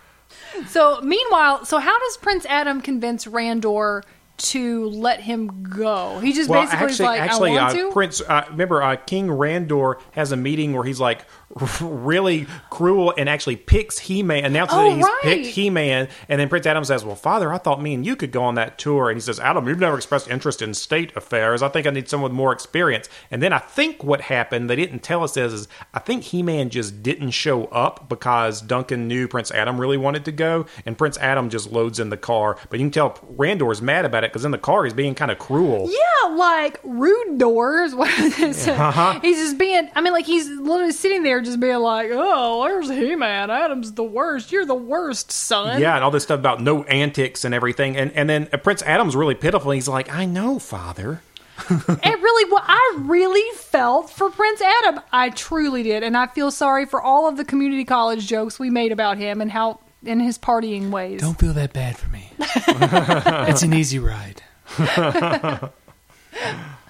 so, 0.68 1.02
meanwhile, 1.02 1.66
so 1.66 1.80
how 1.80 1.98
does 2.00 2.18
Prince 2.18 2.46
Adam 2.46 2.82
convince 2.82 3.26
Randor 3.26 4.04
to 4.38 4.86
let 4.90 5.22
him 5.22 5.64
go? 5.64 6.20
He 6.20 6.34
just 6.34 6.50
Well, 6.50 6.62
basically 6.62 6.86
is 6.86 6.92
actually, 7.02 7.06
like, 7.06 7.22
actually, 7.22 7.52
"I 7.52 7.64
want 7.64 7.76
uh, 7.76 7.78
to." 7.78 7.92
Prince. 7.92 8.22
Uh, 8.22 8.46
remember, 8.50 8.82
uh, 8.82 8.96
King 8.96 9.28
Randor 9.28 10.00
has 10.12 10.32
a 10.32 10.38
meeting 10.38 10.74
where 10.74 10.84
he's 10.84 11.00
like 11.00 11.26
really 11.82 12.46
cruel 12.70 13.14
and 13.18 13.28
actually 13.28 13.56
picks 13.56 13.98
He-Man, 13.98 14.46
announces 14.46 14.78
Oh, 14.78 14.84
that 14.90 14.96
he's 14.96 15.04
right. 15.04 15.20
picked 15.24 15.46
He-Man, 15.48 16.08
and 16.28 16.40
then 16.40 16.48
Prince 16.50 16.66
Adam 16.68 16.84
says, 16.84 17.04
"Well, 17.04 17.16
Father, 17.16 17.52
I 17.52 17.58
thought 17.58 17.82
me 17.82 17.94
and 17.94 18.06
you 18.06 18.16
could 18.16 18.32
go 18.32 18.44
on 18.44 18.56
that 18.56 18.78
tour." 18.78 19.10
And 19.10 19.18
he 19.18 19.22
says, 19.22 19.40
"Adam, 19.40 19.68
you've 19.68 19.80
never 19.80 19.96
expressed 19.98 20.30
interest 20.30 20.62
in 20.62 20.74
state 20.74 21.16
affairs. 21.18 21.62
I 21.64 21.70
think 21.70 21.88
I 21.88 21.90
need 21.90 22.08
someone 22.08 22.32
with 22.32 22.38
more 22.38 22.54
experience." 22.54 23.10
And 23.32 23.42
then 23.42 23.52
I 23.52 23.58
think 23.60 24.04
what 24.04 24.22
happened, 24.22 24.70
they 24.70 24.76
didn't 24.76 25.00
tell 25.00 25.24
us, 25.24 25.38
is, 25.38 25.54
is 25.54 25.68
I 25.94 26.00
think 26.00 26.24
He-Man 26.26 26.70
just 26.70 27.02
didn't 27.02 27.32
show 27.32 27.66
up 27.66 28.08
because 28.10 28.62
Duncan 28.62 29.08
knew 29.08 29.28
Prince 29.28 29.52
Adam 29.52 29.80
really 29.82 29.98
wanted 29.98 30.26
to 30.26 30.32
go, 30.32 30.66
and 30.86 30.98
Prince 30.98 31.18
Adam 31.18 31.50
just 31.50 31.72
loads 31.72 32.00
in 32.00 32.10
the 32.10 32.18
car. 32.18 32.58
But 32.70 32.80
you 32.80 32.86
can 32.86 32.92
tell 32.92 33.18
Randor's 33.38 33.82
mad 33.82 34.06
about 34.06 34.24
it 34.24 34.32
because 34.32 34.46
in 34.46 34.52
the 34.52 34.58
car 34.60 34.84
he's 34.84 34.94
being 34.94 35.16
kind 35.16 35.32
of 35.32 35.40
cruel. 35.40 35.90
Yeah, 35.90 36.36
like 36.36 36.80
rude 36.84 37.38
doors. 37.40 37.94
This? 38.40 38.68
Uh-huh. 38.68 39.20
He's 39.22 39.38
just 39.38 39.58
being. 39.58 39.90
I 39.96 40.02
mean, 40.02 40.14
like 40.14 40.26
he's 40.26 40.48
literally 40.48 40.92
sitting 40.92 41.24
there, 41.24 41.39
just 41.42 41.60
being 41.60 41.78
like, 41.80 42.10
"Oh, 42.12 42.62
where's 42.62 42.90
He 42.90 43.16
Man? 43.16 43.50
Adam's 43.50 43.94
the 43.94 44.04
worst. 44.04 44.52
You're 44.52 44.66
the 44.66 44.76
worst, 44.76 45.32
son." 45.32 45.82
Yeah, 45.82 45.96
and 45.96 46.04
all 46.04 46.12
this 46.12 46.24
stuff 46.24 46.40
about 46.40 46.62
no 46.62 46.84
antics 46.84 47.46
and 47.46 47.54
everything. 47.54 47.98
And 47.98 48.12
and 48.14 48.30
then 48.30 48.48
Prince 48.64 48.82
Adam's 48.84 49.16
really 49.16 49.36
pitiful. 49.36 49.72
He's 49.72 49.88
like, 49.88 50.12
I 50.14 50.26
know, 50.26 50.60
Father. 50.60 51.22
It 51.70 52.22
really. 52.22 52.52
Well, 52.52 52.64
I 52.66 52.98
really 53.02 53.58
felt 53.58 54.10
for 54.10 54.30
Prince 54.30 54.62
Adam. 54.62 55.02
I 55.12 55.30
truly 55.30 55.84
did, 55.84 56.04
and 56.04 56.16
I 56.18 56.28
feel 56.28 56.52
sorry 56.52 56.86
for 56.86 57.02
all 57.02 57.28
of 57.28 57.38
the 57.38 57.46
community 57.46 57.84
college 57.86 58.26
jokes 58.28 58.58
we 58.58 58.70
made 58.70 58.92
about 58.92 59.18
him 59.18 59.42
and 59.42 59.52
how 59.52 59.80
in 60.04 60.20
his 60.20 60.38
partying 60.38 60.90
ways. 60.90 61.22
Don't 61.22 61.38
feel 61.38 61.54
that 61.54 61.74
bad 61.74 61.98
for 61.98 62.10
me. 62.10 62.32
it's 62.40 63.64
an 63.64 63.74
easy 63.74 64.00
ride. 64.00 64.42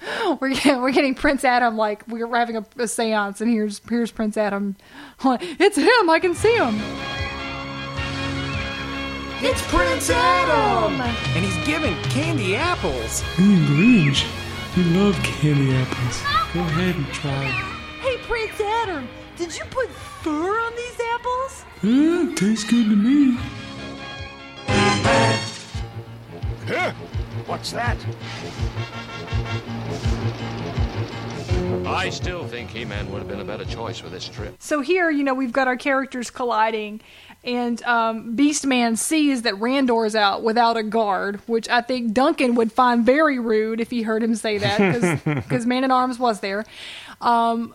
We're 0.40 0.54
getting, 0.54 0.80
we're 0.80 0.92
getting 0.92 1.14
Prince 1.14 1.44
Adam 1.44 1.76
like 1.76 2.06
we're 2.08 2.34
having 2.34 2.56
a, 2.56 2.60
a 2.60 2.84
séance, 2.84 3.40
and 3.40 3.50
here's 3.50 3.80
here's 3.88 4.10
Prince 4.10 4.36
Adam. 4.36 4.76
It's 5.24 5.76
him. 5.76 6.10
I 6.10 6.18
can 6.20 6.34
see 6.34 6.54
him. 6.56 6.80
It's 9.42 9.62
Prince 9.68 10.10
Adam! 10.10 11.00
And 11.00 11.44
he's 11.44 11.66
giving 11.66 11.94
candy 12.04 12.56
apples. 12.56 13.22
Mm, 13.36 13.66
Grinch, 13.68 14.26
you 14.76 14.84
love 14.98 15.16
candy 15.22 15.74
apples. 15.74 16.20
Go 16.52 16.60
ahead 16.60 16.94
and 16.94 17.06
try. 17.06 17.44
Hey, 18.02 18.18
Prince 18.18 18.60
Adam, 18.60 19.08
did 19.36 19.56
you 19.58 19.64
put 19.66 19.88
fur 19.88 20.60
on 20.60 20.72
these 20.76 21.00
apples? 21.14 21.64
Uh, 21.82 22.34
tastes 22.36 22.64
good 22.64 22.90
to 22.90 22.96
me. 22.96 23.38
Huh? 27.40 27.52
What's 27.52 27.72
that? 27.72 27.96
I 31.86 32.10
still 32.10 32.46
think 32.46 32.70
He-Man 32.70 33.10
would 33.10 33.18
have 33.18 33.28
been 33.28 33.40
a 33.40 33.44
better 33.44 33.64
choice 33.64 33.98
for 33.98 34.08
this 34.08 34.28
trip. 34.28 34.54
So 34.58 34.80
here, 34.80 35.10
you 35.10 35.24
know, 35.24 35.34
we've 35.34 35.52
got 35.52 35.66
our 35.66 35.76
characters 35.76 36.30
colliding, 36.30 37.00
and 37.44 37.82
um, 37.84 38.36
Beastman 38.36 38.98
sees 38.98 39.42
that 39.42 39.54
Randor 39.54 40.06
is 40.06 40.14
out 40.14 40.42
without 40.42 40.76
a 40.76 40.82
guard, 40.82 41.40
which 41.46 41.68
I 41.68 41.80
think 41.80 42.12
Duncan 42.12 42.54
would 42.56 42.72
find 42.72 43.04
very 43.04 43.38
rude 43.38 43.80
if 43.80 43.90
he 43.90 44.02
heard 44.02 44.22
him 44.22 44.34
say 44.34 44.58
that, 44.58 45.24
because 45.24 45.66
Man 45.66 45.84
at 45.84 45.90
Arms 45.90 46.18
was 46.18 46.40
there. 46.40 46.64
Um, 47.20 47.74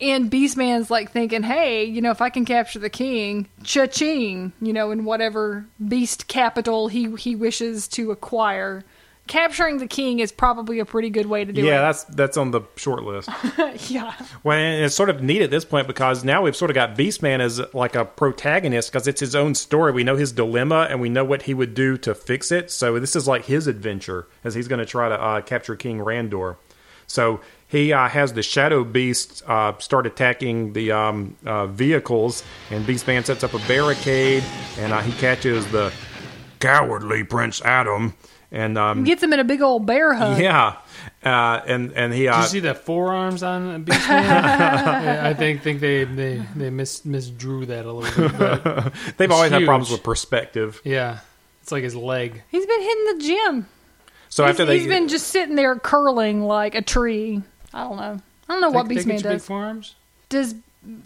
and 0.00 0.30
Beastman's 0.30 0.90
like 0.90 1.10
thinking, 1.12 1.42
hey, 1.42 1.84
you 1.84 2.02
know, 2.02 2.10
if 2.10 2.20
I 2.20 2.28
can 2.28 2.44
capture 2.44 2.78
the 2.80 2.90
king, 2.90 3.48
cha-ching, 3.62 4.52
you 4.60 4.72
know, 4.72 4.90
in 4.90 5.04
whatever 5.04 5.66
beast 5.88 6.26
capital 6.26 6.88
he 6.88 7.14
he 7.16 7.36
wishes 7.36 7.86
to 7.88 8.10
acquire. 8.10 8.84
Capturing 9.26 9.78
the 9.78 9.86
king 9.86 10.18
is 10.18 10.30
probably 10.32 10.80
a 10.80 10.84
pretty 10.84 11.08
good 11.08 11.24
way 11.24 11.46
to 11.46 11.52
do 11.52 11.62
Yeah, 11.62 11.66
it. 11.66 11.70
Yeah, 11.70 11.80
that's 11.80 12.04
that's 12.04 12.36
on 12.36 12.50
the 12.50 12.60
short 12.76 13.04
list. 13.04 13.30
yeah. 13.90 14.12
Well, 14.42 14.58
and 14.58 14.84
it's 14.84 14.94
sort 14.94 15.08
of 15.08 15.22
neat 15.22 15.40
at 15.40 15.50
this 15.50 15.64
point 15.64 15.86
because 15.86 16.24
now 16.24 16.42
we've 16.42 16.54
sort 16.54 16.70
of 16.70 16.74
got 16.74 16.94
Beastman 16.94 17.40
as 17.40 17.58
like 17.72 17.94
a 17.94 18.04
protagonist 18.04 18.92
because 18.92 19.08
it's 19.08 19.20
his 19.20 19.34
own 19.34 19.54
story. 19.54 19.92
We 19.92 20.04
know 20.04 20.16
his 20.16 20.30
dilemma 20.32 20.88
and 20.90 21.00
we 21.00 21.08
know 21.08 21.24
what 21.24 21.42
he 21.42 21.54
would 21.54 21.72
do 21.74 21.96
to 21.98 22.14
fix 22.14 22.52
it. 22.52 22.70
So 22.70 23.00
this 23.00 23.16
is 23.16 23.26
like 23.26 23.46
his 23.46 23.66
adventure 23.66 24.26
as 24.44 24.54
he's 24.54 24.68
going 24.68 24.80
to 24.80 24.86
try 24.86 25.08
to 25.08 25.18
uh, 25.18 25.40
capture 25.40 25.74
King 25.74 26.00
Randor. 26.00 26.56
So 27.06 27.40
he 27.66 27.92
uh, 27.94 28.08
has 28.08 28.34
the 28.34 28.42
Shadow 28.42 28.84
Beast 28.84 29.42
uh, 29.46 29.78
start 29.78 30.06
attacking 30.06 30.74
the 30.74 30.92
um, 30.92 31.36
uh, 31.46 31.66
vehicles, 31.66 32.42
and 32.70 32.84
Beastman 32.86 33.24
sets 33.24 33.42
up 33.42 33.52
a 33.54 33.58
barricade, 33.60 34.42
and 34.78 34.92
uh, 34.92 35.00
he 35.00 35.12
catches 35.12 35.66
the 35.72 35.92
cowardly 36.60 37.24
Prince 37.24 37.60
Adam, 37.62 38.14
and 38.54 38.78
um, 38.78 39.04
Gets 39.04 39.22
him 39.22 39.32
in 39.34 39.40
a 39.40 39.44
big 39.44 39.60
old 39.60 39.84
bear 39.84 40.14
hug. 40.14 40.38
yeah, 40.40 40.76
uh, 41.24 41.60
and 41.66 41.92
and 41.92 42.12
he 42.14 42.20
Did 42.22 42.28
uh, 42.28 42.40
you 42.42 42.46
see 42.46 42.60
the 42.60 42.74
forearms 42.74 43.42
on 43.42 43.84
Beastman? 43.84 44.08
Yeah, 44.08 45.22
I 45.28 45.34
think 45.34 45.62
think 45.62 45.80
they 45.80 46.04
they 46.04 46.42
they 46.56 46.70
mis 46.70 47.02
misdrew 47.04 47.66
that 47.66 47.84
a 47.84 47.92
little 47.92 48.28
bit. 48.30 48.92
They've 49.18 49.30
always 49.30 49.50
had 49.50 49.64
problems 49.64 49.90
with 49.90 50.02
perspective. 50.02 50.80
yeah, 50.84 51.18
it's 51.62 51.72
like 51.72 51.82
his 51.82 51.96
leg. 51.96 52.42
He's 52.50 52.64
been 52.64 52.80
hitting 52.80 53.04
the 53.18 53.24
gym. 53.24 53.66
So 54.28 54.44
He's, 54.44 54.50
after 54.50 54.64
they 54.64 54.78
he's 54.78 54.86
been 54.88 55.08
just 55.08 55.28
sitting 55.28 55.54
there 55.56 55.76
curling 55.76 56.42
like 56.42 56.74
a 56.74 56.82
tree. 56.82 57.42
I 57.72 57.82
don't 57.84 57.96
know. 57.96 58.20
I 58.48 58.52
don't 58.52 58.60
know 58.60 58.70
what 58.70 58.88
They- 58.88 58.94
they 58.96 59.00
Beastman 59.02 59.06
get 59.06 59.16
you 59.18 59.22
big 59.24 59.32
does. 59.32 59.46
forearms. 59.46 59.94
Does 60.28 60.54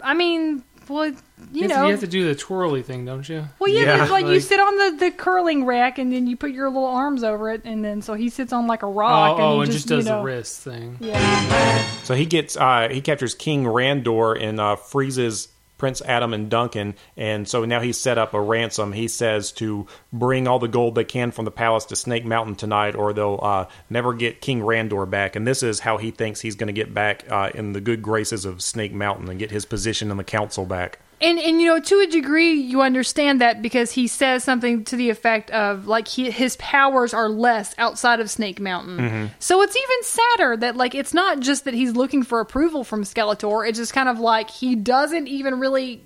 I 0.03 0.13
mean, 0.13 0.63
well, 0.87 1.13
you, 1.51 1.61
You, 1.63 1.67
have 1.67 1.71
to, 1.71 1.77
know, 1.77 1.85
you 1.85 1.91
have 1.91 1.99
to 2.01 2.07
do 2.07 2.25
the 2.27 2.35
twirly 2.35 2.81
thing, 2.83 3.05
don't 3.05 3.27
you? 3.27 3.45
well, 3.59 3.69
yeah, 3.71 3.81
Yeah. 3.81 3.97
there's 3.97 4.11
like, 4.11 4.25
you 4.27 4.39
sit 4.39 4.59
on 4.59 4.77
the, 4.77 4.97
the 5.05 5.11
curling 5.11 5.65
rack 5.65 5.97
and 5.97 6.11
then 6.11 6.27
you 6.27 6.35
put 6.37 6.51
your 6.51 6.67
little 6.67 6.85
arms 6.85 7.23
over 7.23 7.49
it, 7.51 7.61
and 7.65 7.83
then 7.83 8.01
so 8.01 8.13
he 8.13 8.29
sits 8.29 8.53
on 8.53 8.67
like 8.67 8.83
a 8.83 8.85
Oh, 8.87 8.93
rock 8.93 9.31
and 9.37 9.41
oh, 9.43 9.55
he 9.55 9.63
and 9.63 9.71
just, 9.71 9.87
just 9.87 9.87
does 9.87 10.05
you 10.05 10.11
know, 10.11 10.17
the 10.19 10.23
wrist 10.25 10.59
thing. 10.61 10.97
Yeah, 10.99 11.85
So 12.03 12.13
he 12.15 12.25
gets 12.25 12.55
uh, 12.57 12.89
he 12.91 13.01
captures 13.01 13.35
King 13.35 13.63
Randor 13.65 14.41
and 14.41 14.59
uh, 14.59 14.75
freezes 14.75 15.49
Prince 15.77 16.01
Adam 16.01 16.33
and 16.33 16.49
Duncan, 16.49 16.93
and 17.15 17.47
so 17.47 17.63
now 17.63 17.79
he's 17.79 17.97
set 17.97 18.17
up 18.17 18.33
a 18.33 18.41
ransom. 18.41 18.91
He 18.91 19.07
says 19.07 19.53
to 19.53 19.87
bring 20.11 20.45
all 20.45 20.59
the 20.59 20.67
gold 20.67 20.95
they 20.95 21.05
can 21.05 21.31
from 21.31 21.45
the 21.45 21.51
palace 21.51 21.85
to 21.85 21.95
Snake 21.95 22.25
Mountain 22.25 22.55
tonight, 22.55 22.95
or 22.95 23.13
they'll 23.13 23.39
uh, 23.41 23.65
never 23.89 24.13
get 24.13 24.41
King 24.41 24.59
Randor 24.59 25.09
back. 25.09 25.37
And 25.37 25.47
this 25.47 25.63
is 25.63 25.79
how 25.79 25.95
he 25.95 26.11
thinks 26.11 26.41
he's 26.41 26.55
going 26.55 26.67
to 26.67 26.73
get 26.73 26.93
back 26.93 27.23
uh, 27.31 27.51
in 27.53 27.71
the 27.71 27.79
good 27.79 28.01
graces 28.01 28.43
of 28.43 28.61
Snake 28.61 28.91
Mountain 28.91 29.29
and 29.29 29.39
get 29.39 29.51
his 29.51 29.63
position 29.65 30.11
in 30.11 30.17
the 30.17 30.23
council 30.25 30.65
back. 30.65 30.99
And 31.21 31.39
and 31.39 31.61
you 31.61 31.67
know 31.67 31.79
to 31.79 31.99
a 31.99 32.07
degree 32.07 32.53
you 32.53 32.81
understand 32.81 33.41
that 33.41 33.61
because 33.61 33.91
he 33.91 34.07
says 34.07 34.43
something 34.43 34.83
to 34.85 34.95
the 34.95 35.09
effect 35.09 35.51
of 35.51 35.87
like 35.87 36.07
he, 36.07 36.31
his 36.31 36.55
powers 36.57 37.13
are 37.13 37.29
less 37.29 37.75
outside 37.77 38.19
of 38.19 38.29
Snake 38.29 38.59
Mountain. 38.59 38.97
Mm-hmm. 38.97 39.25
So 39.39 39.61
it's 39.61 39.75
even 39.75 40.03
sadder 40.03 40.57
that 40.57 40.75
like 40.75 40.95
it's 40.95 41.13
not 41.13 41.39
just 41.39 41.65
that 41.65 41.73
he's 41.73 41.93
looking 41.93 42.23
for 42.23 42.39
approval 42.39 42.83
from 42.83 43.03
Skeletor. 43.03 43.67
It's 43.67 43.77
just 43.77 43.93
kind 43.93 44.09
of 44.09 44.19
like 44.19 44.49
he 44.49 44.75
doesn't 44.75 45.27
even 45.27 45.59
really 45.59 46.03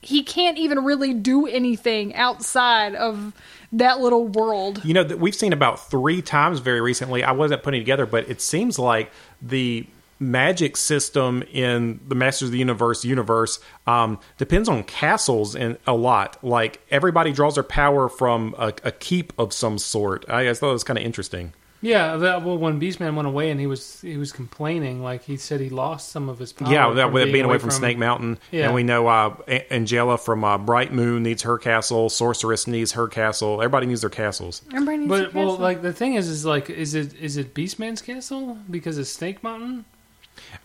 he 0.00 0.22
can't 0.22 0.58
even 0.58 0.84
really 0.84 1.12
do 1.12 1.46
anything 1.46 2.14
outside 2.14 2.94
of 2.94 3.34
that 3.72 4.00
little 4.00 4.26
world. 4.28 4.84
You 4.84 4.94
know, 4.94 5.04
that 5.04 5.18
we've 5.18 5.34
seen 5.34 5.52
about 5.52 5.90
three 5.90 6.22
times 6.22 6.60
very 6.60 6.80
recently. 6.80 7.24
I 7.24 7.32
wasn't 7.32 7.62
putting 7.62 7.80
it 7.80 7.84
together, 7.84 8.06
but 8.06 8.28
it 8.28 8.40
seems 8.40 8.78
like 8.78 9.10
the 9.42 9.86
magic 10.20 10.76
system 10.76 11.42
in 11.52 12.00
the 12.06 12.14
Masters 12.14 12.48
of 12.48 12.52
the 12.52 12.58
Universe 12.58 13.04
universe 13.04 13.60
um, 13.86 14.18
depends 14.36 14.68
on 14.68 14.82
castles 14.84 15.54
and 15.54 15.78
a 15.86 15.94
lot. 15.94 16.36
Like 16.42 16.80
everybody 16.90 17.32
draws 17.32 17.54
their 17.54 17.62
power 17.64 18.08
from 18.08 18.54
a, 18.58 18.72
a 18.84 18.90
keep 18.92 19.32
of 19.38 19.52
some 19.52 19.78
sort. 19.78 20.24
I, 20.28 20.50
I 20.50 20.54
thought 20.54 20.70
it 20.70 20.72
was 20.72 20.84
kind 20.84 20.98
of 20.98 21.04
interesting. 21.04 21.52
Yeah, 21.80 22.16
that, 22.16 22.42
well, 22.42 22.58
when 22.58 22.80
Beastman 22.80 23.14
went 23.14 23.28
away 23.28 23.50
and 23.52 23.60
he 23.60 23.68
was 23.68 24.00
he 24.00 24.16
was 24.16 24.32
complaining, 24.32 25.00
like 25.00 25.22
he 25.22 25.36
said 25.36 25.60
he 25.60 25.68
lost 25.68 26.08
some 26.08 26.28
of 26.28 26.40
his 26.40 26.52
power. 26.52 26.72
yeah, 26.72 26.90
that 26.94 27.04
from 27.04 27.12
with 27.12 27.28
it 27.28 27.32
being 27.32 27.44
away 27.44 27.58
from, 27.58 27.70
Snake 27.70 27.96
Mountain, 27.96 28.40
Yeah. 28.50 28.64
and 28.64 28.74
we 28.74 28.82
know 28.82 29.06
uh, 29.06 29.36
A- 29.46 29.64
Angella 29.70 30.18
from 30.18 30.42
uh, 30.42 30.58
Bright 30.58 30.92
Moon 30.92 31.22
needs 31.22 31.42
her 31.42 31.56
castle. 31.56 32.08
Sorceress 32.10 32.66
needs 32.66 32.92
her 32.92 33.06
castle. 33.06 33.62
Everybody 33.62 33.86
needs 33.86 34.00
their 34.00 34.10
castles. 34.10 34.62
Everybody 34.74 34.98
needs 34.98 35.08
But 35.08 35.32
a 35.32 35.38
well, 35.38 35.56
like 35.56 35.82
the 35.82 35.92
thing 35.92 36.14
is, 36.14 36.26
is 36.26 36.44
like, 36.44 36.68
is 36.68 36.96
it 36.96 37.14
is 37.14 37.36
it 37.36 37.54
Beastman's 37.54 38.02
castle 38.02 38.58
because 38.68 38.98
of 38.98 39.06
Snake 39.06 39.44
Mountain? 39.44 39.84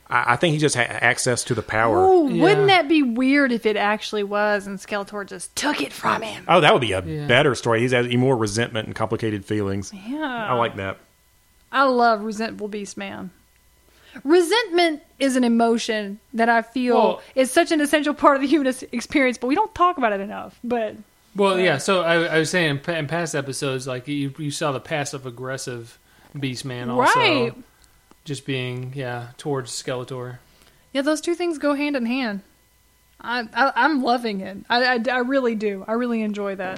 I, 0.10 0.34
I 0.34 0.36
think 0.36 0.54
he 0.54 0.60
just 0.60 0.76
had 0.76 0.88
access 0.90 1.44
to 1.46 1.56
the 1.56 1.62
power. 1.62 2.06
Ooh, 2.06 2.30
Yeah. 2.30 2.44
wouldn't 2.44 2.68
that 2.68 2.88
be 2.88 3.02
weird 3.04 3.52
if 3.52 3.66
it 3.66 3.76
actually 3.78 4.24
was 4.24 4.68
and 4.68 4.78
Skeletor 4.80 5.26
just 5.28 5.56
took 5.56 5.82
it 5.82 5.92
from 5.94 6.22
him? 6.22 6.44
Oh, 6.48 6.62
that 6.62 6.74
would 6.74 6.82
be 6.82 6.92
a 6.94 7.04
Yeah. 7.04 7.28
better 7.28 7.56
story. 7.56 7.80
He's 7.82 7.92
had 7.92 8.12
more 8.18 8.36
resentment 8.38 8.88
and 8.88 8.96
complicated 8.96 9.46
feelings. 9.46 9.92
Yeah. 10.08 10.48
I 10.50 10.54
like 10.54 10.76
that. 10.78 10.98
I 11.72 11.84
love 11.84 12.22
resentful 12.24 12.68
beast 12.68 12.98
man. 12.98 13.32
Resentment 14.24 15.02
is 15.20 15.36
an 15.36 15.44
emotion 15.44 16.20
that 16.34 16.48
I 16.50 16.62
feel 16.62 16.96
Well- 16.96 17.22
is 17.36 17.50
such 17.52 17.72
an 17.72 17.82
essential 17.82 18.14
part 18.14 18.36
of 18.36 18.42
the 18.42 18.48
human 18.48 18.72
experience, 18.92 19.38
but 19.40 19.48
we 19.48 19.56
don't 19.56 19.74
talk 19.74 19.98
about 19.98 20.14
it 20.14 20.20
enough. 20.22 20.60
But 20.64 20.96
Well, 21.36 21.60
yeah. 21.60 21.80
So 21.80 22.02
I, 22.04 22.36
I 22.36 22.38
was 22.40 22.52
saying 22.52 22.80
in, 22.88 23.08
past 23.08 23.34
episodes, 23.34 23.88
like 23.88 24.08
you 24.08 24.32
you 24.38 24.52
saw 24.52 24.72
the 24.72 24.80
passive 24.80 25.26
aggressive 25.26 25.98
Beastman 26.38 26.90
also 26.90 27.20
right, 27.20 27.54
just 28.24 28.46
being 28.46 28.94
yeah 28.96 29.28
towards 29.38 29.72
Skeletor. 29.72 30.38
yeah, 30.94 31.02
those 31.02 31.22
two 31.22 31.36
things 31.36 31.58
go 31.58 31.74
hand 31.74 31.96
in 31.96 32.06
hand. 32.06 32.42
I, 33.20 33.48
I 33.54 33.72
I'm 33.76 34.04
loving 34.04 34.42
it. 34.42 34.58
I, 34.70 34.96
I 34.96 35.00
I 35.12 35.18
really 35.20 35.56
do. 35.56 35.84
I 35.88 35.94
really 35.94 36.22
enjoy 36.22 36.56
that. 36.56 36.78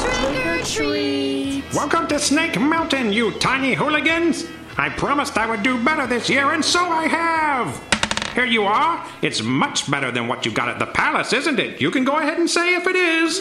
Trick 0.00 0.46
or 0.46 0.62
treat. 0.64 1.64
Welcome 1.72 2.06
to 2.08 2.18
Snake 2.18 2.58
Mountain, 2.60 3.12
you 3.12 3.32
tiny 3.38 3.74
hooligans! 3.74 4.46
I 4.76 4.88
promised 4.88 5.36
I 5.38 5.48
would 5.48 5.62
do 5.62 5.82
better 5.84 6.06
this 6.06 6.28
year, 6.28 6.50
and 6.52 6.64
so 6.64 6.80
I 6.80 7.06
have! 7.06 8.34
Here 8.34 8.44
you 8.44 8.64
are. 8.64 9.04
It's 9.22 9.42
much 9.42 9.88
better 9.88 10.10
than 10.10 10.26
what 10.26 10.44
you 10.44 10.50
got 10.52 10.68
at 10.68 10.80
the 10.80 10.86
palace, 10.86 11.32
isn't 11.32 11.60
it? 11.60 11.80
You 11.80 11.90
can 11.92 12.04
go 12.04 12.16
ahead 12.18 12.38
and 12.38 12.50
say 12.50 12.74
if 12.74 12.86
it 12.86 12.96
is. 12.96 13.38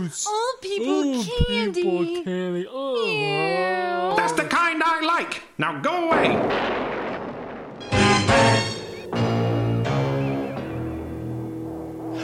All 0.00 0.08
oh, 0.26 0.58
people 0.62 1.24
candy. 1.24 2.24
candy. 2.24 2.66
Oh. 2.70 3.04
Yeah. 3.04 4.14
That's 4.16 4.32
the 4.32 4.44
kind 4.44 4.82
I 4.82 5.00
like. 5.00 5.42
Now 5.58 5.78
go 5.80 6.08
away. 6.08 6.36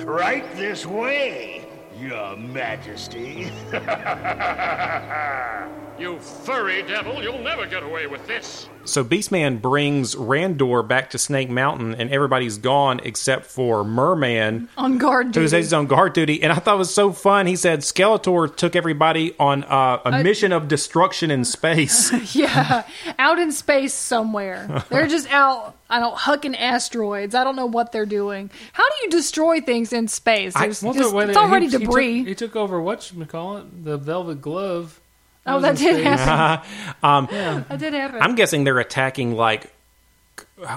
Right 0.05 0.57
this 0.57 0.87
way, 0.87 1.69
Your 2.01 2.35
Majesty. 2.37 3.51
You 5.99 6.19
furry 6.19 6.83
devil, 6.83 7.23
you'll 7.23 7.39
never 7.43 7.65
get 7.67 7.83
away 7.83 8.07
with 8.07 8.27
this. 8.27 8.69
So 8.85 9.03
Beastman 9.03 9.63
brings 9.63 10.15
Randor 10.15 10.87
back 10.87 11.09
to 11.11 11.19
Snake 11.19 11.49
Mountain, 11.49 11.95
and 11.95 12.11
everybody's 12.11 12.59
gone 12.59 13.01
except 13.03 13.47
for 13.47 13.83
Merman, 13.83 14.69
On 14.77 14.99
guard 14.99 15.29
who 15.29 15.33
duty. 15.33 15.49
says 15.49 15.65
he's 15.67 15.73
on 15.73 15.87
guard 15.87 16.13
duty. 16.13 16.43
And 16.43 16.53
I 16.53 16.57
thought 16.57 16.75
it 16.75 16.79
was 16.79 16.93
so 16.95 17.13
fun. 17.13 17.47
He 17.47 17.57
said 17.57 17.81
Skeletor 17.81 18.55
took 18.55 18.77
everybody 18.77 19.35
on 19.41 19.65
uh, 19.65 20.01
a 20.05 20.23
mission 20.23 20.53
of 20.53 20.69
destruction 20.69 21.31
in 21.31 21.45
space. 21.47 22.13
Yeah, 22.37 22.83
out 23.19 23.39
in 23.39 23.51
space 23.51 23.95
somewhere. 23.95 24.85
They're 24.91 25.07
just 25.09 25.33
out, 25.33 25.77
I 25.89 25.99
don't 25.99 26.15
hucking 26.17 26.57
asteroids. 26.61 27.35
I 27.35 27.43
don't 27.43 27.57
know 27.57 27.67
what 27.67 27.93
they're 27.93 28.05
doing. 28.07 28.51
How 28.73 28.85
do 28.87 28.95
you 29.05 29.11
destroy 29.11 29.61
things 29.63 29.95
in 29.95 30.09
space? 30.09 30.53
There's 30.55 30.83
Well, 30.83 30.93
just- 30.93 31.11
the 31.13 31.19
it's 31.21 31.37
already 31.39 31.67
he- 31.69 31.73
he 31.79 31.85
debris. 31.87 32.19
took- 32.21 32.29
He 32.29 32.35
took, 32.35 32.57
over 32.57 32.81
what 32.83 33.11
you 33.13 33.25
call 33.25 33.57
it, 33.57 33.85
the 33.85 33.97
Velvet 33.97 34.43
Glove. 34.43 35.01
Oh, 35.47 35.55
was 35.55 35.63
that 35.63 35.71
in 35.71 35.77
did 35.77 35.95
space. 36.03 36.19
happen. 36.21 36.67
That 37.69 37.79
did 37.79 37.95
happen. 37.95 38.23
I'm 38.23 38.35
guessing 38.35 38.65
they're 38.65 38.79
attacking 38.79 39.35
like 39.35 39.73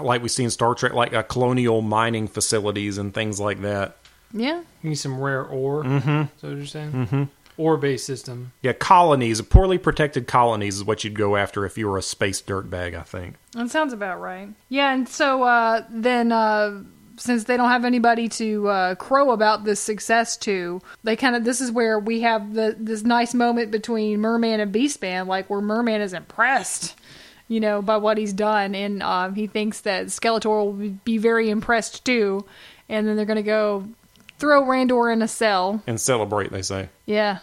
like 0.02 0.22
we 0.22 0.30
see 0.30 0.44
in 0.44 0.50
Star 0.50 0.76
Trek, 0.76 0.94
like 0.94 1.14
uh, 1.14 1.24
colonial 1.24 1.82
mining 1.82 2.28
facilities 2.28 2.98
and 2.98 3.14
things 3.14 3.40
like 3.40 3.62
that. 3.62 3.98
Yeah. 4.34 4.62
You 4.84 4.90
need 4.90 4.96
some 4.96 5.20
rare 5.20 5.44
ore. 5.44 5.84
Mm-hmm. 5.84 6.10
Is 6.22 6.42
that 6.42 6.48
what 6.48 6.58
you're 6.58 6.66
saying? 6.66 6.92
Mm-hmm. 6.92 7.24
Ore 7.58 7.78
based 7.78 8.06
system. 8.06 8.54
Yeah, 8.62 8.72
colonies, 8.74 9.40
a 9.40 9.44
poorly 9.44 9.78
protected 9.78 10.28
colonies 10.28 10.78
is 10.78 10.84
what 10.86 11.04
you'd 11.04 11.18
go 11.18 11.36
after 11.36 11.66
if 11.66 11.78
you 11.78 11.88
were 11.90 11.98
a 11.98 12.02
space 12.02 12.42
dirtbag, 12.42 12.98
I 12.98 13.02
think. 13.02 13.36
That 13.52 13.70
sounds 13.70 13.92
about 13.92 14.22
right. 14.22 14.48
Yeah, 14.70 14.94
and 14.94 15.10
so 15.10 15.44
uh, 15.44 15.84
then 15.90 16.32
uh, 16.32 16.84
since 17.20 17.44
they 17.44 17.58
don't 17.58 17.70
have 17.70 17.86
anybody 17.86 18.28
to 18.30 18.68
uh, 18.68 18.96
crow 18.96 19.32
about 19.32 19.64
this 19.66 19.80
success 19.80 20.38
to, 20.38 20.82
they 21.04 21.16
kind 21.16 21.36
of 21.36 21.44
this 21.44 21.62
is 21.62 21.72
where 21.72 22.00
we 22.00 22.22
have 22.22 22.54
the 22.54 22.76
this 22.80 23.04
nice 23.04 23.34
moment 23.34 23.72
between 23.72 24.20
Merman 24.22 24.60
and 24.60 24.74
Beastman, 24.74 25.28
like 25.28 25.50
where 25.50 25.62
Merman 25.62 26.02
is 26.02 26.14
impressed, 26.14 26.96
you 27.48 27.60
know, 27.60 27.82
by 27.82 27.98
what 27.98 28.18
he's 28.18 28.34
done, 28.34 28.74
and 28.76 29.04
uh, 29.04 29.30
he 29.32 29.48
thinks 29.48 29.82
that 29.82 30.08
Skeletor 30.08 30.46
will 30.66 30.74
be 31.04 31.18
very 31.18 31.50
impressed 31.50 32.06
too, 32.06 32.46
and 32.88 33.08
then 33.08 33.16
they're 33.16 33.26
gonna 33.26 33.44
go 33.44 33.86
throw 34.38 34.64
Randor 34.64 35.12
in 35.12 35.22
a 35.22 35.28
cell, 35.28 35.84
And 35.86 36.00
celebrate, 36.00 36.52
they 36.52 36.62
say. 36.62 36.90
yeah, 37.06 37.40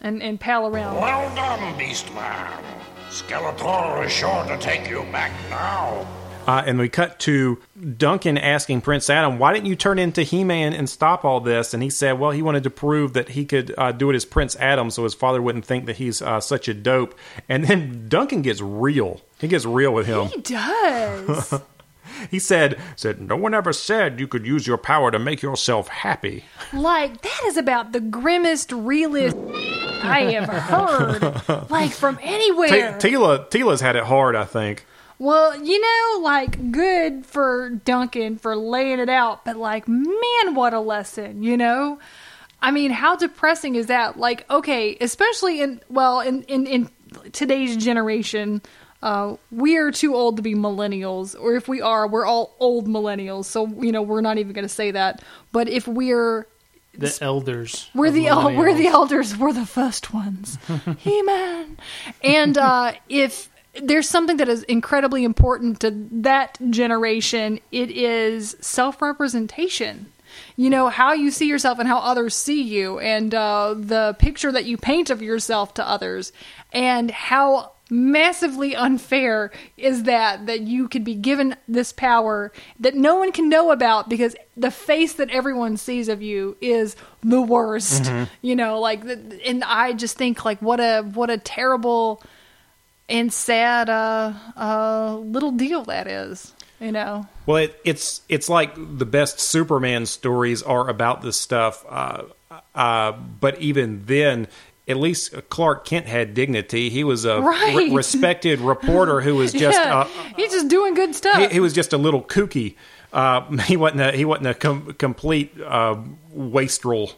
and 0.00 0.22
and 0.22 0.40
pal 0.40 0.66
around. 0.66 0.96
Well 1.00 1.34
done, 1.34 1.60
Beastman. 1.78 2.64
Skeletor 3.10 4.04
is 4.06 4.12
sure 4.12 4.44
to 4.46 4.58
take 4.58 4.88
you 4.88 5.02
back 5.12 5.32
now. 5.50 6.06
Uh, 6.48 6.62
and 6.64 6.78
we 6.78 6.88
cut 6.88 7.18
to 7.18 7.58
Duncan 7.98 8.38
asking 8.38 8.80
Prince 8.80 9.10
Adam, 9.10 9.38
"Why 9.38 9.52
didn't 9.52 9.66
you 9.66 9.76
turn 9.76 9.98
into 9.98 10.22
He-Man 10.22 10.72
and 10.72 10.88
stop 10.88 11.22
all 11.22 11.40
this?" 11.40 11.74
And 11.74 11.82
he 11.82 11.90
said, 11.90 12.18
"Well, 12.18 12.30
he 12.30 12.40
wanted 12.40 12.62
to 12.62 12.70
prove 12.70 13.12
that 13.12 13.28
he 13.28 13.44
could 13.44 13.74
uh, 13.76 13.92
do 13.92 14.08
it 14.08 14.16
as 14.16 14.24
Prince 14.24 14.56
Adam, 14.56 14.88
so 14.90 15.04
his 15.04 15.12
father 15.12 15.42
wouldn't 15.42 15.66
think 15.66 15.84
that 15.84 15.96
he's 15.98 16.22
uh, 16.22 16.40
such 16.40 16.66
a 16.66 16.72
dope." 16.72 17.14
And 17.50 17.64
then 17.64 18.08
Duncan 18.08 18.40
gets 18.40 18.62
real. 18.62 19.20
He 19.38 19.46
gets 19.46 19.66
real 19.66 19.92
with 19.92 20.06
him. 20.06 20.28
He 20.28 20.40
does. 20.40 21.60
He 22.30 22.38
said, 22.38 22.80
"said 22.96 23.20
No 23.20 23.36
one 23.36 23.52
ever 23.52 23.72
said 23.72 24.18
you 24.18 24.26
could 24.26 24.46
use 24.46 24.66
your 24.66 24.78
power 24.78 25.10
to 25.10 25.18
make 25.18 25.42
yourself 25.42 25.88
happy." 25.88 26.46
Like 26.72 27.20
that 27.20 27.42
is 27.44 27.58
about 27.58 27.92
the 27.92 28.00
grimmest, 28.00 28.72
realist 28.72 29.36
I 30.02 30.32
have 30.32 30.48
heard. 30.48 31.68
Like 31.70 31.92
from 31.92 32.16
T- 32.16 32.22
anywhere. 32.24 32.98
Teela, 32.98 33.50
Teela's 33.50 33.82
had 33.82 33.94
it 33.96 34.04
hard, 34.04 34.34
I 34.34 34.46
think. 34.46 34.86
Well, 35.18 35.56
you 35.62 35.80
know, 35.80 36.20
like 36.22 36.70
good 36.72 37.26
for 37.26 37.70
Duncan 37.70 38.38
for 38.38 38.56
laying 38.56 38.98
it 39.00 39.08
out, 39.08 39.44
but 39.44 39.56
like, 39.56 39.88
man, 39.88 40.54
what 40.54 40.74
a 40.74 40.80
lesson, 40.80 41.42
you 41.42 41.56
know? 41.56 41.98
I 42.60 42.70
mean, 42.72 42.90
how 42.90 43.16
depressing 43.16 43.76
is 43.76 43.86
that? 43.86 44.18
Like, 44.18 44.48
okay, 44.50 44.96
especially 45.00 45.60
in 45.60 45.80
well, 45.88 46.20
in 46.20 46.42
in, 46.44 46.66
in 46.66 46.90
today's 47.32 47.76
generation, 47.76 48.60
uh, 49.00 49.36
we 49.52 49.76
are 49.76 49.92
too 49.92 50.14
old 50.16 50.36
to 50.38 50.42
be 50.42 50.54
millennials, 50.56 51.40
or 51.40 51.54
if 51.54 51.68
we 51.68 51.80
are, 51.80 52.08
we're 52.08 52.26
all 52.26 52.56
old 52.58 52.88
millennials. 52.88 53.44
So 53.44 53.66
you 53.68 53.92
know, 53.92 54.02
we're 54.02 54.22
not 54.22 54.38
even 54.38 54.52
going 54.54 54.64
to 54.66 54.68
say 54.68 54.90
that. 54.90 55.22
But 55.52 55.68
if 55.68 55.86
we're 55.86 56.48
The 56.94 57.16
elders. 57.20 57.90
we're 57.94 58.10
the 58.10 58.26
el- 58.26 58.54
we're 58.56 58.74
the 58.74 58.88
elders. 58.88 59.36
We're 59.36 59.52
the 59.52 59.64
first 59.66 60.12
ones. 60.12 60.58
He 60.98 61.22
man. 61.22 61.76
And 62.24 62.58
uh, 62.58 62.94
if 63.08 63.48
there's 63.82 64.08
something 64.08 64.36
that 64.38 64.48
is 64.48 64.62
incredibly 64.64 65.24
important 65.24 65.80
to 65.80 65.90
that 66.12 66.58
generation, 66.70 67.60
it 67.72 67.90
is 67.90 68.56
self 68.60 69.00
representation. 69.02 70.12
You 70.56 70.70
know 70.70 70.88
how 70.88 71.12
you 71.12 71.30
see 71.30 71.46
yourself 71.46 71.78
and 71.78 71.88
how 71.88 71.98
others 71.98 72.34
see 72.34 72.62
you, 72.62 72.98
and 72.98 73.34
uh, 73.34 73.74
the 73.76 74.16
picture 74.18 74.52
that 74.52 74.66
you 74.66 74.76
paint 74.76 75.10
of 75.10 75.22
yourself 75.22 75.74
to 75.74 75.88
others, 75.88 76.32
and 76.72 77.10
how 77.10 77.72
massively 77.90 78.76
unfair 78.76 79.50
is 79.78 80.02
that 80.02 80.46
that 80.46 80.60
you 80.60 80.88
could 80.88 81.04
be 81.04 81.14
given 81.14 81.56
this 81.66 81.92
power 81.92 82.52
that 82.78 82.94
no 82.94 83.16
one 83.16 83.32
can 83.32 83.48
know 83.48 83.70
about 83.70 84.10
because 84.10 84.36
the 84.56 84.70
face 84.70 85.14
that 85.14 85.30
everyone 85.30 85.76
sees 85.76 86.08
of 86.08 86.20
you 86.20 86.54
is 86.60 86.96
the 87.22 87.40
worst. 87.40 88.12
You 88.42 88.56
know 88.56 88.78
like 88.80 89.02
and 89.04 89.64
i 89.64 89.92
just 89.92 90.16
think 90.16 90.44
like 90.44 90.60
what 90.60 90.80
a 90.80 91.02
what 91.02 91.30
a 91.30 91.38
terrible 91.38 92.22
and 93.08 93.32
sad 93.32 93.88
uh 93.90 94.32
uh 94.56 95.16
little 95.16 95.52
deal 95.52 95.84
that 95.84 96.06
is 96.06 96.52
you 96.80 96.92
know 96.92 97.26
Well, 97.46 97.56
it, 97.64 97.80
it's 97.84 98.20
it's 98.28 98.48
like 98.48 98.74
the 98.76 99.06
best 99.06 99.40
Superman 99.40 100.06
stories 100.06 100.62
are 100.62 100.88
about 100.88 101.22
this 101.22 101.36
stuff, 101.36 101.84
uh, 101.88 102.22
uh, 102.74 103.12
but 103.12 103.60
even 103.60 104.04
then, 104.06 104.46
at 104.86 104.96
least 104.96 105.34
Clark 105.48 105.84
Kent 105.86 106.06
had 106.06 106.34
dignity. 106.34 106.88
He 106.90 107.02
was 107.02 107.24
a 107.24 107.40
Right. 107.40 107.74
re- 107.76 107.90
respected 107.94 108.60
reporter 108.60 109.20
who 109.20 109.34
was 109.34 109.52
just 109.52 109.76
yeah, 109.78 110.00
uh, 110.00 110.08
he's 110.36 110.52
just 110.52 110.68
doing 110.68 110.94
good 110.94 111.14
stuff 111.16 111.38
he, 111.38 111.54
he 111.54 111.60
was 111.60 111.72
just 111.72 111.92
a 111.92 111.98
little 111.98 112.22
kooky. 112.22 112.76
Uh, 113.12 113.40
he 113.62 113.76
wasn't 113.76 114.02
a, 114.02 114.12
he 114.12 114.24
wasn't 114.24 114.46
a 114.46 114.54
com- 114.54 114.94
complete 114.98 115.58
uh, 115.60 115.96
wastrel. 116.30 117.10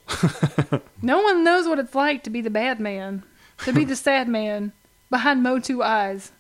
no 1.03 1.20
one 1.20 1.44
knows 1.44 1.66
what 1.68 1.79
it's 1.79 1.94
like 1.94 2.22
to 2.22 2.31
be 2.31 2.40
the 2.40 2.50
bad 2.50 2.81
man 2.81 3.22
to 3.64 3.72
be 3.74 3.85
the 3.85 3.96
sad 3.96 4.26
man 4.29 4.72
behind 5.11 5.42
motu 5.42 5.83
eyes 5.83 6.33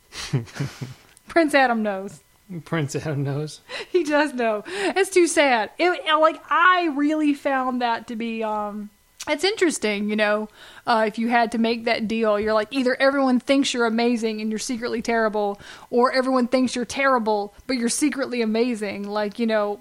prince 1.28 1.54
adam 1.54 1.82
knows 1.82 2.22
Prince 2.64 2.96
Adam 2.96 3.22
knows. 3.22 3.60
he 3.90 4.02
does 4.02 4.34
know. 4.34 4.64
It's 4.66 5.10
too 5.10 5.26
sad. 5.26 5.70
It, 5.78 6.04
like 6.18 6.42
I 6.50 6.88
really 6.96 7.34
found 7.34 7.80
that 7.80 8.08
to 8.08 8.16
be 8.16 8.42
um 8.42 8.90
it's 9.28 9.44
interesting, 9.44 10.08
you 10.08 10.16
know. 10.16 10.48
Uh, 10.86 11.04
if 11.06 11.18
you 11.18 11.28
had 11.28 11.52
to 11.52 11.58
make 11.58 11.84
that 11.84 12.08
deal, 12.08 12.40
you're 12.40 12.54
like 12.54 12.68
either 12.70 12.96
everyone 12.98 13.38
thinks 13.38 13.72
you're 13.74 13.86
amazing 13.86 14.40
and 14.40 14.50
you're 14.50 14.58
secretly 14.58 15.02
terrible, 15.02 15.60
or 15.90 16.10
everyone 16.12 16.48
thinks 16.48 16.74
you're 16.74 16.86
terrible 16.86 17.54
but 17.66 17.76
you're 17.76 17.90
secretly 17.90 18.42
amazing. 18.42 19.06
Like 19.06 19.38
you 19.38 19.46
know, 19.46 19.80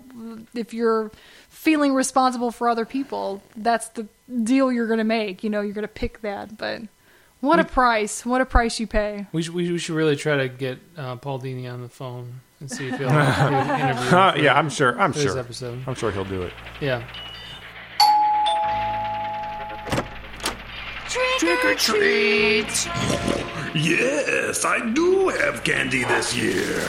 if 0.54 0.74
you're 0.74 1.12
feeling 1.50 1.94
responsible 1.94 2.52
for 2.52 2.70
other 2.70 2.86
people, 2.86 3.42
that's 3.56 3.90
the 3.90 4.08
deal 4.44 4.72
you're 4.72 4.88
going 4.88 5.00
to 5.00 5.04
make. 5.04 5.44
You 5.44 5.50
know, 5.50 5.62
you're 5.62 5.74
going 5.74 5.84
to 5.84 5.88
pick 5.88 6.22
that. 6.22 6.58
But 6.58 6.82
what 7.42 7.60
a 7.60 7.64
price! 7.64 8.26
What 8.26 8.42
a 8.42 8.46
price 8.46 8.80
you 8.80 8.88
pay. 8.88 9.28
We 9.32 9.42
should, 9.44 9.54
we, 9.54 9.72
we 9.72 9.78
should 9.78 9.96
really 9.96 10.16
try 10.16 10.38
to 10.38 10.50
get 10.50 10.80
uh, 10.98 11.16
Paul 11.18 11.40
Dini 11.40 11.72
on 11.72 11.82
the 11.82 11.90
phone 11.90 12.42
and 12.60 12.70
see 12.70 12.90
if 12.90 12.98
he'll 12.98 13.10
do 13.10 13.16
an 13.16 13.80
interview. 13.80 14.18
Uh, 14.18 14.32
for- 14.34 14.40
yeah, 14.40 14.54
I'm 14.56 14.70
sure. 14.70 15.00
I'm 15.00 15.14
sure. 15.14 15.38
episode. 15.40 15.82
I'm 15.88 15.96
sure 15.96 16.12
he'll 16.12 16.26
do 16.26 16.42
it. 16.44 16.54
Yeah. 16.82 17.04
Trick 21.40 21.64
or 21.66 21.74
treat! 21.76 22.88
Yes, 23.74 24.66
I 24.66 24.92
do 24.94 25.30
have 25.30 25.64
candy 25.64 26.04
this 26.04 26.36
year. 26.36 26.80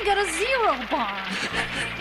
All 0.00 0.06
right, 0.06 0.08
I 0.08 0.14
got 0.14 0.26
a 0.26 0.32
zero 0.32 0.72
bar. 0.90 1.18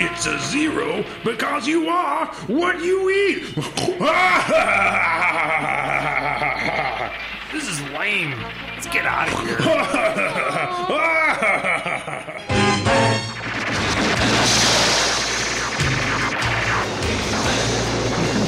It's 0.01 0.25
a 0.27 0.39
zero 0.39 1.03
because 1.25 1.67
you 1.67 1.89
are 1.89 2.27
what 2.47 2.79
you 2.81 3.09
eat. 3.09 3.53
This 7.51 7.67
is 7.67 7.81
lame. 7.91 8.31
Let's 8.75 8.87
get 8.87 9.05
out 9.05 9.27
of 9.27 9.39
here. 9.39 9.57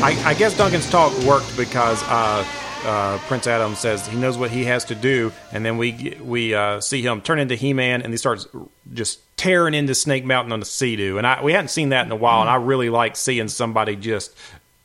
I, 0.03 0.21
I 0.25 0.33
guess 0.35 0.55
Duncan's 0.55 0.89
talk 0.89 1.11
worked 1.23 1.55
because 1.57 2.01
uh, 2.03 2.45
uh, 2.83 3.17
Prince 3.27 3.47
Adam 3.47 3.75
says 3.75 4.07
he 4.07 4.17
knows 4.17 4.37
what 4.37 4.51
he 4.51 4.63
has 4.65 4.85
to 4.85 4.95
do, 4.95 5.31
and 5.51 5.65
then 5.65 5.77
we 5.77 6.17
we 6.21 6.53
uh, 6.53 6.79
see 6.79 7.01
him 7.01 7.21
turn 7.21 7.39
into 7.39 7.55
He 7.55 7.73
Man, 7.73 8.01
and 8.01 8.13
he 8.13 8.17
starts 8.17 8.47
just 8.93 9.31
tearing 9.41 9.73
into 9.73 9.95
Snake 9.95 10.23
Mountain 10.23 10.54
on 10.54 10.60
the 10.60 10.65
Sea-Doo. 10.67 11.17
And 11.17 11.25
I, 11.25 11.41
we 11.43 11.51
hadn't 11.51 11.69
seen 11.69 11.89
that 11.89 12.06
in 12.06 12.12
a 12.12 12.15
while, 12.15 12.41
and 12.41 12.49
I 12.49 12.56
really 12.56 12.89
like 12.91 13.15
seeing 13.15 13.47
somebody 13.47 13.95
just 13.95 14.36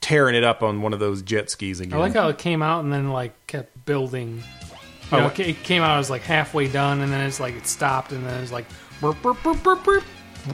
tearing 0.01 0.35
it 0.35 0.45
up 0.45 0.63
on 0.63 0.81
one 0.81 0.95
of 0.95 0.99
those 0.99 1.21
jet 1.21 1.51
skis 1.51 1.81
again. 1.81 1.93
I 1.99 2.01
like 2.01 2.15
how 2.15 2.29
it 2.29 2.39
came 2.39 2.63
out 2.63 2.83
and 2.83 2.93
then 2.93 3.11
like 3.11 3.33
kept 3.47 3.85
building. 3.85 4.39
You 4.39 4.43
Oh, 5.13 5.21
know, 5.21 5.27
it 5.27 5.39
it 5.41 5.63
came 5.63 5.83
out, 5.83 5.95
it 5.95 5.99
was 5.99 6.11
like 6.11 6.23
halfway 6.23 6.69
done, 6.69 7.01
and 7.03 7.13
then 7.13 7.21
it's 7.27 7.39
like 7.39 7.55
it 7.55 7.67
stopped, 7.67 8.13
and 8.13 8.25
then 8.27 8.43
it's 8.43 8.51
like 8.51 8.65
burp, 9.01 9.21
burp, 9.23 9.43
burp, 9.43 9.63
burp, 9.63 9.85
burp. 9.85 10.05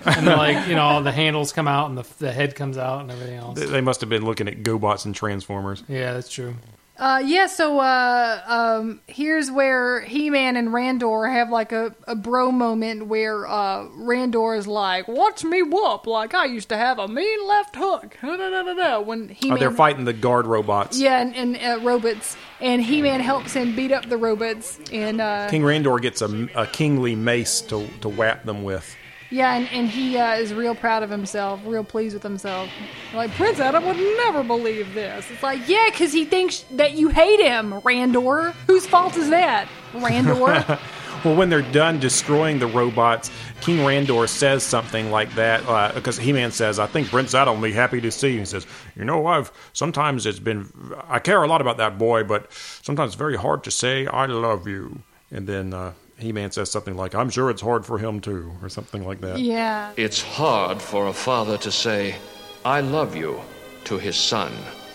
and 0.04 0.26
then 0.26 0.36
like 0.36 0.66
you 0.68 0.74
know 0.74 1.02
the 1.02 1.12
handles 1.12 1.52
come 1.52 1.68
out 1.68 1.88
and 1.88 1.96
the 1.96 2.04
the 2.18 2.32
head 2.32 2.54
comes 2.56 2.76
out 2.76 3.02
and 3.02 3.10
everything 3.10 3.36
else. 3.36 3.58
they 3.60 3.80
must 3.80 4.00
have 4.00 4.10
been 4.10 4.24
looking 4.24 4.48
at 4.48 4.62
GoBots 4.62 5.04
and 5.06 5.14
Transformers. 5.14 5.84
Yeah, 5.88 6.12
that's 6.14 6.28
true. 6.28 6.54
Uh, 6.98 7.22
yeah, 7.24 7.46
so 7.46 7.78
uh, 7.80 8.42
um, 8.46 9.00
here's 9.06 9.50
where 9.50 10.02
He 10.02 10.28
Man 10.28 10.56
and 10.56 10.68
Randor 10.68 11.32
have 11.32 11.48
like 11.48 11.72
a, 11.72 11.94
a 12.06 12.14
bro 12.14 12.52
moment 12.52 13.06
where 13.06 13.46
uh, 13.46 13.86
Randor 13.96 14.56
is 14.58 14.66
like, 14.66 15.08
Watch 15.08 15.42
me 15.42 15.62
whoop, 15.62 16.06
like 16.06 16.34
I 16.34 16.44
used 16.44 16.68
to 16.68 16.76
have 16.76 16.98
a 16.98 17.08
mean 17.08 17.48
left 17.48 17.76
hook. 17.76 18.18
When 18.22 19.28
He 19.30 19.50
Oh, 19.50 19.56
they're 19.56 19.70
fighting 19.70 20.04
the 20.04 20.12
guard 20.12 20.46
robots. 20.46 21.00
Yeah, 21.00 21.20
and, 21.20 21.34
and 21.34 21.56
uh, 21.56 21.84
robots. 21.84 22.36
And 22.60 22.82
He 22.82 23.00
Man 23.00 23.20
helps 23.20 23.54
him 23.54 23.74
beat 23.74 23.90
up 23.90 24.08
the 24.08 24.18
robots. 24.18 24.78
And 24.92 25.20
uh, 25.20 25.48
King 25.50 25.62
Randor 25.62 26.00
gets 26.00 26.20
a, 26.20 26.48
a 26.54 26.66
kingly 26.66 27.16
mace 27.16 27.62
to, 27.62 27.88
to 28.02 28.08
whap 28.08 28.44
them 28.44 28.64
with. 28.64 28.94
Yeah, 29.32 29.54
and, 29.54 29.66
and 29.72 29.88
he 29.88 30.18
uh, 30.18 30.34
is 30.34 30.52
real 30.52 30.74
proud 30.74 31.02
of 31.02 31.08
himself, 31.08 31.60
real 31.64 31.84
pleased 31.84 32.12
with 32.14 32.22
himself. 32.22 32.68
Like, 33.14 33.30
Prince 33.32 33.60
Adam 33.60 33.84
would 33.86 33.96
never 33.96 34.44
believe 34.44 34.92
this. 34.92 35.30
It's 35.30 35.42
like, 35.42 35.66
yeah, 35.66 35.88
because 35.90 36.12
he 36.12 36.26
thinks 36.26 36.60
that 36.72 36.92
you 36.92 37.08
hate 37.08 37.40
him, 37.40 37.72
Randor. 37.80 38.52
Whose 38.66 38.86
fault 38.86 39.16
is 39.16 39.30
that, 39.30 39.68
Randor? 39.94 40.78
Well, 41.24 41.36
when 41.36 41.50
they're 41.50 41.62
done 41.62 42.00
destroying 42.00 42.58
the 42.58 42.66
robots, 42.66 43.30
King 43.60 43.78
Randor 43.78 44.28
says 44.28 44.64
something 44.64 45.12
like 45.12 45.32
that 45.36 45.64
uh, 45.68 45.92
because 45.94 46.18
He-Man 46.18 46.50
says, 46.50 46.80
"I 46.80 46.86
think 46.86 47.10
Prince 47.10 47.32
Adam 47.32 47.60
will 47.60 47.68
be 47.68 47.72
happy 47.72 48.00
to 48.00 48.10
see 48.10 48.32
you." 48.32 48.40
He 48.40 48.44
says, 48.44 48.66
"You 48.96 49.04
know, 49.04 49.24
I've 49.26 49.52
sometimes 49.72 50.26
it's 50.26 50.40
been 50.40 50.72
I 51.08 51.20
care 51.20 51.40
a 51.40 51.46
lot 51.46 51.60
about 51.60 51.76
that 51.76 51.96
boy, 51.96 52.24
but 52.24 52.52
sometimes 52.52 53.10
it's 53.10 53.16
very 53.16 53.36
hard 53.36 53.62
to 53.64 53.70
say 53.70 54.06
I 54.08 54.26
love 54.26 54.66
you." 54.66 54.98
And 55.30 55.46
then 55.46 55.72
uh, 55.72 55.92
He-Man 56.22 56.50
says 56.50 56.70
something 56.70 56.96
like, 56.96 57.14
"I'm 57.14 57.30
sure 57.30 57.50
it's 57.50 57.62
hard 57.62 57.84
for 57.84 57.98
him 57.98 58.20
too," 58.20 58.52
or 58.62 58.68
something 58.68 59.04
like 59.06 59.20
that. 59.20 59.38
Yeah. 59.38 59.92
It's 59.96 60.22
hard 60.22 60.80
for 60.80 61.08
a 61.08 61.12
father 61.12 61.58
to 61.58 61.70
say, 61.70 62.16
I 62.64 62.80
love 62.80 63.16
you, 63.16 63.40
to 63.84 63.98
his 63.98 64.16
son. 64.16 64.52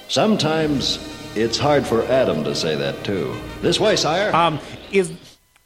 Sometimes 0.08 1.00
it's 1.36 1.58
hard 1.58 1.86
for 1.86 2.04
Adam 2.06 2.44
to 2.46 2.56
say 2.56 2.76
that 2.76 3.04
too. 3.04 3.36
This 3.62 3.80
way, 3.80 3.96
sire. 3.96 4.34
Um, 4.34 4.60
is 4.92 5.12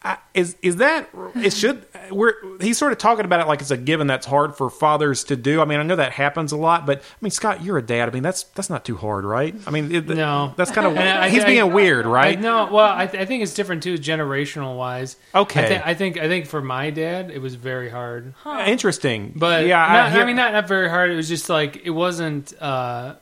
uh, 0.04 0.16
is 0.34 0.56
is 0.64 0.78
that 0.78 1.10
it 1.36 1.54
should 1.54 1.86
we're 2.10 2.34
he's 2.60 2.76
sort 2.78 2.92
of 2.92 2.98
talking 2.98 3.24
about 3.24 3.40
it 3.40 3.48
like 3.48 3.62
it's 3.62 3.70
a 3.70 3.78
given 3.78 4.08
that's 4.08 4.26
hard 4.26 4.56
for 4.58 4.70
fathers 4.72 5.24
to 5.26 5.36
do. 5.36 5.62
I 5.62 5.66
mean, 5.66 5.80
I 5.80 5.84
know 5.84 5.96
that 5.96 6.12
happens 6.14 6.52
a 6.52 6.58
lot, 6.58 6.88
but 6.88 7.00
I 7.02 7.04
mean, 7.22 7.30
Scott, 7.30 7.64
you're 7.64 7.78
a 7.78 7.84
dad. 7.84 8.10
I 8.10 8.12
mean, 8.12 8.24
that's 8.24 8.44
that's 8.44 8.68
not 8.70 8.84
too 8.84 8.98
hard, 8.98 9.26
right? 9.26 9.54
I 9.68 9.70
mean, 9.70 9.94
it, 9.94 10.08
No, 10.08 10.54
that's 10.58 10.72
kind 10.72 10.88
of 10.88 10.98
I- 10.98 11.30
he's 11.30 11.44
I- 11.44 11.48
being 11.48 11.72
weird, 11.72 12.08
right? 12.08 12.36
I, 12.36 12.42
no, 12.42 12.68
well, 12.72 12.92
I, 12.92 13.06
th- 13.06 13.22
I 13.22 13.26
think 13.28 13.44
it's 13.44 13.54
different 13.54 13.84
too, 13.84 13.96
generational 14.00 14.76
wise. 14.76 15.18
Okay. 15.36 15.64
I, 15.66 15.68
thi- 15.68 15.82
I 15.86 15.94
think 15.94 16.18
I 16.18 16.28
think 16.28 16.48
for 16.48 16.62
my 16.64 16.90
dad, 16.90 17.30
it 17.30 17.40
was 17.40 17.54
very 17.54 17.90
hard. 17.92 18.34
Interesting, 18.66 19.34
But 19.36 19.68
yeah, 19.68 19.78
not, 19.78 19.90
I, 20.08 20.10
hear- 20.10 20.26
mean 20.26 20.36
not 20.36 20.54
not 20.54 20.68
very 20.68 20.90
hard. 20.90 21.12
It 21.12 21.16
was 21.16 21.28
just 21.30 21.48
like 21.48 21.82
it 21.86 21.92
wasn't. 21.92 22.54
uh 22.60 23.16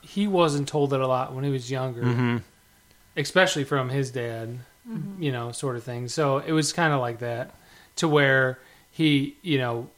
He 0.00 0.26
wasn't 0.26 0.66
told 0.66 0.94
it 0.94 1.00
a 1.00 1.06
lot 1.06 1.34
when 1.34 1.44
he 1.44 1.50
was 1.50 1.70
younger, 1.70 2.02
Mhm. 2.02 2.42
especially 3.16 3.64
from 3.64 3.90
his 3.90 4.10
dad. 4.10 4.60
You 5.18 5.30
know, 5.30 5.52
sort 5.52 5.76
of 5.76 5.84
thing. 5.84 6.08
So 6.08 6.38
it 6.38 6.50
was 6.52 6.72
kind 6.72 6.92
of 6.92 7.00
like 7.00 7.20
that, 7.20 7.54
to 7.96 8.08
where 8.08 8.58
he, 8.90 9.36
you 9.42 9.58
know, 9.58 9.88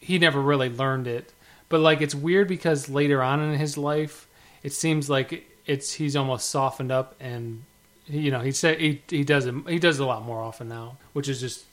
he 0.00 0.18
never 0.18 0.40
really 0.40 0.70
learned 0.70 1.06
it. 1.06 1.32
But 1.68 1.80
like 1.80 2.00
it's 2.00 2.14
weird 2.14 2.48
because 2.48 2.88
later 2.88 3.22
on 3.22 3.40
in 3.40 3.58
his 3.58 3.76
life, 3.76 4.26
it 4.62 4.72
seems 4.72 5.10
like 5.10 5.46
it's 5.66 5.92
he's 5.92 6.16
almost 6.16 6.48
softened 6.48 6.90
up 6.90 7.14
and 7.20 7.62
he, 8.06 8.20
you 8.20 8.30
know 8.30 8.40
he 8.40 8.50
said 8.50 8.80
he 8.80 9.02
he 9.08 9.22
does 9.24 9.46
it 9.46 9.54
he 9.68 9.78
does 9.78 10.00
it 10.00 10.02
a 10.02 10.06
lot 10.06 10.24
more 10.24 10.40
often 10.40 10.68
now, 10.68 10.96
which 11.12 11.28
is 11.28 11.38
just 11.40 11.64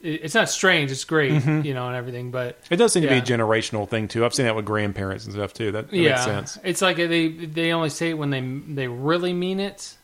it's 0.00 0.34
not 0.34 0.48
strange. 0.48 0.90
It's 0.90 1.04
great, 1.04 1.32
Mhm. 1.32 1.64
you 1.64 1.74
know, 1.74 1.86
and 1.88 1.94
everything. 1.96 2.30
But 2.30 2.58
It 2.70 2.76
does 2.76 2.92
seem 2.92 3.02
to 3.02 3.08
be 3.08 3.18
a 3.18 3.20
generational 3.22 3.88
thing 3.88 4.08
too. 4.08 4.24
I've 4.24 4.32
seen 4.34 4.46
that 4.46 4.56
with 4.56 4.64
grandparents 4.64 5.24
and 5.24 5.34
stuff 5.34 5.52
too. 5.54 5.72
That, 5.72 5.90
that 5.90 5.96
yeah, 5.96 6.10
makes 6.12 6.24
sense. 6.24 6.58
It's 6.64 6.80
like 6.82 6.96
they 6.96 7.28
they 7.28 7.72
only 7.72 7.90
say 7.90 8.10
it 8.10 8.14
when 8.14 8.30
they 8.30 8.40
they 8.40 8.86
really 8.88 9.32
mean 9.32 9.58
it, 9.60 9.96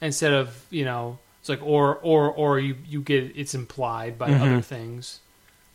instead 0.00 0.32
of 0.32 0.64
you 0.70 0.84
know 0.86 1.18
it's 1.40 1.48
like 1.48 1.62
or 1.62 1.96
or 1.96 2.30
or 2.30 2.58
you 2.60 2.76
you 2.86 3.00
get 3.02 3.32
it's 3.36 3.54
implied 3.54 4.18
by 4.18 4.30
Mhm. 4.30 4.40
other 4.40 4.60
things. 4.60 5.20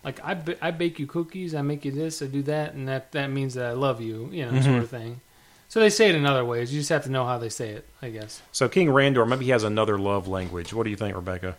Like 0.04 0.24
I, 0.24 0.38
I 0.62 0.70
bake 0.72 1.00
you 1.00 1.08
cookies, 1.08 1.56
I 1.56 1.62
make 1.64 1.84
you 1.84 1.92
this, 1.92 2.22
I 2.22 2.28
do 2.28 2.44
that, 2.44 2.74
and 2.76 2.88
that 2.88 3.12
that 3.14 3.32
means 3.32 3.56
that 3.56 3.66
I 3.66 3.72
love 3.74 4.00
you, 4.02 4.30
you 4.32 4.46
know, 4.46 4.52
Mhm. 4.52 4.64
sort 4.64 4.84
of 4.84 4.90
thing. 4.90 5.22
So 5.68 5.80
they 5.80 5.90
say 5.90 6.10
it 6.10 6.16
in 6.16 6.26
other 6.28 6.46
ways. 6.46 6.72
You 6.72 6.80
just 6.80 6.90
have 6.92 7.04
to 7.06 7.10
know 7.12 7.26
how 7.26 7.40
they 7.40 7.50
say 7.50 7.70
it, 7.70 7.88
I 8.02 8.10
guess. 8.10 8.42
So 8.52 8.70
King 8.70 8.90
Randor, 8.90 9.28
maybe 9.28 9.46
he 9.46 9.52
has 9.52 9.64
another 9.64 9.98
love 9.98 10.28
language. 10.28 10.74
What 10.74 10.84
do 10.84 10.92
you 10.92 10.96
think, 10.96 11.16
Rebecca? 11.16 11.56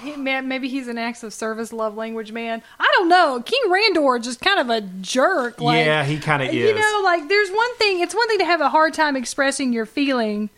He, 0.00 0.14
man, 0.14 0.46
maybe 0.46 0.68
he's 0.68 0.86
an 0.86 0.96
acts 0.96 1.24
of 1.24 1.34
service 1.34 1.72
love 1.72 1.96
language 1.96 2.30
man. 2.30 2.62
I 2.78 2.88
don't 2.96 3.08
know. 3.08 3.42
King 3.44 3.60
Randor 3.68 4.20
is 4.20 4.24
just 4.26 4.40
kind 4.40 4.60
of 4.60 4.70
a 4.70 4.80
jerk. 5.00 5.60
Like, 5.60 5.84
yeah, 5.84 6.04
he 6.04 6.20
kind 6.20 6.40
of 6.40 6.50
is. 6.50 6.54
You 6.54 6.72
know, 6.76 7.00
like 7.02 7.28
there's 7.28 7.50
one 7.50 7.74
thing. 7.78 7.98
It's 7.98 8.14
one 8.14 8.28
thing 8.28 8.38
to 8.38 8.44
have 8.44 8.60
a 8.60 8.68
hard 8.68 8.94
time 8.94 9.16
expressing 9.16 9.72
your 9.72 9.86
feeling, 9.86 10.50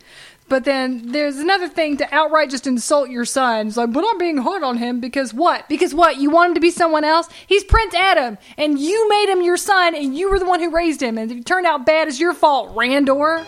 but 0.51 0.65
then 0.65 1.13
there's 1.13 1.37
another 1.37 1.69
thing 1.69 1.95
to 1.95 2.13
outright 2.13 2.49
just 2.49 2.67
insult 2.67 3.09
your 3.09 3.23
son. 3.23 3.67
It's 3.67 3.77
like, 3.77 3.93
but 3.93 4.03
I'm 4.05 4.17
being 4.17 4.35
hard 4.35 4.63
on 4.63 4.75
him 4.75 4.99
because 4.99 5.33
what? 5.33 5.69
Because 5.69 5.93
what? 5.93 6.17
You 6.17 6.29
want 6.29 6.49
him 6.49 6.55
to 6.55 6.59
be 6.59 6.71
someone 6.71 7.05
else? 7.05 7.29
He's 7.47 7.63
Prince 7.63 7.95
Adam, 7.95 8.37
and 8.57 8.77
you 8.77 9.07
made 9.07 9.29
him 9.29 9.41
your 9.41 9.55
son, 9.55 9.95
and 9.95 10.13
you 10.13 10.29
were 10.29 10.39
the 10.39 10.45
one 10.45 10.59
who 10.59 10.69
raised 10.69 11.01
him, 11.01 11.17
and 11.17 11.31
if 11.31 11.37
he 11.37 11.41
turned 11.41 11.67
out 11.67 11.85
bad, 11.85 12.09
it's 12.09 12.19
your 12.19 12.33
fault, 12.33 12.75
Randor. 12.75 13.45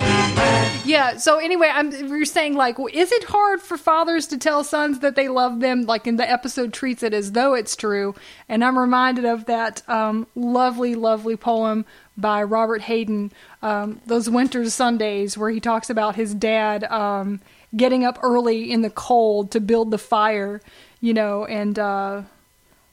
Yeah. 0.86 1.18
So 1.18 1.40
anyway, 1.40 1.70
I'm 1.74 1.92
you're 1.92 2.24
saying 2.24 2.56
like, 2.56 2.78
well, 2.78 2.90
is 2.92 3.12
it 3.12 3.26
hard 3.26 3.62
for 3.62 3.78
fathers 3.78 4.28
to 4.28 4.38
tell 4.38 4.64
sons 4.64 5.00
that 5.00 5.16
they 5.16 5.28
love 5.28 5.60
them? 5.60 5.84
Like 5.84 6.08
in 6.08 6.16
the 6.16 6.30
episode 6.30 6.72
treats 6.72 7.04
it 7.04 7.14
as 7.14 7.34
though 7.34 7.54
it's 7.54 7.76
true, 7.76 8.16
and 8.48 8.64
I'm 8.64 8.80
reminded 8.80 9.26
of 9.26 9.44
that 9.46 9.88
um, 9.90 10.26
lovely, 10.36 10.96
lovely 10.96 11.36
poem 11.36 11.86
by 12.18 12.44
Robert 12.44 12.84
Hayden, 12.84 13.32
um, 13.62 14.02
"Those 14.06 14.30
Winter 14.30 14.70
Sundays," 14.70 15.38
where 15.38 15.50
he 15.50 15.60
talks 15.60 15.90
about 15.90 16.16
his 16.16 16.34
dad 16.34 16.84
um, 16.86 17.40
getting 17.76 18.06
up 18.06 18.20
early 18.22 18.72
in 18.72 18.82
the 18.82 18.90
cold 18.90 19.52
to 19.52 19.60
build 19.60 19.92
the 19.92 19.98
fire, 19.98 20.62
you 21.02 21.14
know, 21.14 21.46
and. 21.46 21.78
Uh, 21.80 22.22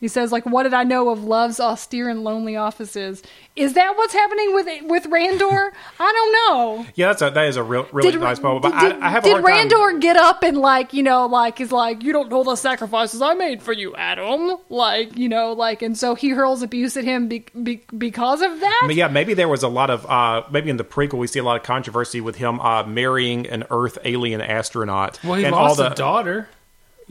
he 0.01 0.09
says, 0.09 0.33
like, 0.33 0.47
what 0.47 0.63
did 0.63 0.73
I 0.73 0.83
know 0.83 1.11
of 1.11 1.25
love's 1.25 1.61
austere 1.61 2.09
and 2.09 2.25
lonely 2.25 2.57
offices? 2.57 3.23
Is 3.55 3.75
that 3.75 3.97
what's 3.97 4.15
happening 4.15 4.55
with 4.55 4.67
with 4.85 5.05
Randor? 5.05 5.71
I 5.99 6.13
don't 6.13 6.33
know. 6.33 6.87
Yeah, 6.95 7.09
that's 7.09 7.21
a, 7.21 7.31
that 7.31 7.45
is 7.49 7.57
a 7.57 7.63
real, 7.63 7.87
really 7.93 8.13
Did- 8.13 8.21
nice 8.21 8.39
poem. 8.39 8.63
But 8.63 8.79
did, 8.81 8.93
I, 8.95 9.09
I 9.09 9.11
have 9.11 9.23
did 9.23 9.37
a 9.37 9.43
hard 9.43 9.45
time. 9.45 9.69
Randor 9.69 10.01
get 10.01 10.17
up 10.17 10.43
and 10.43 10.57
like 10.57 10.95
you 10.95 11.03
know 11.03 11.27
like 11.27 11.61
is 11.61 11.71
like 11.71 12.03
you 12.03 12.13
don't 12.13 12.31
know 12.31 12.43
the 12.45 12.57
sacrifices 12.57 13.21
I 13.21 13.35
made 13.35 13.63
for 13.63 13.75
you, 13.75 13.95
Adam? 13.95 14.57
Like 14.71 15.19
you 15.19 15.29
know 15.29 15.53
like 15.53 15.83
and 15.83 15.99
so 15.99 16.15
he 16.15 16.31
hurls 16.31 16.63
abuse 16.63 16.97
at 16.97 17.05
him 17.05 17.29
be, 17.29 17.45
be, 17.63 17.83
because 17.97 18.41
of 18.41 18.61
that. 18.61 18.83
But 18.87 18.95
yeah, 18.95 19.09
maybe 19.09 19.35
there 19.35 19.49
was 19.49 19.63
a 19.63 19.69
lot 19.69 19.91
of 19.91 20.07
uh, 20.07 20.45
maybe 20.51 20.71
in 20.71 20.79
the 20.79 20.85
prequel 20.85 21.19
we 21.19 21.27
see 21.27 21.41
a 21.41 21.45
lot 21.45 21.57
of 21.57 21.63
controversy 21.63 22.23
with 22.23 22.37
him 22.37 22.59
uh, 22.61 22.85
marrying 22.85 23.47
an 23.49 23.65
Earth 23.71 23.99
alien 24.05 24.41
astronaut. 24.41 25.19
Well, 25.23 25.35
he 25.35 25.45
and 25.45 25.55
lost 25.55 25.79
all 25.79 25.93
a 25.93 25.95
daughter. 25.95 26.49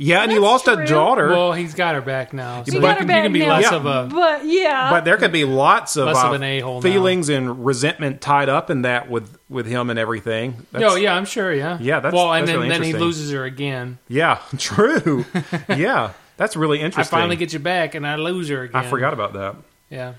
Yeah, 0.01 0.23
and 0.23 0.31
he 0.31 0.39
lost 0.39 0.67
a 0.69 0.85
daughter. 0.85 1.27
Well, 1.27 1.51
he's 1.51 1.73
got 1.73 1.93
her 1.93 1.99
back 2.01 2.31
now, 2.31 2.63
so 2.63 2.71
He 2.71 2.77
you 2.77 2.81
got 2.81 2.91
her 2.93 2.99
can, 2.99 3.07
back 3.07 3.17
you 3.17 3.23
can 3.23 3.33
be 3.33 3.39
now. 3.39 3.49
less 3.59 3.63
Yeah. 3.69 3.75
of 3.75 3.85
a. 3.85 4.07
but 4.09 4.45
yeah, 4.45 4.89
but 4.91 5.03
there 5.03 5.17
could 5.17 5.33
be 5.33 5.43
lots 5.43 5.97
of, 5.97 6.05
Less 6.07 6.15
uh, 6.17 6.27
of 6.27 6.33
an 6.35 6.43
a-hole 6.43 6.75
now. 6.75 6.81
feelings 6.81 7.27
and 7.27 7.65
resentment 7.65 8.21
tied 8.21 8.47
up 8.47 8.69
in 8.69 8.83
that 8.83 9.09
with 9.09 9.37
with 9.49 9.65
him 9.65 9.89
and 9.89 9.99
everything. 9.99 10.65
Oh 10.73 10.95
yeah, 10.95 11.13
I'm 11.15 11.25
sure. 11.25 11.53
Yeah, 11.53 11.77
Yeah, 11.81 11.99
that's- 11.99 12.13
well, 12.13 12.31
and 12.33 12.43
that's 12.47 12.51
then, 12.51 12.57
really 12.59 12.69
then 12.69 12.81
he 12.83 12.89
interesting. 12.91 13.05
loses 13.07 13.31
her 13.33 13.43
again. 13.43 13.97
yeah, 14.07 14.39
true. 14.57 15.25
yeah, 15.69 16.13
that's 16.37 16.55
really 16.55 16.77
interesting. 16.79 16.79
I 16.79 17.01
interesting. 17.01 17.05
finally 17.19 17.35
get 17.35 17.51
you 17.51 17.59
back, 17.59 17.93
and 17.93 18.07
I 18.07 18.15
lose 18.15 18.47
her 18.47 18.63
again. 18.63 18.81
I 18.81 18.87
forgot 18.89 19.11
about 19.11 19.33
that. 19.33 19.55
Yeah, 19.89 20.13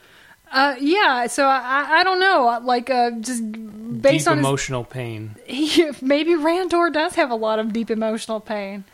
uh, 0.53 0.75
yeah. 0.79 1.27
So 1.29 1.47
I 1.47 2.01
I 2.01 2.05
don't 2.05 2.21
know 2.21 2.61
like 2.63 2.91
uh, 2.91 3.13
just 3.13 3.43
based 4.03 4.27
deep 4.27 4.31
on 4.31 4.37
his, 4.39 4.47
emotional 4.47 4.85
pain. 4.85 5.37
he, 5.47 5.91
maybe 6.03 6.33
Randor 6.33 6.93
does 6.93 7.15
have 7.15 7.31
a 7.31 7.35
lot 7.35 7.59
of 7.59 7.73
deep 7.73 7.91
emotional 7.91 8.41
pain. 8.41 8.85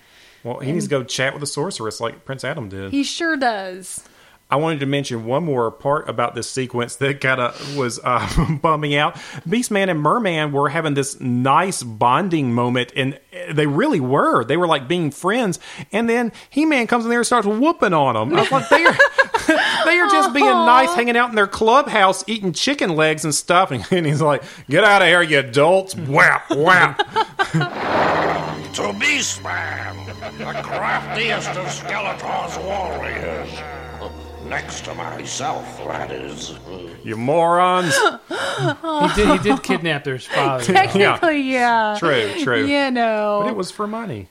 Well, 0.46 0.60
he 0.60 0.70
needs 0.70 0.84
to 0.84 0.90
go 0.90 1.02
chat 1.02 1.32
with 1.32 1.40
the 1.40 1.46
sorceress 1.46 2.00
like 2.00 2.24
Prince 2.24 2.44
Adam 2.44 2.68
did. 2.68 2.92
He 2.92 3.02
sure 3.02 3.36
does. 3.36 4.04
I 4.48 4.54
wanted 4.54 4.78
to 4.78 4.86
mention 4.86 5.24
one 5.26 5.42
more 5.42 5.72
part 5.72 6.08
about 6.08 6.36
this 6.36 6.48
sequence 6.48 6.94
that 6.96 7.20
kind 7.20 7.40
of 7.40 7.76
was 7.76 7.98
uh, 8.04 8.56
bumming 8.62 8.94
out. 8.94 9.16
Beastman 9.44 9.90
and 9.90 10.00
Merman 10.00 10.52
were 10.52 10.68
having 10.68 10.94
this 10.94 11.20
nice 11.20 11.82
bonding 11.82 12.54
moment, 12.54 12.92
and 12.94 13.18
they 13.50 13.66
really 13.66 13.98
were. 13.98 14.44
They 14.44 14.56
were 14.56 14.68
like 14.68 14.86
being 14.86 15.10
friends. 15.10 15.58
And 15.90 16.08
then 16.08 16.30
He 16.48 16.64
Man 16.64 16.86
comes 16.86 17.04
in 17.04 17.10
there 17.10 17.18
and 17.18 17.26
starts 17.26 17.48
whooping 17.48 17.92
on 17.92 18.14
them. 18.14 18.38
I 18.38 18.42
was 18.42 18.52
like, 18.52 18.68
they 18.68 18.84
are, 18.84 18.92
they 19.84 19.98
are 19.98 20.08
just 20.10 20.32
being 20.32 20.46
nice, 20.46 20.94
hanging 20.94 21.16
out 21.16 21.28
in 21.30 21.34
their 21.34 21.48
clubhouse, 21.48 22.22
eating 22.28 22.52
chicken 22.52 22.94
legs 22.94 23.24
and 23.24 23.34
stuff. 23.34 23.72
And, 23.72 23.84
and 23.90 24.06
he's 24.06 24.22
like, 24.22 24.44
"Get 24.70 24.84
out 24.84 25.02
of 25.02 25.08
here, 25.08 25.22
you 25.22 25.40
adults!" 25.40 25.96
Whap, 25.96 26.48
whap. 26.52 27.02
To 28.76 28.82
Beastman, 28.92 30.06
the 30.36 30.60
craftiest 30.62 31.48
of 31.48 31.64
Skeletor's 31.66 32.58
warriors. 32.58 33.50
Next 34.44 34.84
to 34.84 34.94
myself, 34.94 35.78
that 35.86 36.10
is. 36.10 36.58
you 37.02 37.16
morons. 37.16 37.96
He 38.28 39.14
did. 39.16 39.28
He 39.32 39.38
did 39.38 39.62
kidnap 39.62 40.04
their 40.04 40.18
father. 40.18 40.62
Technically, 40.62 41.40
yeah. 41.40 41.96
True, 41.98 42.34
true. 42.42 42.66
You 42.66 42.90
know, 42.90 43.40
But 43.44 43.50
it 43.50 43.56
was 43.56 43.70
for 43.70 43.86
money. 43.86 44.28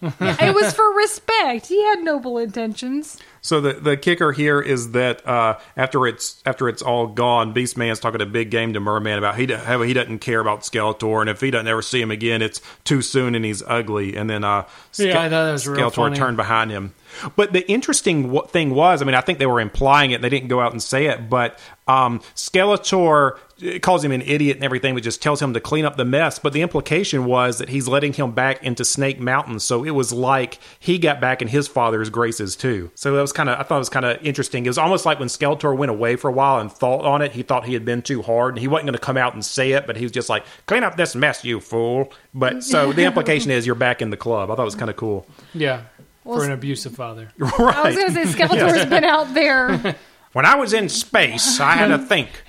it 0.20 0.54
was 0.54 0.72
for 0.74 0.92
respect. 0.94 1.66
He 1.66 1.82
had 1.84 2.00
noble 2.04 2.38
intentions. 2.38 3.18
So 3.40 3.60
the 3.60 3.72
the 3.74 3.96
kicker 3.96 4.32
here 4.32 4.60
is 4.60 4.92
that 4.92 5.26
uh, 5.26 5.58
after 5.76 6.06
it's 6.06 6.40
after 6.46 6.68
it's 6.68 6.82
all 6.82 7.06
gone, 7.08 7.52
Beastman's 7.54 7.98
talking 7.98 8.20
a 8.20 8.26
big 8.26 8.50
game 8.50 8.72
to 8.74 8.80
Merman 8.80 9.18
about 9.18 9.36
he 9.36 9.46
do- 9.46 9.56
how 9.56 9.82
he 9.82 9.92
doesn't 9.92 10.18
care 10.20 10.40
about 10.40 10.60
Skeletor, 10.60 11.20
and 11.20 11.28
if 11.30 11.40
he 11.40 11.50
doesn't 11.50 11.66
ever 11.66 11.82
see 11.82 12.00
him 12.00 12.10
again, 12.10 12.42
it's 12.42 12.60
too 12.84 13.02
soon 13.02 13.34
and 13.34 13.44
he's 13.44 13.62
ugly. 13.66 14.16
And 14.16 14.28
then 14.30 14.44
uh, 14.44 14.66
Yeah, 14.96 15.20
I 15.20 15.28
thought 15.28 15.44
that 15.46 15.52
was 15.52 15.66
real 15.66 15.90
Skeletor 15.90 15.94
funny. 15.94 16.16
turned 16.16 16.36
behind 16.36 16.70
him. 16.70 16.94
But 17.36 17.52
the 17.52 17.68
interesting 17.70 18.24
w- 18.24 18.46
thing 18.48 18.70
was, 18.74 19.02
I 19.02 19.04
mean, 19.04 19.14
I 19.14 19.20
think 19.20 19.38
they 19.38 19.46
were 19.46 19.60
implying 19.60 20.10
it. 20.10 20.22
They 20.22 20.28
didn't 20.28 20.48
go 20.48 20.60
out 20.60 20.72
and 20.72 20.82
say 20.82 21.06
it, 21.06 21.28
but 21.28 21.58
um, 21.88 22.20
Skeletor 22.36 23.38
uh, 23.64 23.78
calls 23.80 24.04
him 24.04 24.12
an 24.12 24.22
idiot 24.22 24.56
and 24.58 24.64
everything, 24.64 24.94
but 24.94 25.02
just 25.02 25.22
tells 25.22 25.40
him 25.40 25.54
to 25.54 25.60
clean 25.60 25.84
up 25.84 25.96
the 25.96 26.04
mess. 26.04 26.38
But 26.38 26.52
the 26.52 26.62
implication 26.62 27.24
was 27.24 27.58
that 27.58 27.70
he's 27.70 27.88
letting 27.88 28.12
him 28.12 28.32
back 28.32 28.62
into 28.62 28.84
Snake 28.84 29.18
Mountain. 29.18 29.60
So 29.60 29.84
it 29.84 29.90
was 29.90 30.12
like 30.12 30.58
he 30.78 30.98
got 30.98 31.20
back 31.20 31.40
in 31.40 31.48
his 31.48 31.66
father's 31.66 32.10
graces 32.10 32.54
too. 32.56 32.90
So 32.94 33.14
that 33.14 33.20
was 33.20 33.32
kind 33.32 33.48
of, 33.48 33.58
I 33.58 33.62
thought 33.62 33.76
it 33.76 33.78
was 33.78 33.88
kind 33.88 34.04
of 34.04 34.22
interesting. 34.24 34.66
It 34.66 34.68
was 34.68 34.78
almost 34.78 35.06
like 35.06 35.18
when 35.18 35.28
Skeletor 35.28 35.76
went 35.76 35.90
away 35.90 36.16
for 36.16 36.28
a 36.28 36.32
while 36.32 36.60
and 36.60 36.70
thought 36.70 37.04
on 37.04 37.22
it, 37.22 37.32
he 37.32 37.42
thought 37.42 37.64
he 37.64 37.72
had 37.72 37.84
been 37.84 38.02
too 38.02 38.22
hard 38.22 38.54
and 38.54 38.60
he 38.60 38.68
wasn't 38.68 38.86
going 38.86 38.98
to 38.98 39.04
come 39.04 39.16
out 39.16 39.32
and 39.32 39.44
say 39.44 39.72
it, 39.72 39.86
but 39.86 39.96
he 39.96 40.04
was 40.04 40.12
just 40.12 40.28
like, 40.28 40.44
clean 40.66 40.84
up 40.84 40.96
this 40.96 41.14
mess, 41.14 41.42
you 41.44 41.58
fool. 41.58 42.12
But 42.34 42.62
so 42.62 42.92
the 42.92 43.04
implication 43.06 43.50
is 43.50 43.64
you're 43.66 43.74
back 43.74 44.02
in 44.02 44.10
the 44.10 44.16
club. 44.16 44.50
I 44.50 44.56
thought 44.56 44.62
it 44.62 44.66
was 44.66 44.74
kind 44.74 44.90
of 44.90 44.96
cool. 44.96 45.26
Yeah. 45.54 45.84
For 46.36 46.44
an 46.44 46.52
abusive 46.52 46.94
father. 46.94 47.30
right. 47.38 47.76
I 47.76 47.82
was 47.84 47.96
going 47.96 48.14
to 48.14 48.26
say 48.26 48.38
Skeletor's 48.38 48.86
been 48.86 49.04
out 49.04 49.34
there. 49.34 49.96
When 50.32 50.44
I 50.44 50.56
was 50.56 50.74
in 50.74 50.90
space, 50.90 51.58
I 51.58 51.72
had 51.72 51.88
to 51.88 51.98
think. 51.98 52.28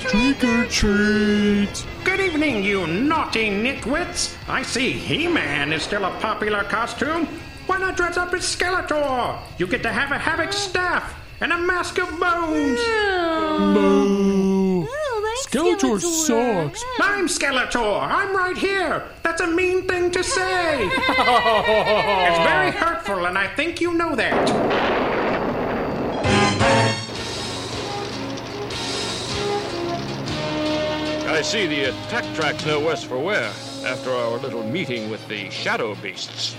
Trick 0.00 0.42
or 0.42 0.64
treat. 0.68 1.86
Good 2.04 2.20
evening, 2.20 2.64
you 2.64 2.86
naughty 2.86 3.50
nitwits. 3.50 4.34
I 4.48 4.62
see 4.62 4.92
He-Man 4.92 5.74
is 5.74 5.82
still 5.82 6.06
a 6.06 6.10
popular 6.20 6.64
costume. 6.64 7.26
Why 7.66 7.76
not 7.78 7.98
dress 7.98 8.16
up 8.16 8.32
as 8.32 8.40
Skeletor? 8.40 9.38
You 9.58 9.66
get 9.66 9.82
to 9.82 9.92
have 9.92 10.10
a 10.10 10.18
Havoc 10.18 10.54
staff 10.54 11.14
and 11.40 11.52
a 11.52 11.58
mask 11.58 11.98
of 11.98 12.08
bones. 12.18 12.78
Oh. 12.80 13.74
Boo. 13.74 14.17
Skeletor 15.50 15.98
sucks. 15.98 16.84
I'm 17.00 17.26
Skeletor. 17.26 18.02
I'm 18.02 18.36
right 18.36 18.56
here. 18.56 19.02
That's 19.22 19.40
a 19.40 19.46
mean 19.46 19.88
thing 19.88 20.10
to 20.10 20.22
say. 20.22 20.84
it's 20.86 22.38
very 22.38 22.70
hurtful, 22.70 23.24
and 23.24 23.38
I 23.38 23.46
think 23.56 23.80
you 23.80 23.94
know 23.94 24.14
that. 24.14 24.50
I 31.30 31.40
see 31.40 31.66
the 31.66 31.84
attack 31.84 32.24
track's 32.34 32.66
no 32.66 32.80
worse 32.80 33.02
for 33.02 33.18
wear 33.18 33.50
after 33.86 34.10
our 34.10 34.36
little 34.36 34.64
meeting 34.64 35.08
with 35.08 35.26
the 35.28 35.48
shadow 35.48 35.94
beasts. 35.94 36.56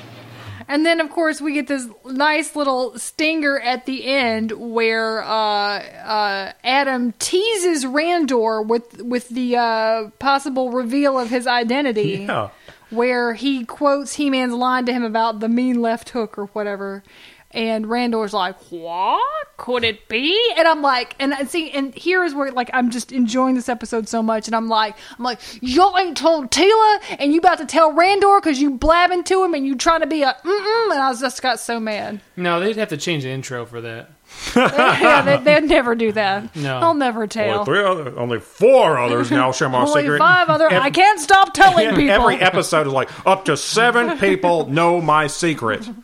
And 0.69 0.85
then, 0.85 0.99
of 0.99 1.09
course, 1.09 1.41
we 1.41 1.53
get 1.53 1.65
this 1.65 1.87
nice 2.05 2.55
little 2.55 2.95
stinger 2.99 3.59
at 3.59 3.87
the 3.87 4.05
end 4.05 4.51
where 4.51 5.23
uh, 5.23 5.79
uh, 5.79 6.53
Adam 6.63 7.13
teases 7.13 7.85
Randor 7.85 8.63
with 8.65 9.01
with 9.01 9.29
the 9.29 9.57
uh, 9.57 10.09
possible 10.19 10.69
reveal 10.69 11.17
of 11.17 11.31
his 11.31 11.47
identity. 11.47 12.25
Yeah. 12.27 12.51
Where 12.91 13.33
he 13.33 13.65
quotes 13.65 14.15
He 14.15 14.29
Man's 14.29 14.53
line 14.53 14.85
to 14.85 14.93
him 14.93 15.03
about 15.03 15.39
the 15.39 15.49
mean 15.49 15.81
left 15.81 16.09
hook 16.09 16.37
or 16.37 16.45
whatever. 16.47 17.03
And 17.51 17.85
Randor's 17.85 18.31
like, 18.33 18.57
"What 18.71 19.23
could 19.57 19.83
it 19.83 20.07
be?" 20.07 20.53
And 20.55 20.67
I'm 20.67 20.83
like, 20.83 21.15
and 21.19 21.33
I 21.33 21.45
see, 21.45 21.71
and 21.71 21.95
here 21.95 22.23
is 22.23 22.35
where 22.35 22.51
like 22.51 22.69
I'm 22.73 22.91
just 22.91 23.11
enjoying 23.11 23.55
this 23.55 23.67
episode 23.69 24.07
so 24.07 24.21
much, 24.21 24.47
and 24.47 24.55
I'm 24.55 24.67
like, 24.67 24.95
I'm 25.17 25.23
like, 25.23 25.39
y'all 25.61 25.97
ain't 25.97 26.15
told 26.15 26.51
Teela, 26.51 27.01
and 27.17 27.33
you 27.33 27.39
about 27.39 27.57
to 27.57 27.65
tell 27.65 27.91
Randor 27.91 28.39
because 28.39 28.61
you 28.61 28.71
blabbing 28.71 29.23
to 29.25 29.43
him 29.43 29.55
and 29.55 29.65
you 29.65 29.75
trying 29.75 30.01
to 30.01 30.07
be 30.07 30.21
a 30.21 30.27
mm-mm, 30.33 30.91
and 30.91 31.01
I 31.01 31.09
was 31.09 31.21
just 31.21 31.41
got 31.41 31.59
so 31.59 31.79
mad. 31.79 32.21
No, 32.37 32.59
they'd 32.59 32.77
have 32.77 32.89
to 32.89 32.97
change 32.97 33.23
the 33.23 33.29
intro 33.29 33.65
for 33.65 33.81
that. 33.81 34.11
yeah, 34.55 35.23
they, 35.23 35.37
they'd 35.43 35.67
never 35.67 35.95
do 35.95 36.11
that. 36.11 36.55
No. 36.55 36.77
I'll 36.77 36.93
never 36.93 37.25
tell. 37.25 37.61
Only 37.61 37.65
three 37.65 37.83
other, 37.83 38.19
only 38.19 38.39
four 38.39 38.99
others 38.99 39.31
now 39.31 39.51
share 39.51 39.69
my 39.69 39.81
Only 39.81 40.03
secret. 40.03 40.19
five 40.19 40.49
other. 40.49 40.67
Ev- 40.71 40.83
I 40.83 40.91
can't 40.91 41.19
stop 41.19 41.53
telling 41.55 41.89
people. 41.95 42.11
Every 42.11 42.35
episode 42.35 42.85
is 42.85 42.93
like 42.93 43.09
up 43.25 43.45
to 43.45 43.57
seven 43.57 44.19
people 44.19 44.67
know 44.67 45.01
my 45.01 45.25
secret. 45.25 45.89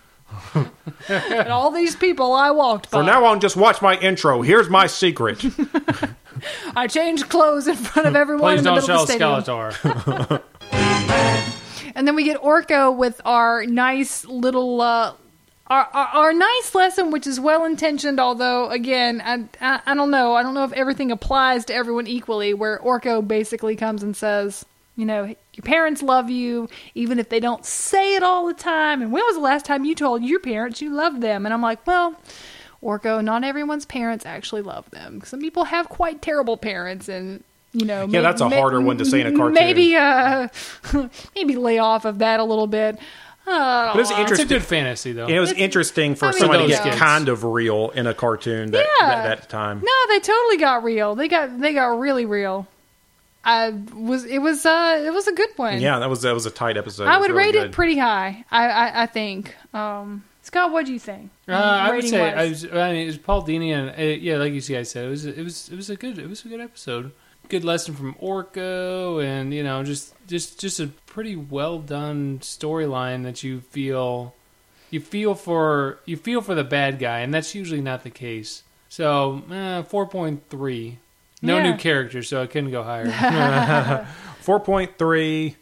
and 1.10 1.50
all 1.50 1.72
these 1.72 1.96
people 1.96 2.34
I 2.34 2.52
walked 2.52 2.92
by. 2.92 3.00
From 3.00 3.06
now 3.06 3.26
on, 3.26 3.40
just 3.40 3.56
watch 3.56 3.82
my 3.82 3.98
intro. 3.98 4.42
Here's 4.42 4.70
my 4.70 4.88
secret. 4.88 5.44
I 6.76 6.88
changed 6.88 7.30
clothes 7.30 7.68
in 7.68 7.76
front 7.76 8.08
of 8.08 8.16
everyone 8.16 8.56
Please 8.56 8.60
in 8.60 8.64
the 8.66 8.76
don't 8.76 8.82
middle 8.82 9.02
of 9.02 9.08
show 9.10 9.42
the 9.42 9.42
stadium. 9.42 10.42
Skeletor. 10.42 10.42
And 11.96 12.06
then 12.06 12.16
we 12.16 12.26
get 12.26 12.42
Orko 12.42 12.96
with 12.96 13.22
our 13.24 13.66
nice 13.66 14.26
little, 14.26 14.82
uh, 14.82 15.14
our, 15.68 15.90
our, 15.94 16.08
our 16.08 16.34
nice 16.34 16.76
lesson, 16.76 17.10
which 17.10 17.26
is 17.26 17.40
well 17.40 17.64
intentioned, 17.64 18.20
although, 18.20 18.70
again, 18.70 19.22
I, 19.24 19.46
I, 19.62 19.80
I 19.86 19.96
don't 19.96 20.12
know. 20.12 20.36
I 20.36 20.44
don't 20.44 20.54
know 20.54 20.66
if 20.66 20.74
everything 20.74 21.10
applies 21.10 21.64
to 21.66 21.74
everyone 21.74 22.06
equally, 22.06 22.54
where 22.54 22.80
Orko 22.80 23.26
basically 23.26 23.78
comes 23.78 24.04
and 24.04 24.16
says, 24.16 24.66
you 24.96 25.06
know, 25.06 25.24
your 25.26 25.64
parents 25.64 26.02
love 26.02 26.30
you, 26.30 26.70
even 26.94 27.20
if 27.20 27.30
they 27.30 27.40
don't 27.40 27.66
say 27.66 28.16
it 28.16 28.24
all 28.24 28.48
the 28.48 28.54
time. 28.54 29.02
And 29.02 29.12
when 29.12 29.24
was 29.26 29.36
the 29.36 29.42
last 29.42 29.66
time 29.66 29.86
you 29.86 29.96
told 29.96 30.24
your 30.24 30.40
parents 30.40 30.82
you 30.82 30.90
love 30.94 31.22
them? 31.22 31.46
And 31.46 31.54
I'm 31.54 31.62
like, 31.62 31.86
well, 31.86 32.16
Orko, 32.82 33.24
not 33.24 33.44
everyone's 33.44 33.86
parents 33.86 34.26
actually 34.26 34.62
love 34.62 34.90
them. 34.92 35.22
Some 35.26 35.40
people 35.42 35.66
have 35.66 35.90
quite 35.90 36.22
terrible 36.22 36.56
parents, 36.58 37.10
and 37.10 37.44
you 37.74 37.86
know, 37.86 38.06
Yeah, 38.08 38.22
that's 38.22 38.42
a 38.42 38.48
harder 38.50 38.80
one 38.80 38.98
to 39.00 39.06
say 39.06 39.20
in 39.22 39.28
a 39.28 39.36
cartoon. 39.36 39.54
Maybe, 39.54 39.96
uh, 39.96 40.48
maybe 41.36 41.56
lay 41.58 41.78
off 41.78 42.06
of 42.06 42.20
that 42.20 42.40
a 42.40 42.44
little 42.44 42.68
bit. 42.68 42.98
Uh, 43.48 43.94
But 43.94 44.00
it's 44.00 44.32
It's 44.32 44.40
a 44.40 44.46
good 44.46 44.64
fantasy, 44.64 45.12
though. 45.12 45.28
It 45.28 45.40
was 45.40 45.52
interesting 45.52 46.16
for 46.16 46.28
I 46.28 46.32
mean, 46.32 46.40
somebody 46.40 46.64
to 46.64 46.70
get 46.70 46.84
kids. 46.84 46.96
kind 46.96 47.28
of 47.30 47.44
real 47.44 47.90
in 47.92 48.08
a 48.08 48.14
cartoon 48.14 48.72
that, 48.72 48.88
Yeah. 49.02 49.08
that, 49.10 49.40
that 49.42 49.50
time. 49.50 49.82
No, 49.84 50.08
they 50.08 50.20
totally 50.20 50.58
got 50.58 50.84
real. 50.84 51.16
They 51.16 51.28
got 51.28 51.60
they 51.60 51.74
got 51.74 52.00
really 52.00 52.26
real. 52.26 52.68
I 53.46 53.70
was 53.70 54.26
it 54.26 54.40
was 54.40 54.66
uh 54.66 55.04
it 55.06 55.14
was 55.14 55.28
a 55.28 55.34
good 55.34 55.52
one. 55.56 55.80
Yeah, 55.80 56.00
that 56.00 56.10
was 56.10 56.24
that 56.24 56.34
was 56.34 56.48
a 56.48 56.52
tight 56.52 56.78
episode. 56.78 57.08
I 57.08 57.18
would 57.20 57.30
really 57.30 57.46
rate 57.46 57.52
good. 57.54 57.66
it 57.68 57.72
pretty 57.72 57.98
high. 57.98 58.44
I 58.50 58.68
I, 58.68 59.04
I 59.04 59.06
think. 59.06 59.56
Um, 59.74 60.24
Scott, 60.42 60.72
what 60.72 60.86
do 60.86 60.94
you 60.94 61.00
think? 61.00 61.32
Uh, 61.48 61.54
I 61.54 61.96
would 61.96 62.08
say 62.08 62.22
I, 62.22 62.50
was, 62.50 62.66
I 62.66 62.94
mean, 62.94 63.04
it 63.04 63.06
was 63.08 63.18
Paul 63.18 63.44
Dini, 63.44 63.70
and 63.70 63.90
uh, 63.90 64.04
yeah, 64.22 64.38
like 64.38 64.54
you 64.54 64.62
guys 64.62 64.92
said, 64.92 65.06
it 65.06 65.10
was 65.10 65.26
it 65.26 65.44
was 65.44 65.70
it 65.70 65.76
was 65.76 65.90
a 65.90 65.96
good 65.96 66.18
it 66.18 66.28
was 66.28 66.44
a 66.44 66.48
good 66.48 66.60
episode. 66.60 67.12
Good 67.48 67.64
lesson 67.64 67.94
from 67.94 68.16
Orko, 68.16 69.24
and 69.24 69.54
you 69.54 69.64
know, 69.64 69.84
just 69.84 70.16
just 70.28 70.60
just 70.60 70.80
a 70.80 70.88
pretty 71.06 71.36
well 71.36 71.78
done 71.80 72.40
storyline 72.40 73.24
that 73.24 73.44
you 73.44 73.62
feel 73.62 74.34
you 74.90 75.00
feel 75.00 75.36
for 75.36 76.00
you 76.06 76.18
feel 76.18 76.42
for 76.42 76.56
the 76.56 76.64
bad 76.64 76.98
guy, 76.98 77.20
and 77.20 77.34
that's 77.34 77.54
usually 77.54 77.82
not 77.82 78.04
the 78.04 78.10
case. 78.10 78.64
So 78.90 79.44
uh, 79.52 79.84
four 79.84 80.08
point 80.08 80.44
three. 80.50 80.98
No 81.46 81.58
Yeah. 81.58 81.72
new 81.72 81.78
characters, 81.78 82.28
so 82.30 82.42
I 82.42 82.48
couldn't 82.48 82.72
go 82.72 82.84
higher. 82.84 84.06
Four 84.42 84.60
point 84.60 84.98
three. 84.98 85.56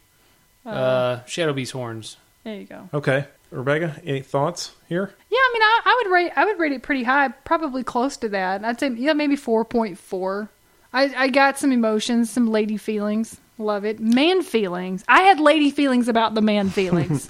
uh, 0.66 1.20
Shadow 1.26 1.52
Beast 1.52 1.72
horns. 1.72 2.16
There 2.44 2.54
you 2.56 2.64
go. 2.64 2.88
Okay, 2.92 3.26
Rebecca, 3.50 4.00
any 4.04 4.20
thoughts 4.20 4.72
here? 4.88 5.12
Yeah, 5.30 5.38
I 5.38 5.50
mean, 5.52 5.62
I, 5.62 5.80
I 5.84 6.02
would 6.04 6.12
rate 6.14 6.32
I 6.36 6.44
would 6.44 6.58
rate 6.58 6.72
it 6.72 6.82
pretty 6.82 7.02
high, 7.04 7.28
probably 7.28 7.82
close 7.82 8.16
to 8.18 8.28
that. 8.30 8.64
I'd 8.64 8.78
say 8.80 8.90
yeah, 8.90 9.12
maybe 9.14 9.36
four 9.36 9.64
point 9.64 9.98
four. 9.98 10.50
I 10.92 11.12
I 11.16 11.28
got 11.28 11.58
some 11.58 11.72
emotions, 11.72 12.30
some 12.30 12.46
lady 12.50 12.76
feelings. 12.76 13.40
Love 13.56 13.84
it. 13.84 14.00
Man 14.00 14.42
feelings. 14.42 15.04
I 15.08 15.22
had 15.22 15.38
lady 15.40 15.70
feelings 15.70 16.08
about 16.08 16.34
the 16.34 16.42
man 16.42 16.70
feelings. 16.80 17.28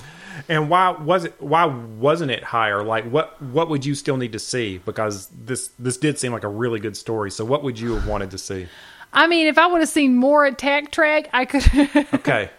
And 0.49 0.69
why 0.71 0.91
was 0.91 1.25
it? 1.25 1.35
Why 1.41 1.65
wasn't 1.65 2.31
it 2.31 2.43
higher? 2.43 2.83
Like, 2.83 3.05
what 3.05 3.41
what 3.43 3.69
would 3.69 3.85
you 3.85 3.95
still 3.95 4.17
need 4.17 4.33
to 4.33 4.39
see? 4.39 4.79
Because 4.79 5.29
this 5.29 5.69
this 5.79 5.97
did 5.97 6.19
seem 6.19 6.33
like 6.33 6.45
a 6.45 6.49
really 6.49 6.81
good 6.81 6.97
story. 6.97 7.31
So, 7.31 7.45
what 7.45 7.63
would 7.63 7.79
you 7.79 7.95
have 7.95 8.07
wanted 8.07 8.31
to 8.33 8.39
see? 8.39 8.67
I 9.13 9.27
mean, 9.27 9.47
if 9.47 9.59
I 9.59 9.67
would 9.67 9.81
have 9.81 9.89
seen 9.89 10.17
more 10.17 10.45
attack 10.45 10.91
track, 10.91 11.29
I 11.33 11.45
could. 11.45 11.65
Okay, 12.15 12.51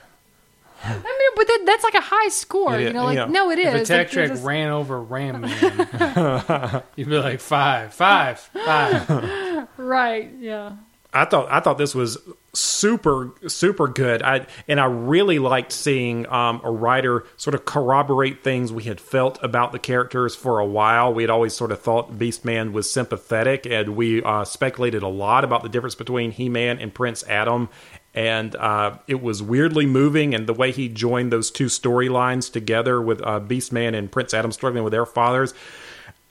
I 0.84 0.94
mean, 0.94 1.32
but 1.36 1.48
that, 1.48 1.64
that's 1.66 1.84
like 1.84 1.96
a 1.96 2.02
high 2.02 2.30
score, 2.30 2.80
you 2.80 2.94
know? 2.94 3.06
Like, 3.06 3.16
yeah. 3.18 3.26
no, 3.26 3.50
it 3.50 3.60
is. 3.60 3.66
If 3.66 3.82
Attack 3.84 4.08
Like, 4.08 4.12
Track 4.12 4.30
just- 4.30 4.44
ran 4.44 4.70
over 4.70 5.02
Ram 5.02 5.42
Man, 5.42 6.84
you'd 6.96 7.10
be 7.10 7.18
like 7.18 7.40
five, 7.40 7.94
five, 7.94 8.40
five. 8.40 9.68
right? 9.78 10.32
Yeah. 10.40 10.74
I 11.16 11.24
thought 11.24 11.48
I 11.50 11.62
thought 11.62 11.78
this 11.78 11.96
was 11.96 12.18
super 12.54 13.32
super 13.48 13.88
good. 13.88 14.22
I 14.22 14.48
and 14.68 14.80
I 14.82 14.86
really 14.86 15.40
liked 15.40 15.72
seeing 15.72 16.28
um, 16.28 16.60
a 16.64 16.70
writer 16.70 17.26
sort 17.38 17.56
of 17.56 17.64
corroborate 17.64 18.44
things 18.44 18.74
we 18.74 18.84
had 18.84 19.00
felt 19.00 19.42
about 19.42 19.72
the 19.72 19.80
characters 19.80 20.36
for 20.36 20.60
a 20.60 20.66
while. 20.66 21.14
We 21.14 21.24
had 21.24 21.30
always 21.30 21.54
sort 21.54 21.72
of 21.72 21.82
thought 21.82 22.20
Beastman 22.20 22.74
was 22.74 22.92
sympathetic, 22.92 23.66
and 23.66 23.96
we 23.96 24.22
uh, 24.24 24.44
speculated 24.44 25.04
a 25.04 25.08
lot 25.08 25.46
about 25.46 25.64
the 25.64 25.70
difference 25.70 25.96
between 25.96 26.32
He 26.32 26.50
Man 26.50 26.80
and 26.80 26.94
Prince 26.94 27.24
Adam. 27.28 27.70
And 28.14 28.56
uh, 28.56 28.98
it 29.08 29.22
was 29.22 29.44
weirdly 29.44 29.86
moving, 29.86 30.34
and 30.34 30.48
the 30.48 30.54
way 30.54 30.72
he 30.72 30.88
joined 30.88 31.34
those 31.34 31.52
two 31.52 31.66
storylines 31.66 32.50
together 32.52 33.02
with 33.02 33.22
uh, 33.22 33.42
Beastman 33.42 33.94
and 33.94 34.10
Prince 34.10 34.34
Adam 34.34 34.54
struggling 34.54 34.86
with 34.86 34.92
their 34.92 35.06
fathers, 35.06 35.54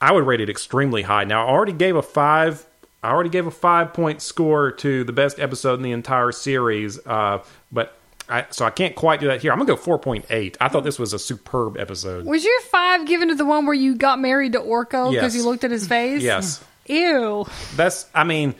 I 0.01 0.11
would 0.11 0.25
rate 0.25 0.41
it 0.41 0.49
extremely 0.49 1.03
high. 1.03 1.25
Now, 1.25 1.45
I 1.45 1.49
already 1.49 1.73
gave 1.73 1.95
a 1.95 2.01
five. 2.01 2.65
I 3.05 3.11
already 3.11 3.29
gave 3.29 3.47
a 3.47 3.51
five 3.51 3.93
point 3.93 4.21
score 4.21 4.71
to 4.71 5.03
the 5.03 5.13
best 5.13 5.39
episode 5.39 5.75
in 5.75 5.81
the 5.83 5.91
entire 5.91 6.31
series, 6.31 6.99
uh, 7.05 7.43
but 7.71 7.97
I, 8.27 8.45
so 8.49 8.65
I 8.65 8.71
can't 8.71 8.95
quite 8.95 9.19
do 9.19 9.27
that 9.27 9.41
here. 9.41 9.51
I'm 9.51 9.59
gonna 9.59 9.67
go 9.67 9.75
four 9.75 9.99
point 9.99 10.25
eight. 10.31 10.57
I 10.59 10.67
thought 10.69 10.83
this 10.83 10.97
was 10.97 11.13
a 11.13 11.19
superb 11.19 11.77
episode. 11.77 12.25
Was 12.25 12.43
your 12.43 12.59
five 12.71 13.05
given 13.05 13.27
to 13.29 13.35
the 13.35 13.45
one 13.45 13.65
where 13.65 13.75
you 13.75 13.95
got 13.95 14.19
married 14.19 14.53
to 14.53 14.59
Orko 14.59 15.11
because 15.11 15.33
Yes. 15.33 15.35
you 15.35 15.43
looked 15.43 15.63
at 15.63 15.71
his 15.71 15.87
face? 15.87 16.23
Yes, 16.23 16.63
Ew. 16.87 17.45
that's. 17.75 18.07
I 18.15 18.23
mean, 18.23 18.55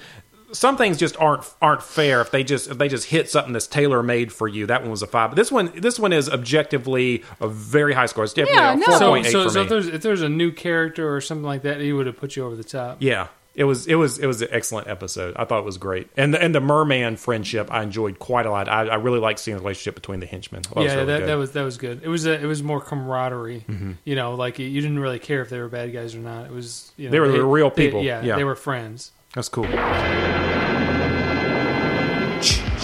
some 0.52 0.78
things 0.78 0.98
just 0.98 1.18
aren't 1.20 1.44
aren't 1.62 1.82
fair 1.82 2.22
if 2.22 2.30
they 2.30 2.44
just 2.44 2.70
if 2.70 2.78
they 2.78 2.88
just 2.88 3.08
hit 3.08 3.30
something 3.32 3.54
that's 3.54 3.66
tailor 3.68 4.04
made 4.04 4.32
for 4.32 4.48
you. 4.48 4.68
That 4.68 4.82
one 4.84 4.92
was 4.92 5.02
a 5.02 5.08
five, 5.08 5.32
but 5.32 5.36
this 5.36 5.52
one 5.52 5.72
this 5.76 5.98
one 6.00 6.14
is 6.14 6.30
objectively 6.30 7.24
a 7.42 7.48
very 7.48 7.94
high 7.94 8.06
score. 8.06 8.24
It's 8.24 8.34
definitely 8.34 8.62
Yeah, 8.62 8.74
a 8.74 8.76
no. 8.78 8.86
four 8.86 8.98
So, 9.00 9.10
point 9.10 9.26
eight 9.26 9.32
so, 9.32 9.44
for 9.46 9.50
so 9.50 9.60
me. 9.60 9.64
if 9.64 9.70
there's 9.70 9.88
if 9.88 10.02
there's 10.04 10.22
a 10.22 10.30
new 10.30 10.52
character 10.52 11.14
or 11.14 11.20
something 11.22 11.44
like 11.46 11.64
that, 11.64 11.82
he 11.82 11.92
would 11.92 12.06
have 12.06 12.18
put 12.18 12.36
you 12.36 12.46
over 12.46 12.56
the 12.56 12.64
top. 12.64 12.98
Yeah, 13.00 13.28
it 13.56 13.64
was 13.64 13.88
it 13.88 13.96
was 13.96 14.20
it 14.20 14.28
was 14.28 14.42
an 14.42 14.50
excellent 14.52 14.88
episode. 14.88 15.34
I 15.38 15.46
thought 15.46 15.60
it 15.60 15.66
was 15.66 15.78
great, 15.78 16.10
and 16.18 16.34
the, 16.34 16.42
and 16.42 16.54
the 16.54 16.60
merman 16.60 17.16
friendship 17.16 17.72
I 17.72 17.84
enjoyed 17.84 18.20
quite 18.20 18.46
a 18.46 18.52
lot. 18.52 18.68
I, 18.68 18.82
I 18.88 18.96
really 18.96 19.20
liked 19.20 19.40
seeing 19.40 19.56
the 19.58 19.64
relationship 19.64 19.96
between 19.96 20.20
the 20.20 20.26
henchmen. 20.26 20.64
That 20.64 20.84
yeah, 20.84 20.94
really 20.94 21.06
that, 21.06 21.20
good. 21.20 21.30
that 21.30 21.36
was 21.36 21.52
that 21.54 21.64
was 21.64 21.78
good. 21.78 22.02
It 22.04 22.10
was 22.10 22.26
a, 22.26 22.34
it 22.42 22.46
was 22.46 22.62
more 22.62 22.82
camaraderie. 22.82 23.64
Mm-hmm. 23.68 23.92
You 24.04 24.16
know, 24.16 24.36
like 24.36 24.60
you 24.60 24.82
didn't 24.82 25.00
really 25.00 25.20
care 25.20 25.42
if 25.42 25.50
they 25.50 25.60
were 25.60 25.70
bad 25.70 25.94
guys 25.94 26.14
or 26.16 26.20
not. 26.20 26.46
It 26.46 26.52
was 26.52 26.92
you 26.98 27.06
know, 27.06 27.12
They 27.12 27.20
were 27.22 27.30
the 27.30 27.46
real 27.46 27.72
people. 27.72 28.04
yeah, 28.04 28.22
Yeah. 28.22 28.36
they 28.36 28.44
were 28.44 28.56
friends. 28.56 29.12
That's 29.34 29.50
cool. 29.50 29.66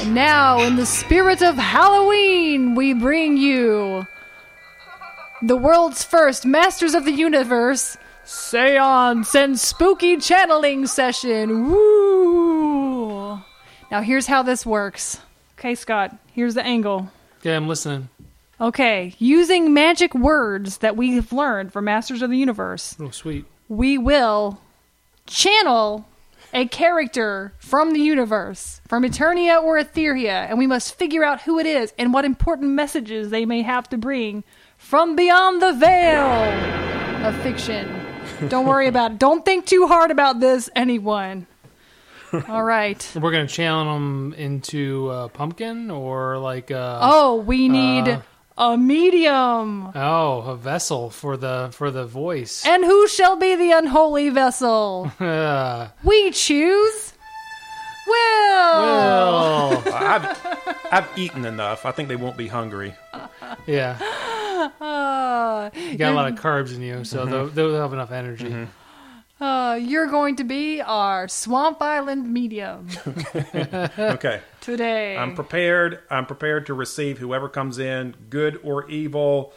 And 0.02 0.16
Now, 0.16 0.62
in 0.62 0.78
the 0.78 0.86
spirit 0.86 1.42
of 1.42 1.56
Halloween, 1.56 2.76
we 2.76 2.94
bring 2.94 3.38
you 3.38 4.08
the 5.42 5.56
world's 5.56 6.04
first 6.04 6.46
Masters 6.46 6.94
of 6.94 7.06
the 7.06 7.12
Universe 7.12 7.98
seance 8.24 9.36
and 9.36 9.60
spooky 9.60 10.18
channeling 10.18 10.88
session. 10.88 11.70
Woo! 11.72 13.40
Now, 13.92 14.02
here's 14.02 14.28
how 14.28 14.44
this 14.44 14.66
works. 14.66 15.20
Okay, 15.60 15.76
Scott, 15.76 16.16
here's 16.34 16.54
the 16.56 16.66
angle. 16.66 17.10
Yeah, 17.44 17.56
I'm 17.58 17.68
listening. 17.68 18.10
Okay, 18.60 19.16
using 19.18 19.74
magic 19.74 20.14
words 20.14 20.78
that 20.80 20.96
we've 20.96 21.34
learned 21.34 21.74
from 21.74 21.86
Masters 21.86 22.22
of 22.22 22.30
the 22.30 22.38
Universe, 22.38 22.96
Oh, 23.00 23.10
sweet. 23.10 23.46
we 23.68 23.98
will 23.98 24.62
channel 25.26 26.06
a 26.54 26.68
character 26.68 27.54
from 27.58 27.92
the 27.94 28.00
universe, 28.00 28.82
from 28.88 29.04
Eternia 29.04 29.62
or 29.64 29.80
Etheria, 29.80 30.48
and 30.50 30.60
we 30.60 30.68
must 30.68 30.94
figure 30.96 31.24
out 31.24 31.42
who 31.42 31.58
it 31.58 31.66
is 31.66 31.94
and 31.98 32.14
what 32.14 32.26
important 32.26 32.72
messages 32.72 33.30
they 33.30 33.46
may 33.46 33.62
have 33.64 33.90
to 33.90 33.98
bring 33.98 34.44
from 34.78 35.16
beyond 35.16 35.62
the 35.62 35.74
veil 35.74 37.26
of 37.26 37.36
fiction. 37.42 38.01
Don't 38.50 38.66
worry 38.66 38.88
about 38.88 39.12
it. 39.12 39.20
Don't 39.20 39.44
think 39.46 39.66
too 39.66 39.88
hard 39.88 40.12
about 40.12 40.40
this, 40.40 40.70
anyone. 40.76 41.48
All 42.48 42.64
right. 42.64 43.12
We're 43.20 43.32
gonna 43.32 43.48
channel 43.48 43.94
them 43.94 44.34
into 44.38 45.10
uh, 45.10 45.28
pumpkin 45.30 45.92
or 45.92 46.38
like 46.38 46.72
uh, 46.72 47.00
Oh, 47.02 47.36
we 47.36 47.68
need 47.68 48.08
uh, 48.08 48.22
a 48.58 48.78
medium. 48.78 49.92
oh 49.96 50.42
a 50.48 50.56
vessel 50.56 51.10
for 51.10 51.36
the 51.38 51.70
for 51.74 51.92
the 51.92 52.06
voice. 52.06 52.66
And 52.66 52.86
who 52.86 53.08
shall 53.10 53.36
be 53.36 53.56
the 53.56 53.72
unholy 53.72 54.30
vessel? 54.30 55.12
Uh, 55.20 55.90
We 56.04 56.32
choose 56.32 57.11
Will. 58.12 58.82
well, 58.82 59.84
I've, 59.94 60.78
I've 60.92 61.10
eaten 61.18 61.46
enough. 61.46 61.86
I 61.86 61.92
think 61.92 62.08
they 62.10 62.16
won't 62.16 62.38
be 62.38 62.48
hungry. 62.48 62.94
yeah, 63.68 63.98
Uh, 64.80 65.70
you 65.76 65.98
got 65.98 66.12
a 66.12 66.16
lot 66.16 66.32
of 66.32 66.38
carbs 66.40 66.76
in 66.76 66.82
you, 66.82 67.04
so 67.04 67.26
they'll, 67.26 67.48
they'll 67.48 67.76
have 67.82 67.94
enough 67.94 68.12
energy. 68.12 68.68
uh, 69.40 69.80
you're 69.82 70.08
going 70.08 70.36
to 70.36 70.44
be 70.44 70.82
our 70.82 71.28
Swamp 71.28 71.82
Island 71.82 72.32
medium 72.32 72.88
Okay. 73.98 74.42
today. 74.62 75.18
I'm 75.18 75.34
prepared. 75.36 76.00
I'm 76.10 76.26
prepared 76.26 76.68
to 76.68 76.74
receive 76.74 77.18
whoever 77.18 77.50
comes 77.50 77.80
in, 77.80 78.16
good 78.30 78.60
or 78.64 78.88
evil, 78.90 79.54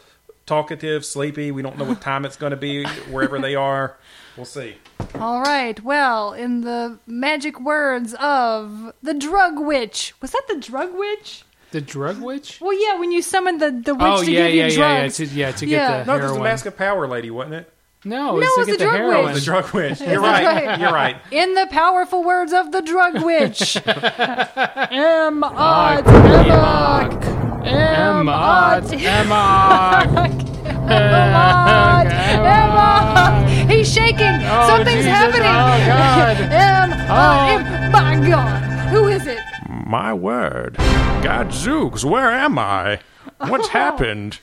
talkative, 0.47 1.05
sleepy. 1.05 1.51
We 1.51 1.61
don't 1.63 1.77
know 1.79 1.85
what 1.85 2.01
time 2.01 2.25
it's 2.25 2.37
going 2.37 2.53
to 2.53 2.57
be, 2.57 2.85
wherever 3.11 3.39
they 3.39 3.55
are. 3.55 3.99
We'll 4.37 4.45
see. 4.47 4.77
All 5.17 5.41
right. 5.43 5.81
Well, 5.83 6.33
in 6.33 6.63
the 6.63 6.99
magic 7.07 7.61
words 7.61 8.15
of 8.21 8.93
the 9.03 9.15
drug 9.15 9.59
witch. 9.61 10.13
Was 10.21 10.33
that 10.33 10.43
the 10.49 10.57
drug 10.59 10.91
witch? 10.95 11.45
The 11.71 11.81
drug 11.81 12.21
witch? 12.21 12.61
Well, 12.61 12.73
yeah, 12.73 12.99
when 12.99 13.11
you 13.13 13.21
summon 13.23 13.59
the, 13.59 13.71
the 13.71 13.95
witch 13.95 14.05
Oh 14.05 14.23
to 14.25 14.31
yeah, 14.31 14.47
give 14.47 14.55
yeah, 14.57 14.67
you 14.67 14.73
yeah, 14.79 14.93
yeah, 14.95 14.99
drugs. 15.01 15.17
to, 15.17 15.25
yeah, 15.27 15.51
to 15.53 15.67
Yeah. 15.67 15.79
get 15.99 16.07
the 16.07 16.13
No, 16.13 16.19
there's 16.19 16.31
the 16.31 16.35
heroin. 16.35 16.43
Mask 16.43 16.67
of 16.67 16.77
Power 16.77 17.07
lady, 17.09 17.31
wasn't 17.31 17.55
it? 17.55 17.71
no, 18.05 18.37
No, 18.37 18.41
it's 18.41 18.47
it's 18.47 18.55
to 18.57 18.65
the 18.65 18.71
get 18.73 18.79
the, 18.79 18.85
drug 18.85 18.97
heroin. 18.97 19.25
witch. 19.27 19.35
The 19.35 19.41
drug 19.41 19.71
witch. 19.73 20.01
You're 20.07 20.21
right. 20.21 20.45
right. 20.67 20.79
You're 20.81 20.93
right. 20.93 21.17
In 21.31 21.55
the 21.55 21.67
powerful 21.71 22.23
words 22.25 22.53
of 22.53 22.71
the 22.73 22.83
drug 22.83 23.25
witch. 23.25 23.77
M 23.87 25.43
Ot 25.45 26.07
M 26.07 27.65
Emma, 27.67 28.31
Ot 28.33 28.93
Emma. 28.93 30.03
Emma. 30.85 32.05
Emma. 32.07 33.44
He's 33.85 33.93
shaking. 33.93 34.19
Oh, 34.27 34.67
Something's 34.67 35.05
Jesus. 35.05 35.11
happening. 35.13 35.43
Oh, 35.43 35.77
God. 35.87 36.37
M 36.51 36.93
Ot 36.93 37.01
uh, 37.01 37.07
Oh. 37.11 37.75
Em- 37.85 37.93
My 37.93 38.29
God. 38.29 38.89
Who 38.89 39.09
is 39.09 39.27
it? 39.27 39.41
My 39.87 40.15
word. 40.15 40.77
Gadzooks, 41.23 42.03
where 42.03 42.31
am 42.31 42.59
I? 42.59 43.01
What's 43.47 43.67
Oh. 43.67 43.71
happened? 43.73 44.39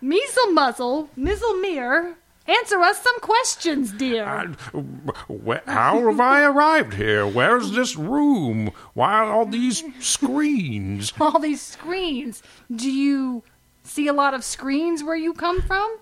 Measle 0.00 0.52
Muzzle. 0.54 1.10
Mizzle 1.16 1.60
Mere. 1.60 2.14
Answer 2.48 2.80
us 2.80 3.02
some 3.02 3.20
questions, 3.20 3.92
dear. 3.92 4.54
Wh- 4.74 5.56
How 5.66 6.08
have 6.10 6.18
I 6.20 6.42
arrived 6.46 6.94
here? 6.94 7.26
Where's 7.26 7.72
this 7.72 7.94
room? 7.94 8.72
Why 8.94 9.12
are 9.12 9.32
all 9.34 9.44
these 9.44 9.84
screens? 10.00 11.12
All 11.20 11.38
these 11.38 11.60
screens. 11.60 12.42
Do 12.74 12.90
you 12.90 13.42
see 13.84 14.06
a 14.08 14.14
lot 14.14 14.32
of 14.32 14.42
screens 14.44 15.04
where 15.04 15.14
you 15.16 15.34
come 15.34 15.60
from? 15.60 15.98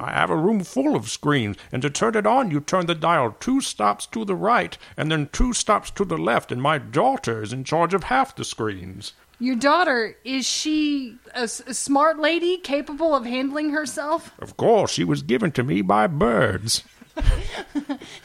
I 0.00 0.10
have 0.12 0.30
a 0.30 0.36
room 0.36 0.64
full 0.64 0.96
of 0.96 1.10
screens, 1.10 1.56
and 1.70 1.82
to 1.82 1.90
turn 1.90 2.16
it 2.16 2.26
on, 2.26 2.50
you 2.50 2.60
turn 2.60 2.86
the 2.86 2.94
dial 2.94 3.36
two 3.40 3.60
stops 3.60 4.06
to 4.06 4.24
the 4.24 4.34
right 4.34 4.76
and 4.96 5.10
then 5.12 5.28
two 5.32 5.52
stops 5.52 5.90
to 5.92 6.04
the 6.04 6.16
left, 6.18 6.50
and 6.50 6.62
my 6.62 6.78
daughter 6.78 7.42
is 7.42 7.52
in 7.52 7.64
charge 7.64 7.92
of 7.94 8.04
half 8.04 8.34
the 8.34 8.44
screens. 8.44 9.12
Your 9.38 9.56
daughter, 9.56 10.16
is 10.24 10.46
she 10.46 11.16
a, 11.34 11.40
s- 11.40 11.60
a 11.66 11.74
smart 11.74 12.18
lady 12.18 12.58
capable 12.58 13.14
of 13.14 13.24
handling 13.26 13.70
herself? 13.70 14.32
Of 14.38 14.56
course, 14.56 14.92
she 14.92 15.02
was 15.04 15.22
given 15.22 15.50
to 15.52 15.62
me 15.62 15.82
by 15.82 16.06
birds. 16.06 16.84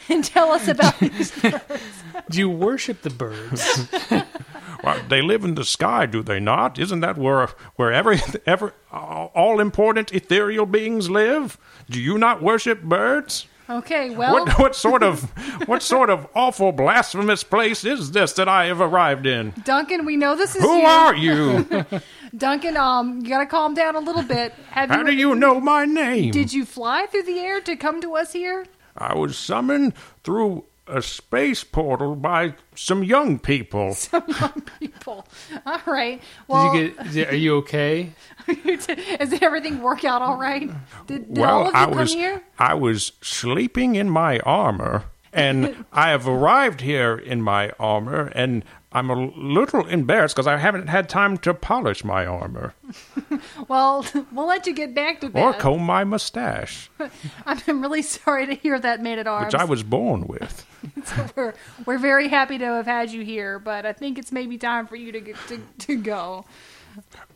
And 0.08 0.24
tell 0.24 0.50
us 0.50 0.66
about 0.68 0.98
these. 0.98 1.30
birds. 1.42 1.62
Do 2.30 2.38
you 2.38 2.48
worship 2.48 3.02
the 3.02 3.10
birds? 3.10 3.86
Well, 4.84 5.00
they 5.08 5.22
live 5.22 5.44
in 5.44 5.54
the 5.54 5.64
sky, 5.64 6.06
do 6.06 6.22
they 6.22 6.40
not? 6.40 6.78
Isn't 6.78 7.00
that 7.00 7.16
where 7.18 7.48
where 7.76 7.92
every 7.92 8.20
ever 8.46 8.74
all 8.92 9.60
important 9.60 10.12
ethereal 10.12 10.66
beings 10.66 11.10
live? 11.10 11.58
Do 11.90 12.00
you 12.00 12.18
not 12.18 12.42
worship 12.42 12.82
birds? 12.82 13.46
Okay, 13.70 14.08
well, 14.08 14.32
What 14.32 14.58
what 14.58 14.74
sort 14.74 15.02
of 15.02 15.24
what 15.68 15.82
sort 15.82 16.08
of 16.08 16.26
awful 16.34 16.72
blasphemous 16.72 17.44
place 17.44 17.84
is 17.84 18.12
this 18.12 18.32
that 18.34 18.48
I 18.48 18.64
have 18.66 18.80
arrived 18.80 19.26
in? 19.26 19.52
Duncan, 19.64 20.06
we 20.06 20.16
know 20.16 20.34
this 20.36 20.56
is 20.56 20.62
Who 20.62 20.78
you. 20.78 20.86
are 20.86 21.14
you? 21.14 21.66
Duncan, 22.36 22.76
um, 22.78 23.20
you 23.20 23.28
gotta 23.28 23.44
calm 23.46 23.74
down 23.74 23.94
a 23.94 24.00
little 24.00 24.22
bit. 24.22 24.54
Have 24.70 24.88
How 24.88 25.00
you, 25.00 25.04
do 25.06 25.12
you 25.12 25.34
know 25.34 25.60
my 25.60 25.84
name? 25.84 26.30
Did 26.30 26.52
you 26.52 26.64
fly 26.64 27.06
through 27.10 27.24
the 27.24 27.38
air 27.40 27.60
to 27.60 27.76
come 27.76 28.00
to 28.00 28.16
us 28.16 28.32
here? 28.32 28.64
I 28.96 29.14
was 29.14 29.36
summoned 29.36 29.92
through 30.24 30.64
a 30.88 31.02
space 31.02 31.64
portal 31.64 32.16
by 32.16 32.54
some 32.74 33.02
young 33.04 33.38
people. 33.38 33.94
Some 34.08 34.24
young 34.28 34.62
people. 34.80 35.26
All 35.66 35.80
right. 35.86 36.20
Well, 36.46 36.72
Did 36.72 36.94
you 36.96 37.10
get? 37.12 37.32
Are 37.32 37.36
you 37.36 37.56
okay? 37.56 38.12
is 38.48 39.38
everything 39.42 39.82
work 39.82 40.04
out 40.04 40.22
all 40.22 40.36
right? 40.36 40.70
Did, 41.06 41.32
did 41.34 41.38
well, 41.38 41.60
all 41.60 41.66
of 41.66 41.72
you 41.72 41.78
I 41.78 41.84
come 41.84 41.96
was 41.96 42.14
here? 42.14 42.42
I 42.58 42.74
was 42.74 43.12
sleeping 43.20 43.96
in 43.96 44.08
my 44.08 44.38
armor, 44.40 45.04
and 45.32 45.84
I 45.92 46.10
have 46.10 46.26
arrived 46.26 46.80
here 46.80 47.16
in 47.16 47.42
my 47.42 47.70
armor, 47.78 48.32
and 48.34 48.64
I'm 48.90 49.10
a 49.10 49.14
little 49.36 49.86
embarrassed 49.86 50.34
because 50.34 50.46
I 50.46 50.56
haven't 50.56 50.88
had 50.88 51.10
time 51.10 51.36
to 51.38 51.52
polish 51.52 52.04
my 52.04 52.24
armor 52.24 52.74
Well, 53.68 54.06
we'll 54.32 54.46
let 54.46 54.66
you 54.66 54.74
get 54.74 54.94
back 54.94 55.20
to 55.20 55.30
or 55.34 55.52
comb 55.52 55.82
my 55.82 56.04
mustache, 56.04 56.90
I'm 57.46 57.82
really 57.82 58.02
sorry 58.02 58.46
to 58.46 58.54
hear 58.54 58.78
that, 58.80 59.02
man 59.02 59.18
at 59.18 59.26
arms. 59.26 59.52
which 59.52 59.60
I 59.60 59.64
was 59.64 59.82
born 59.82 60.26
with. 60.26 60.66
so 61.04 61.26
we're, 61.36 61.54
we're 61.84 61.98
very 61.98 62.28
happy 62.28 62.56
to 62.58 62.64
have 62.64 62.86
had 62.86 63.10
you 63.10 63.22
here, 63.22 63.58
but 63.58 63.84
I 63.84 63.92
think 63.92 64.18
it's 64.18 64.32
maybe 64.32 64.56
time 64.56 64.86
for 64.86 64.96
you 64.96 65.12
to 65.12 65.20
get, 65.20 65.36
to, 65.48 65.60
to 65.80 65.96
go. 65.96 66.44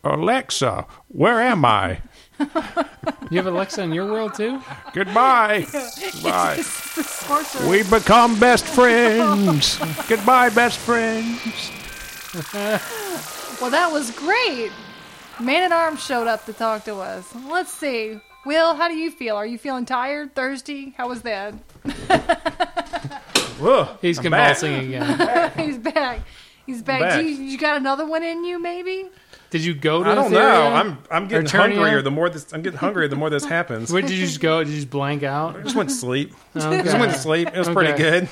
Alexa, 0.03 0.85
where 1.09 1.41
am 1.41 1.63
I? 1.65 1.99
You 3.29 3.37
have 3.37 3.47
Alexa 3.47 3.81
in 3.83 3.93
your 3.93 4.11
world 4.11 4.33
too? 4.35 4.61
Goodbye. 4.93 5.65
Bye. 6.23 6.61
We 7.69 7.83
become 7.83 8.39
best 8.39 8.65
friends. 8.65 9.77
Goodbye, 10.07 10.49
best 10.49 10.79
friends. 10.79 11.71
Well, 13.61 13.69
that 13.71 13.89
was 13.91 14.11
great. 14.11 14.71
Man 15.39 15.63
at 15.63 15.71
Arms 15.71 16.03
showed 16.03 16.27
up 16.27 16.45
to 16.45 16.53
talk 16.53 16.83
to 16.85 16.95
us. 16.95 17.33
Let's 17.47 17.71
see. 17.71 18.19
Will, 18.45 18.75
how 18.75 18.87
do 18.89 18.95
you 18.95 19.09
feel? 19.09 19.35
Are 19.35 19.45
you 19.45 19.57
feeling 19.57 19.85
tired, 19.85 20.35
thirsty? 20.35 20.93
How 20.97 21.07
was 21.07 21.21
that? 21.21 21.53
Whoa, 23.59 23.97
He's 24.01 24.17
I'm 24.19 24.29
back. 24.31 24.57
convulsing 24.57 24.87
again. 24.93 25.51
He's 25.57 25.77
back. 25.77 26.19
He's 26.65 26.81
back. 26.81 26.99
back. 27.01 27.19
Do 27.19 27.25
you, 27.25 27.41
you 27.43 27.57
got 27.57 27.77
another 27.77 28.05
one 28.05 28.23
in 28.23 28.43
you, 28.43 28.59
maybe? 28.61 29.09
Did 29.53 29.63
you 29.63 29.75
go 29.75 30.03
to? 30.03 30.09
I 30.09 30.15
don't 30.15 30.31
Etheria? 30.31 30.33
know. 30.33 30.73
I'm 30.73 30.97
I'm 31.11 31.27
getting 31.27 31.45
Eternia? 31.45 31.75
hungrier 31.75 32.01
the 32.01 32.09
more 32.09 32.27
this. 32.27 32.51
I'm 32.53 32.63
getting 32.63 32.79
hungrier 32.79 33.07
the 33.07 33.15
more 33.15 33.29
this 33.29 33.45
happens. 33.45 33.93
Where 33.93 34.01
did 34.01 34.09
you 34.09 34.25
just 34.25 34.39
go? 34.41 34.63
Did 34.63 34.71
you 34.71 34.77
just 34.77 34.89
blank 34.89 35.21
out? 35.21 35.55
I 35.57 35.61
just 35.61 35.75
went 35.75 35.89
to 35.89 35.95
sleep. 35.95 36.33
Okay. 36.55 36.81
Just 36.81 36.97
went 36.97 37.13
to 37.13 37.19
sleep. 37.19 37.49
It 37.53 37.59
was 37.59 37.69
pretty 37.69 37.93
good. 37.95 38.27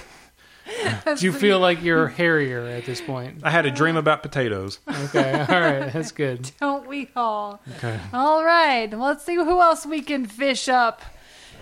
Do 1.15 1.23
you 1.25 1.31
feel 1.31 1.59
like 1.59 1.83
you're 1.83 2.07
hairier 2.07 2.61
at 2.65 2.85
this 2.85 3.01
point? 3.01 3.41
I 3.43 3.51
had 3.51 3.67
a 3.67 3.71
dream 3.71 3.97
about 3.97 4.23
potatoes. 4.23 4.79
Okay, 5.05 5.31
all 5.47 5.59
right, 5.61 5.93
that's 5.93 6.11
good. 6.11 6.49
Don't 6.59 6.87
we 6.87 7.09
all? 7.15 7.61
Okay. 7.77 7.99
All 8.13 8.43
right. 8.43 8.87
Let's 8.91 9.23
see 9.23 9.35
who 9.35 9.61
else 9.61 9.85
we 9.85 10.01
can 10.01 10.25
fish 10.25 10.67
up. 10.69 11.03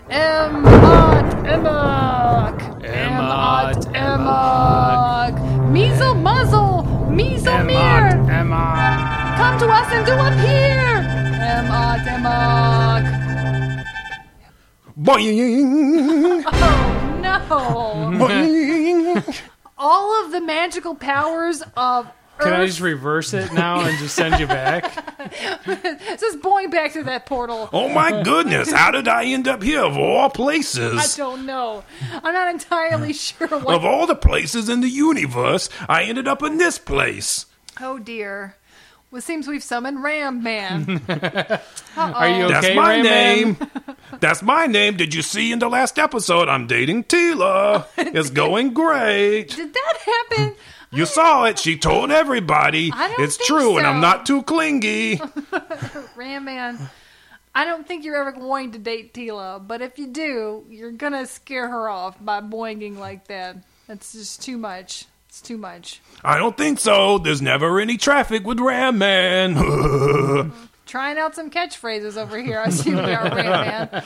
M. 0.08 0.64
Ot 0.66 1.24
Emok. 1.44 2.84
M. 2.84 3.20
Ot 4.26 5.70
Measle 5.70 6.14
Muzzle. 6.14 7.10
Measle 7.10 7.64
Mere. 7.66 8.08
Emma. 8.30 8.99
Come 9.40 9.58
to 9.60 9.68
us 9.70 9.90
and 9.90 10.04
do 10.04 10.12
appear. 10.12 10.98
M. 11.40 11.70
Ot 11.70 12.00
Emok. 12.00 13.04
Boing. 14.98 16.44
Oh, 16.46 17.20
no. 17.22 18.18
Boing. 18.18 19.40
All 19.78 20.22
of 20.22 20.32
the 20.32 20.42
magical 20.42 20.94
powers 20.94 21.62
of 21.74 22.06
Can 22.38 22.52
I 22.52 22.66
just 22.66 22.80
reverse 22.80 23.32
it 23.32 23.50
now 23.54 23.80
and 23.80 23.98
just 23.98 24.14
send 24.14 24.38
you 24.38 24.46
back? 24.46 24.92
just 25.64 26.40
boing 26.40 26.70
back 26.70 26.92
through 26.92 27.04
that 27.04 27.24
portal. 27.24 27.70
Oh 27.72 27.88
my 27.88 28.22
goodness, 28.22 28.70
how 28.70 28.90
did 28.90 29.08
I 29.08 29.24
end 29.24 29.48
up 29.48 29.62
here 29.62 29.82
of 29.82 29.96
all 29.96 30.28
places? 30.28 30.98
I 30.98 31.16
don't 31.16 31.46
know. 31.46 31.82
I'm 32.12 32.34
not 32.34 32.52
entirely 32.52 33.12
hmm. 33.12 33.46
sure 33.46 33.54
Of 33.54 33.86
all 33.86 34.06
the 34.06 34.14
places 34.16 34.68
in 34.68 34.82
the 34.82 34.90
universe, 34.90 35.70
I 35.88 36.02
ended 36.02 36.28
up 36.28 36.42
in 36.42 36.58
this 36.58 36.78
place. 36.78 37.46
Oh 37.80 37.98
dear. 37.98 38.56
Well, 39.10 39.18
it 39.18 39.22
seems 39.22 39.48
we've 39.48 39.62
summoned 39.62 40.02
Ram 40.02 40.42
Man. 40.42 41.02
Are 41.96 42.28
you 42.28 42.44
okay, 42.44 42.52
That's 42.52 42.76
my 42.76 42.94
Ram 42.96 43.02
Man? 43.02 43.02
name. 43.04 43.56
That's 44.20 44.42
my 44.42 44.66
name. 44.66 44.96
Did 44.96 45.14
you 45.14 45.22
see 45.22 45.50
in 45.50 45.58
the 45.58 45.68
last 45.68 45.98
episode 45.98 46.48
I'm 46.48 46.66
dating 46.68 47.04
Teela? 47.04 47.86
It's 47.96 48.30
going 48.30 48.72
great. 48.72 49.48
Did 49.56 49.72
that 49.74 49.94
happen? 50.30 50.54
You 50.92 51.06
saw 51.06 51.44
it. 51.44 51.58
She 51.58 51.76
told 51.76 52.10
everybody. 52.10 52.92
I 52.94 53.08
don't 53.08 53.20
It's 53.22 53.36
think 53.36 53.46
true, 53.48 53.76
and 53.78 53.84
so. 53.84 53.90
I'm 53.90 54.00
not 54.00 54.26
too 54.26 54.42
clingy. 54.42 55.20
Ram 56.16 56.44
Man. 56.44 56.78
I 57.52 57.64
don't 57.64 57.86
think 57.86 58.04
you're 58.04 58.16
ever 58.16 58.30
going 58.32 58.72
to 58.72 58.78
date 58.78 59.12
Teela, 59.12 59.64
but 59.66 59.82
if 59.82 59.98
you 59.98 60.06
do, 60.08 60.64
you're 60.68 60.92
gonna 60.92 61.26
scare 61.26 61.68
her 61.68 61.88
off 61.88 62.16
by 62.24 62.40
boinging 62.40 62.96
like 62.98 63.26
that. 63.26 63.56
That's 63.88 64.12
just 64.12 64.42
too 64.42 64.56
much. 64.56 65.06
It's 65.30 65.40
too 65.40 65.56
much. 65.56 66.00
I 66.24 66.38
don't 66.38 66.56
think 66.56 66.80
so. 66.80 67.18
There's 67.18 67.40
never 67.40 67.78
any 67.78 67.96
traffic 67.96 68.44
with 68.44 68.58
Ram 68.58 68.98
Man. 68.98 69.54
Trying 70.86 71.18
out 71.18 71.36
some 71.36 71.50
catchphrases 71.52 72.16
over 72.16 72.36
here. 72.42 72.58
I 72.58 72.70
see 72.70 72.90
we 72.92 72.98
are, 72.98 73.22
Ram 73.32 73.44
Man. 73.92 74.02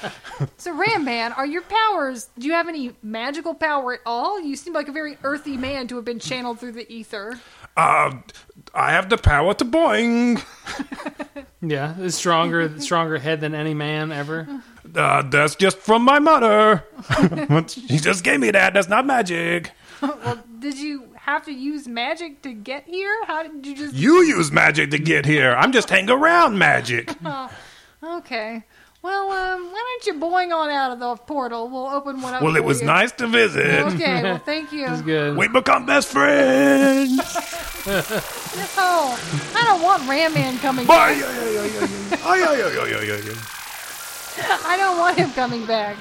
So, 0.58 0.74
Ram 0.74 1.02
Man, 1.02 1.32
are 1.32 1.46
your 1.46 1.62
powers? 1.62 2.28
Do 2.38 2.46
you 2.46 2.52
have 2.52 2.68
any 2.68 2.92
magical 3.02 3.54
power 3.54 3.94
at 3.94 4.00
all? 4.04 4.38
You 4.38 4.54
seem 4.54 4.74
like 4.74 4.88
a 4.88 4.92
very 4.92 5.16
earthy 5.24 5.56
man 5.56 5.88
to 5.88 5.96
have 5.96 6.04
been 6.04 6.18
channeled 6.18 6.60
through 6.60 6.72
the 6.72 6.92
ether. 6.92 7.40
uh, 7.78 8.10
I 8.74 8.90
have 8.90 9.08
the 9.08 9.16
power 9.16 9.54
to 9.54 9.64
boing. 9.64 10.44
Yeah, 11.66 11.94
it's 11.98 12.16
stronger, 12.16 12.78
stronger 12.78 13.16
head 13.16 13.40
than 13.40 13.54
any 13.54 13.72
man 13.72 14.12
ever. 14.12 14.46
Uh, 14.94 15.22
that's 15.22 15.54
just 15.54 15.78
from 15.78 16.02
my 16.02 16.18
mother. 16.18 16.84
she 17.68 17.96
just 17.96 18.22
gave 18.22 18.38
me 18.40 18.50
that. 18.50 18.74
That's 18.74 18.88
not 18.88 19.06
magic. 19.06 19.70
well, 20.02 20.44
did 20.58 20.76
you 20.78 21.13
have 21.24 21.44
to 21.46 21.52
use 21.52 21.88
magic 21.88 22.42
to 22.42 22.52
get 22.52 22.84
here? 22.84 23.24
How 23.24 23.42
did 23.42 23.66
you 23.66 23.74
just? 23.74 23.94
You 23.94 24.22
use 24.22 24.52
magic 24.52 24.90
to 24.90 24.98
get 24.98 25.24
here. 25.24 25.54
I'm 25.54 25.72
just 25.72 25.88
hang 25.90 26.08
around 26.10 26.58
magic. 26.58 27.10
Oh, 28.06 28.18
okay. 28.18 28.64
Well, 29.00 29.30
um, 29.30 29.72
why 29.72 29.98
don't 30.02 30.06
you 30.06 30.20
boing 30.20 30.54
on 30.54 30.68
out 30.68 30.92
of 30.92 30.98
the 30.98 31.16
portal? 31.24 31.70
We'll 31.70 31.86
open 31.86 32.20
one 32.20 32.34
up. 32.34 32.42
Well, 32.42 32.54
it 32.54 32.64
was 32.64 32.80
you. 32.82 32.86
nice 32.86 33.12
to 33.12 33.26
visit. 33.26 33.64
Okay. 33.94 34.22
Well, 34.22 34.38
thank 34.38 34.72
you. 34.72 34.86
It's 34.86 35.00
good. 35.00 35.38
We 35.38 35.48
become 35.48 35.86
best 35.86 36.08
friends. 36.08 37.18
No, 38.76 39.16
I 39.56 39.64
don't 39.66 39.82
want 39.82 40.08
Ram 40.08 40.32
Man 40.32 40.58
coming 40.58 40.86
back. 40.86 41.16
I 44.64 44.76
don't 44.78 44.98
want 44.98 45.18
him 45.18 45.30
coming 45.32 45.66
back. 45.66 45.96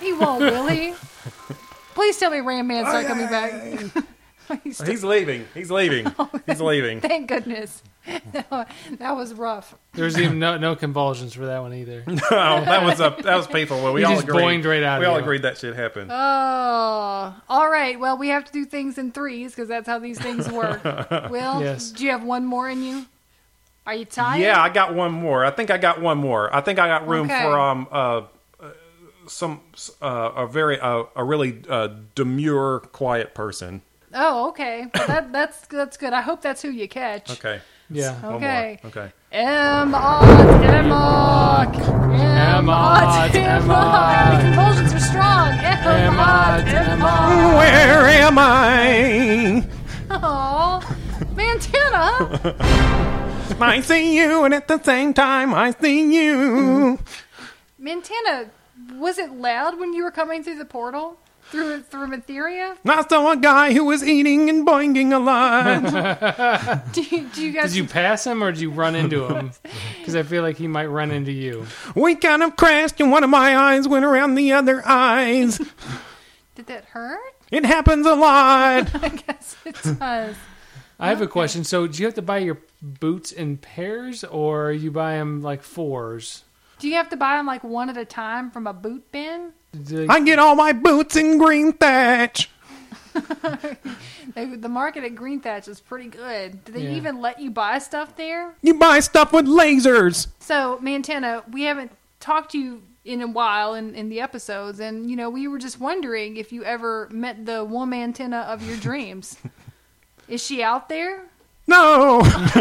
He 0.00 0.12
won't, 0.12 0.40
will 0.40 0.66
he? 0.66 0.94
Please 1.94 2.18
tell 2.18 2.30
me 2.30 2.40
Ram 2.40 2.66
Man 2.66 2.84
start 2.84 3.06
coming 3.06 3.28
back. 3.28 4.04
Please 4.62 4.80
He's 4.80 5.04
leaving. 5.04 5.46
He's 5.54 5.70
leaving. 5.70 6.06
He's 6.46 6.60
leaving. 6.60 7.00
Thank 7.00 7.28
goodness. 7.28 7.82
that 8.32 9.14
was 9.14 9.34
rough. 9.34 9.74
There's 9.92 10.18
even 10.18 10.38
no, 10.38 10.56
no 10.56 10.74
convulsions 10.74 11.34
for 11.34 11.44
that 11.46 11.58
one 11.60 11.74
either. 11.74 12.02
No, 12.06 12.16
that 12.30 12.82
was 12.82 13.00
a 13.00 13.14
that 13.22 13.36
was 13.36 13.46
painful. 13.46 13.82
Well, 13.82 13.92
we 13.92 14.00
You 14.00 14.06
all 14.06 14.14
just 14.14 14.26
agreed. 14.26 14.42
boinged 14.62 14.64
right 14.64 14.82
out 14.82 15.00
we 15.00 15.04
of 15.06 15.12
all 15.12 15.18
you. 15.18 15.22
agreed 15.24 15.42
that 15.42 15.58
shit 15.58 15.76
happened. 15.76 16.10
Oh, 16.10 17.34
all 17.48 17.68
right. 17.70 18.00
Well, 18.00 18.16
we 18.16 18.28
have 18.28 18.46
to 18.46 18.52
do 18.52 18.64
things 18.64 18.96
in 18.96 19.12
threes 19.12 19.52
because 19.52 19.68
that's 19.68 19.86
how 19.86 19.98
these 19.98 20.18
things 20.18 20.48
work. 20.50 20.82
Will, 21.30 21.60
Yes. 21.60 21.90
do 21.90 22.04
you 22.04 22.10
have 22.10 22.24
one 22.24 22.46
more 22.46 22.70
in 22.70 22.82
you? 22.82 23.04
Are 23.86 23.94
you 23.94 24.04
tired? 24.06 24.40
Yeah, 24.40 24.60
I 24.60 24.68
got 24.70 24.94
one 24.94 25.12
more. 25.12 25.44
I 25.44 25.50
think 25.50 25.70
I 25.70 25.76
got 25.78 26.00
one 26.00 26.16
more. 26.18 26.54
I 26.54 26.60
think 26.62 26.78
I 26.78 26.88
got 26.88 27.06
room 27.08 27.26
Okay. 27.30 27.42
for 27.42 27.58
um 27.58 27.88
uh, 27.90 28.22
uh 28.60 28.70
some 29.26 29.60
uh, 30.00 30.30
a 30.36 30.46
very 30.46 30.78
uh, 30.80 31.04
a 31.16 31.24
really 31.24 31.62
uh, 31.68 31.88
demure, 32.14 32.80
quiet 32.80 33.34
person. 33.34 33.82
Oh, 34.14 34.48
okay. 34.50 34.86
Well, 34.94 35.06
that 35.06 35.32
that's 35.32 35.66
that's 35.66 35.96
good. 35.96 36.12
I 36.12 36.22
hope 36.22 36.40
that's 36.40 36.62
who 36.62 36.70
you 36.70 36.88
catch. 36.88 37.30
Okay. 37.30 37.60
Yeah. 37.90 38.14
One 38.20 38.32
more. 38.32 38.36
Okay. 38.36 38.80
Okay. 38.84 39.12
M 39.32 39.94
Odd 39.94 40.62
Emok. 40.62 41.74
M 42.18 42.70
Odd 42.70 43.30
Emok. 43.30 43.60
Emok. 43.60 44.36
The 44.36 44.42
convulsions 44.42 44.94
are 44.94 45.00
strong. 45.00 45.48
M 45.58 46.18
Odd 46.18 46.64
Emok. 46.64 47.58
Where 47.58 48.08
am 48.08 48.38
I? 48.38 49.66
Oh, 50.10 50.80
Mantenna. 51.34 52.56
I 53.60 53.80
see 53.80 54.16
you, 54.16 54.44
and 54.44 54.54
at 54.54 54.68
the 54.68 54.82
same 54.82 55.12
time, 55.12 55.52
I 55.52 55.72
see 55.72 56.14
you. 56.14 56.98
Mantenna, 57.80 58.50
was 58.94 59.18
it 59.18 59.32
loud 59.32 59.78
when 59.78 59.92
you 59.92 60.04
were 60.04 60.10
coming 60.10 60.42
through 60.44 60.58
the 60.58 60.64
portal? 60.64 61.18
Through 61.50 61.82
through 61.84 62.08
Matheria? 62.08 62.76
Not 62.84 63.08
saw 63.08 63.32
a 63.32 63.36
guy 63.36 63.72
who 63.72 63.84
was 63.84 64.02
eating 64.06 64.50
and 64.50 64.66
boinging 64.66 65.12
a 65.14 65.18
lot. 65.18 66.84
Do 66.92 67.00
you, 67.02 67.26
do 67.34 67.42
you 67.42 67.52
guys 67.52 67.70
Did 67.72 67.76
you 67.76 67.84
pass 67.86 68.26
him 68.26 68.44
or 68.44 68.52
did 68.52 68.60
you 68.60 68.70
run 68.70 68.94
into 68.94 69.26
him? 69.26 69.52
Because 69.98 70.14
I 70.16 70.22
feel 70.22 70.42
like 70.42 70.56
he 70.56 70.68
might 70.68 70.86
run 70.86 71.10
into 71.10 71.32
you. 71.32 71.66
we 71.94 72.14
kind 72.14 72.42
of 72.42 72.56
crashed, 72.56 72.98
and 73.00 73.10
one 73.10 73.24
of 73.24 73.30
my 73.30 73.56
eyes 73.56 73.86
went 73.86 74.04
around 74.06 74.36
the 74.36 74.52
other 74.52 74.82
eyes. 74.86 75.58
did 76.54 76.66
that 76.66 76.86
hurt? 76.86 77.20
It 77.50 77.64
happens 77.66 78.06
a 78.06 78.14
lot. 78.14 78.94
I 79.02 79.08
guess 79.08 79.56
it 79.66 79.76
does. 79.98 80.36
I 80.98 81.08
have 81.08 81.20
a 81.20 81.26
question. 81.26 81.64
So, 81.64 81.86
do 81.86 81.98
you 82.00 82.06
have 82.06 82.14
to 82.14 82.22
buy 82.22 82.38
your 82.38 82.58
boots 82.82 83.32
in 83.32 83.56
pairs 83.58 84.24
or 84.24 84.72
you 84.72 84.90
buy 84.90 85.14
them 85.16 85.42
like 85.42 85.62
fours? 85.62 86.44
Do 86.78 86.88
you 86.88 86.94
have 86.94 87.10
to 87.10 87.16
buy 87.16 87.36
them 87.36 87.46
like 87.46 87.62
one 87.64 87.90
at 87.90 87.96
a 87.96 88.04
time 88.04 88.50
from 88.50 88.66
a 88.66 88.72
boot 88.72 89.10
bin? 89.12 89.52
I 89.74 90.20
get 90.20 90.38
all 90.38 90.54
my 90.54 90.72
boots 90.72 91.16
in 91.16 91.38
green 91.38 91.72
thatch. 91.72 92.50
They, 94.34 94.44
the 94.44 94.68
market 94.68 95.04
at 95.04 95.14
Green 95.14 95.40
Thatch 95.40 95.68
is 95.68 95.80
pretty 95.80 96.08
good. 96.08 96.64
Do 96.64 96.72
they 96.72 96.82
Yeah. 96.82 96.96
even 96.96 97.20
let 97.20 97.40
you 97.40 97.50
buy 97.50 97.78
stuff 97.78 98.14
there? 98.16 98.54
You 98.62 98.74
buy 98.74 99.00
stuff 99.00 99.32
with 99.32 99.46
lasers. 99.46 100.26
So, 100.38 100.78
Mantenna, 100.82 101.50
we 101.50 101.62
haven't 101.62 101.92
talked 102.20 102.52
to 102.52 102.58
you 102.58 102.82
in 103.06 103.22
a 103.22 103.26
while 103.26 103.74
in, 103.74 103.94
in 103.94 104.10
the 104.10 104.20
episodes, 104.20 104.80
and 104.80 105.08
you 105.08 105.16
know, 105.16 105.30
we 105.30 105.48
were 105.48 105.58
just 105.58 105.80
wondering 105.80 106.36
if 106.36 106.52
you 106.52 106.62
ever 106.62 107.08
met 107.10 107.46
the 107.46 107.64
woman 107.64 108.00
antenna 108.02 108.40
of 108.40 108.62
your 108.68 108.76
dreams. 108.76 109.38
Is 110.28 110.44
she 110.44 110.62
out 110.62 110.90
there? 110.90 111.22
No. 111.68 112.22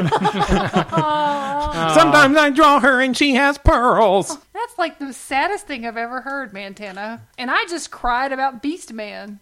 Sometimes 1.93 2.37
I 2.37 2.51
draw 2.53 2.79
her 2.81 3.01
and 3.01 3.15
she 3.15 3.35
has 3.35 3.57
pearls. 3.57 4.31
Oh, 4.31 4.41
that's 4.53 4.77
like 4.77 4.99
the 4.99 5.13
saddest 5.13 5.65
thing 5.65 5.85
I've 5.85 5.95
ever 5.97 6.21
heard, 6.21 6.51
Mantenna. 6.51 7.21
And 7.37 7.49
I 7.49 7.65
just 7.69 7.89
cried 7.89 8.33
about 8.33 8.61
Beast 8.61 8.91
Man. 8.91 9.39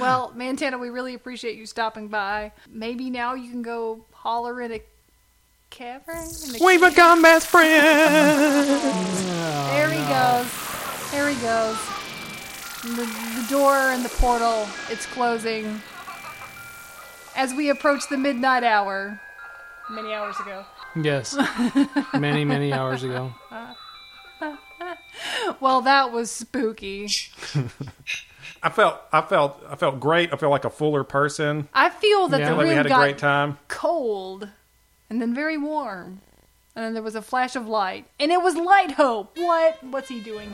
Well, 0.00 0.32
Mantenna, 0.34 0.80
we 0.80 0.88
really 0.88 1.12
appreciate 1.12 1.56
you 1.56 1.66
stopping 1.66 2.08
by. 2.08 2.52
Maybe 2.70 3.10
now 3.10 3.34
you 3.34 3.50
can 3.50 3.60
go 3.60 4.06
holler 4.12 4.62
in 4.62 4.72
a 4.72 4.80
cavern. 5.68 6.26
In 6.48 6.56
a 6.56 6.64
We 6.64 6.78
become 6.78 7.20
best 7.20 7.48
friends. 7.48 7.74
There 9.70 9.90
he 9.90 10.00
goes. 10.08 10.48
There 11.10 11.28
he 11.28 11.36
goes. 11.42 11.76
The, 12.82 13.04
the 13.42 13.46
door 13.50 13.74
and 13.74 14.02
the 14.04 14.08
portal, 14.08 14.66
it's 14.88 15.04
closing. 15.06 15.82
As 17.36 17.54
we 17.54 17.70
approach 17.70 18.08
the 18.08 18.18
midnight 18.18 18.64
hour, 18.64 19.20
many 19.90 20.12
hours 20.12 20.38
ago. 20.40 20.64
Yes. 20.94 21.36
many, 22.14 22.44
many 22.44 22.72
hours 22.72 23.02
ago. 23.02 23.32
well, 25.60 25.80
that 25.82 26.12
was 26.12 26.30
spooky. 26.30 27.08
I 28.62 28.68
felt 28.68 29.00
I 29.12 29.22
felt 29.22 29.62
I 29.68 29.76
felt 29.76 29.98
great. 30.00 30.32
I 30.32 30.36
felt 30.36 30.50
like 30.50 30.64
a 30.64 30.70
fuller 30.70 31.04
person. 31.04 31.68
I 31.74 31.90
feel 31.90 32.28
that 32.28 32.42
I 32.42 32.44
the 32.44 32.50
feel 32.50 32.56
like 32.58 32.66
we 32.68 32.74
had 32.74 32.86
a 32.86 32.90
got 32.90 33.00
great 33.00 33.18
time. 33.18 33.58
cold 33.68 34.48
and 35.10 35.20
then 35.20 35.34
very 35.34 35.56
warm. 35.58 36.20
And 36.74 36.84
then 36.84 36.94
there 36.94 37.02
was 37.02 37.14
a 37.14 37.22
flash 37.22 37.54
of 37.54 37.66
light. 37.66 38.06
And 38.18 38.32
it 38.32 38.40
was 38.40 38.56
Light 38.56 38.92
Hope. 38.92 39.36
What? 39.36 39.82
What's 39.84 40.08
he 40.08 40.20
doing? 40.20 40.50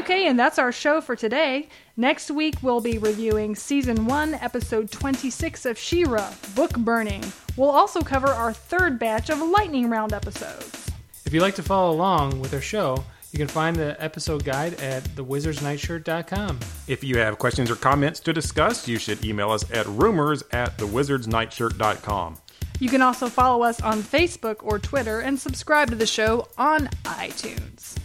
Okay, 0.00 0.28
and 0.28 0.40
that's 0.40 0.58
our 0.58 0.72
show 0.72 1.02
for 1.02 1.14
today. 1.14 1.68
Next 1.94 2.30
week, 2.30 2.54
we'll 2.62 2.80
be 2.80 2.96
reviewing 2.96 3.54
Season 3.54 4.06
1, 4.06 4.32
Episode 4.32 4.90
26 4.90 5.66
of 5.66 5.78
She-Ra, 5.78 6.32
Book 6.54 6.72
Burning. 6.78 7.22
We'll 7.54 7.68
also 7.68 8.00
cover 8.00 8.28
our 8.28 8.50
third 8.50 8.98
batch 8.98 9.28
of 9.28 9.42
Lightning 9.42 9.90
Round 9.90 10.14
episodes. 10.14 10.90
If 11.26 11.34
you'd 11.34 11.42
like 11.42 11.54
to 11.56 11.62
follow 11.62 11.92
along 11.92 12.40
with 12.40 12.54
our 12.54 12.62
show, 12.62 13.04
you 13.32 13.38
can 13.38 13.46
find 13.46 13.76
the 13.76 13.94
episode 14.02 14.42
guide 14.42 14.80
at 14.80 15.04
thewizardsnightshirt.com. 15.04 16.60
If 16.88 17.04
you 17.04 17.18
have 17.18 17.38
questions 17.38 17.70
or 17.70 17.76
comments 17.76 18.20
to 18.20 18.32
discuss, 18.32 18.88
you 18.88 18.96
should 18.96 19.22
email 19.22 19.50
us 19.50 19.70
at 19.70 19.84
rumors 19.84 20.42
at 20.52 20.78
thewizardsnightshirt.com. 20.78 22.38
You 22.78 22.88
can 22.88 23.02
also 23.02 23.28
follow 23.28 23.62
us 23.64 23.82
on 23.82 24.02
Facebook 24.02 24.56
or 24.60 24.78
Twitter 24.78 25.20
and 25.20 25.38
subscribe 25.38 25.90
to 25.90 25.94
the 25.94 26.06
show 26.06 26.48
on 26.56 26.86
iTunes. 27.04 27.99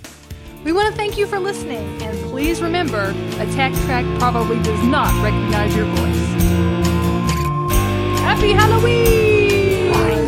We 0.66 0.74
want 0.74 0.90
to 0.90 0.98
thank 0.98 1.16
you 1.16 1.28
for 1.28 1.38
listening, 1.38 2.02
and 2.02 2.18
please 2.32 2.60
remember, 2.60 3.14
Attack 3.38 3.74
Track 3.86 4.04
probably 4.18 4.60
does 4.64 4.84
not 4.84 5.14
recognize 5.24 5.76
your 5.76 5.86
voice. 5.86 6.18
Happy 8.22 8.52
Halloween! 8.52 9.94
I 9.94 10.26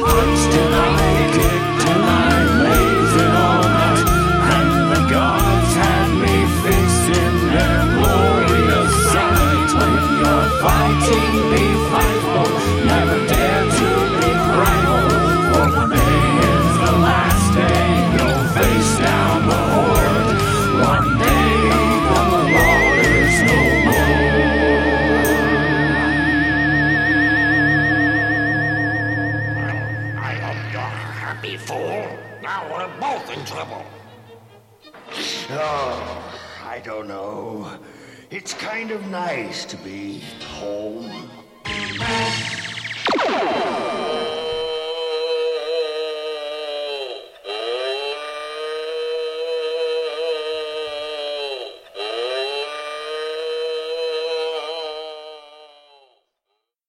Oh, 35.50 36.40
I 36.66 36.80
don't 36.80 37.08
know. 37.08 37.80
It's 38.30 38.54
kind 38.54 38.92
of 38.92 39.08
nice 39.08 39.64
to 39.64 39.78
be 39.78 40.22
home. 40.60 41.30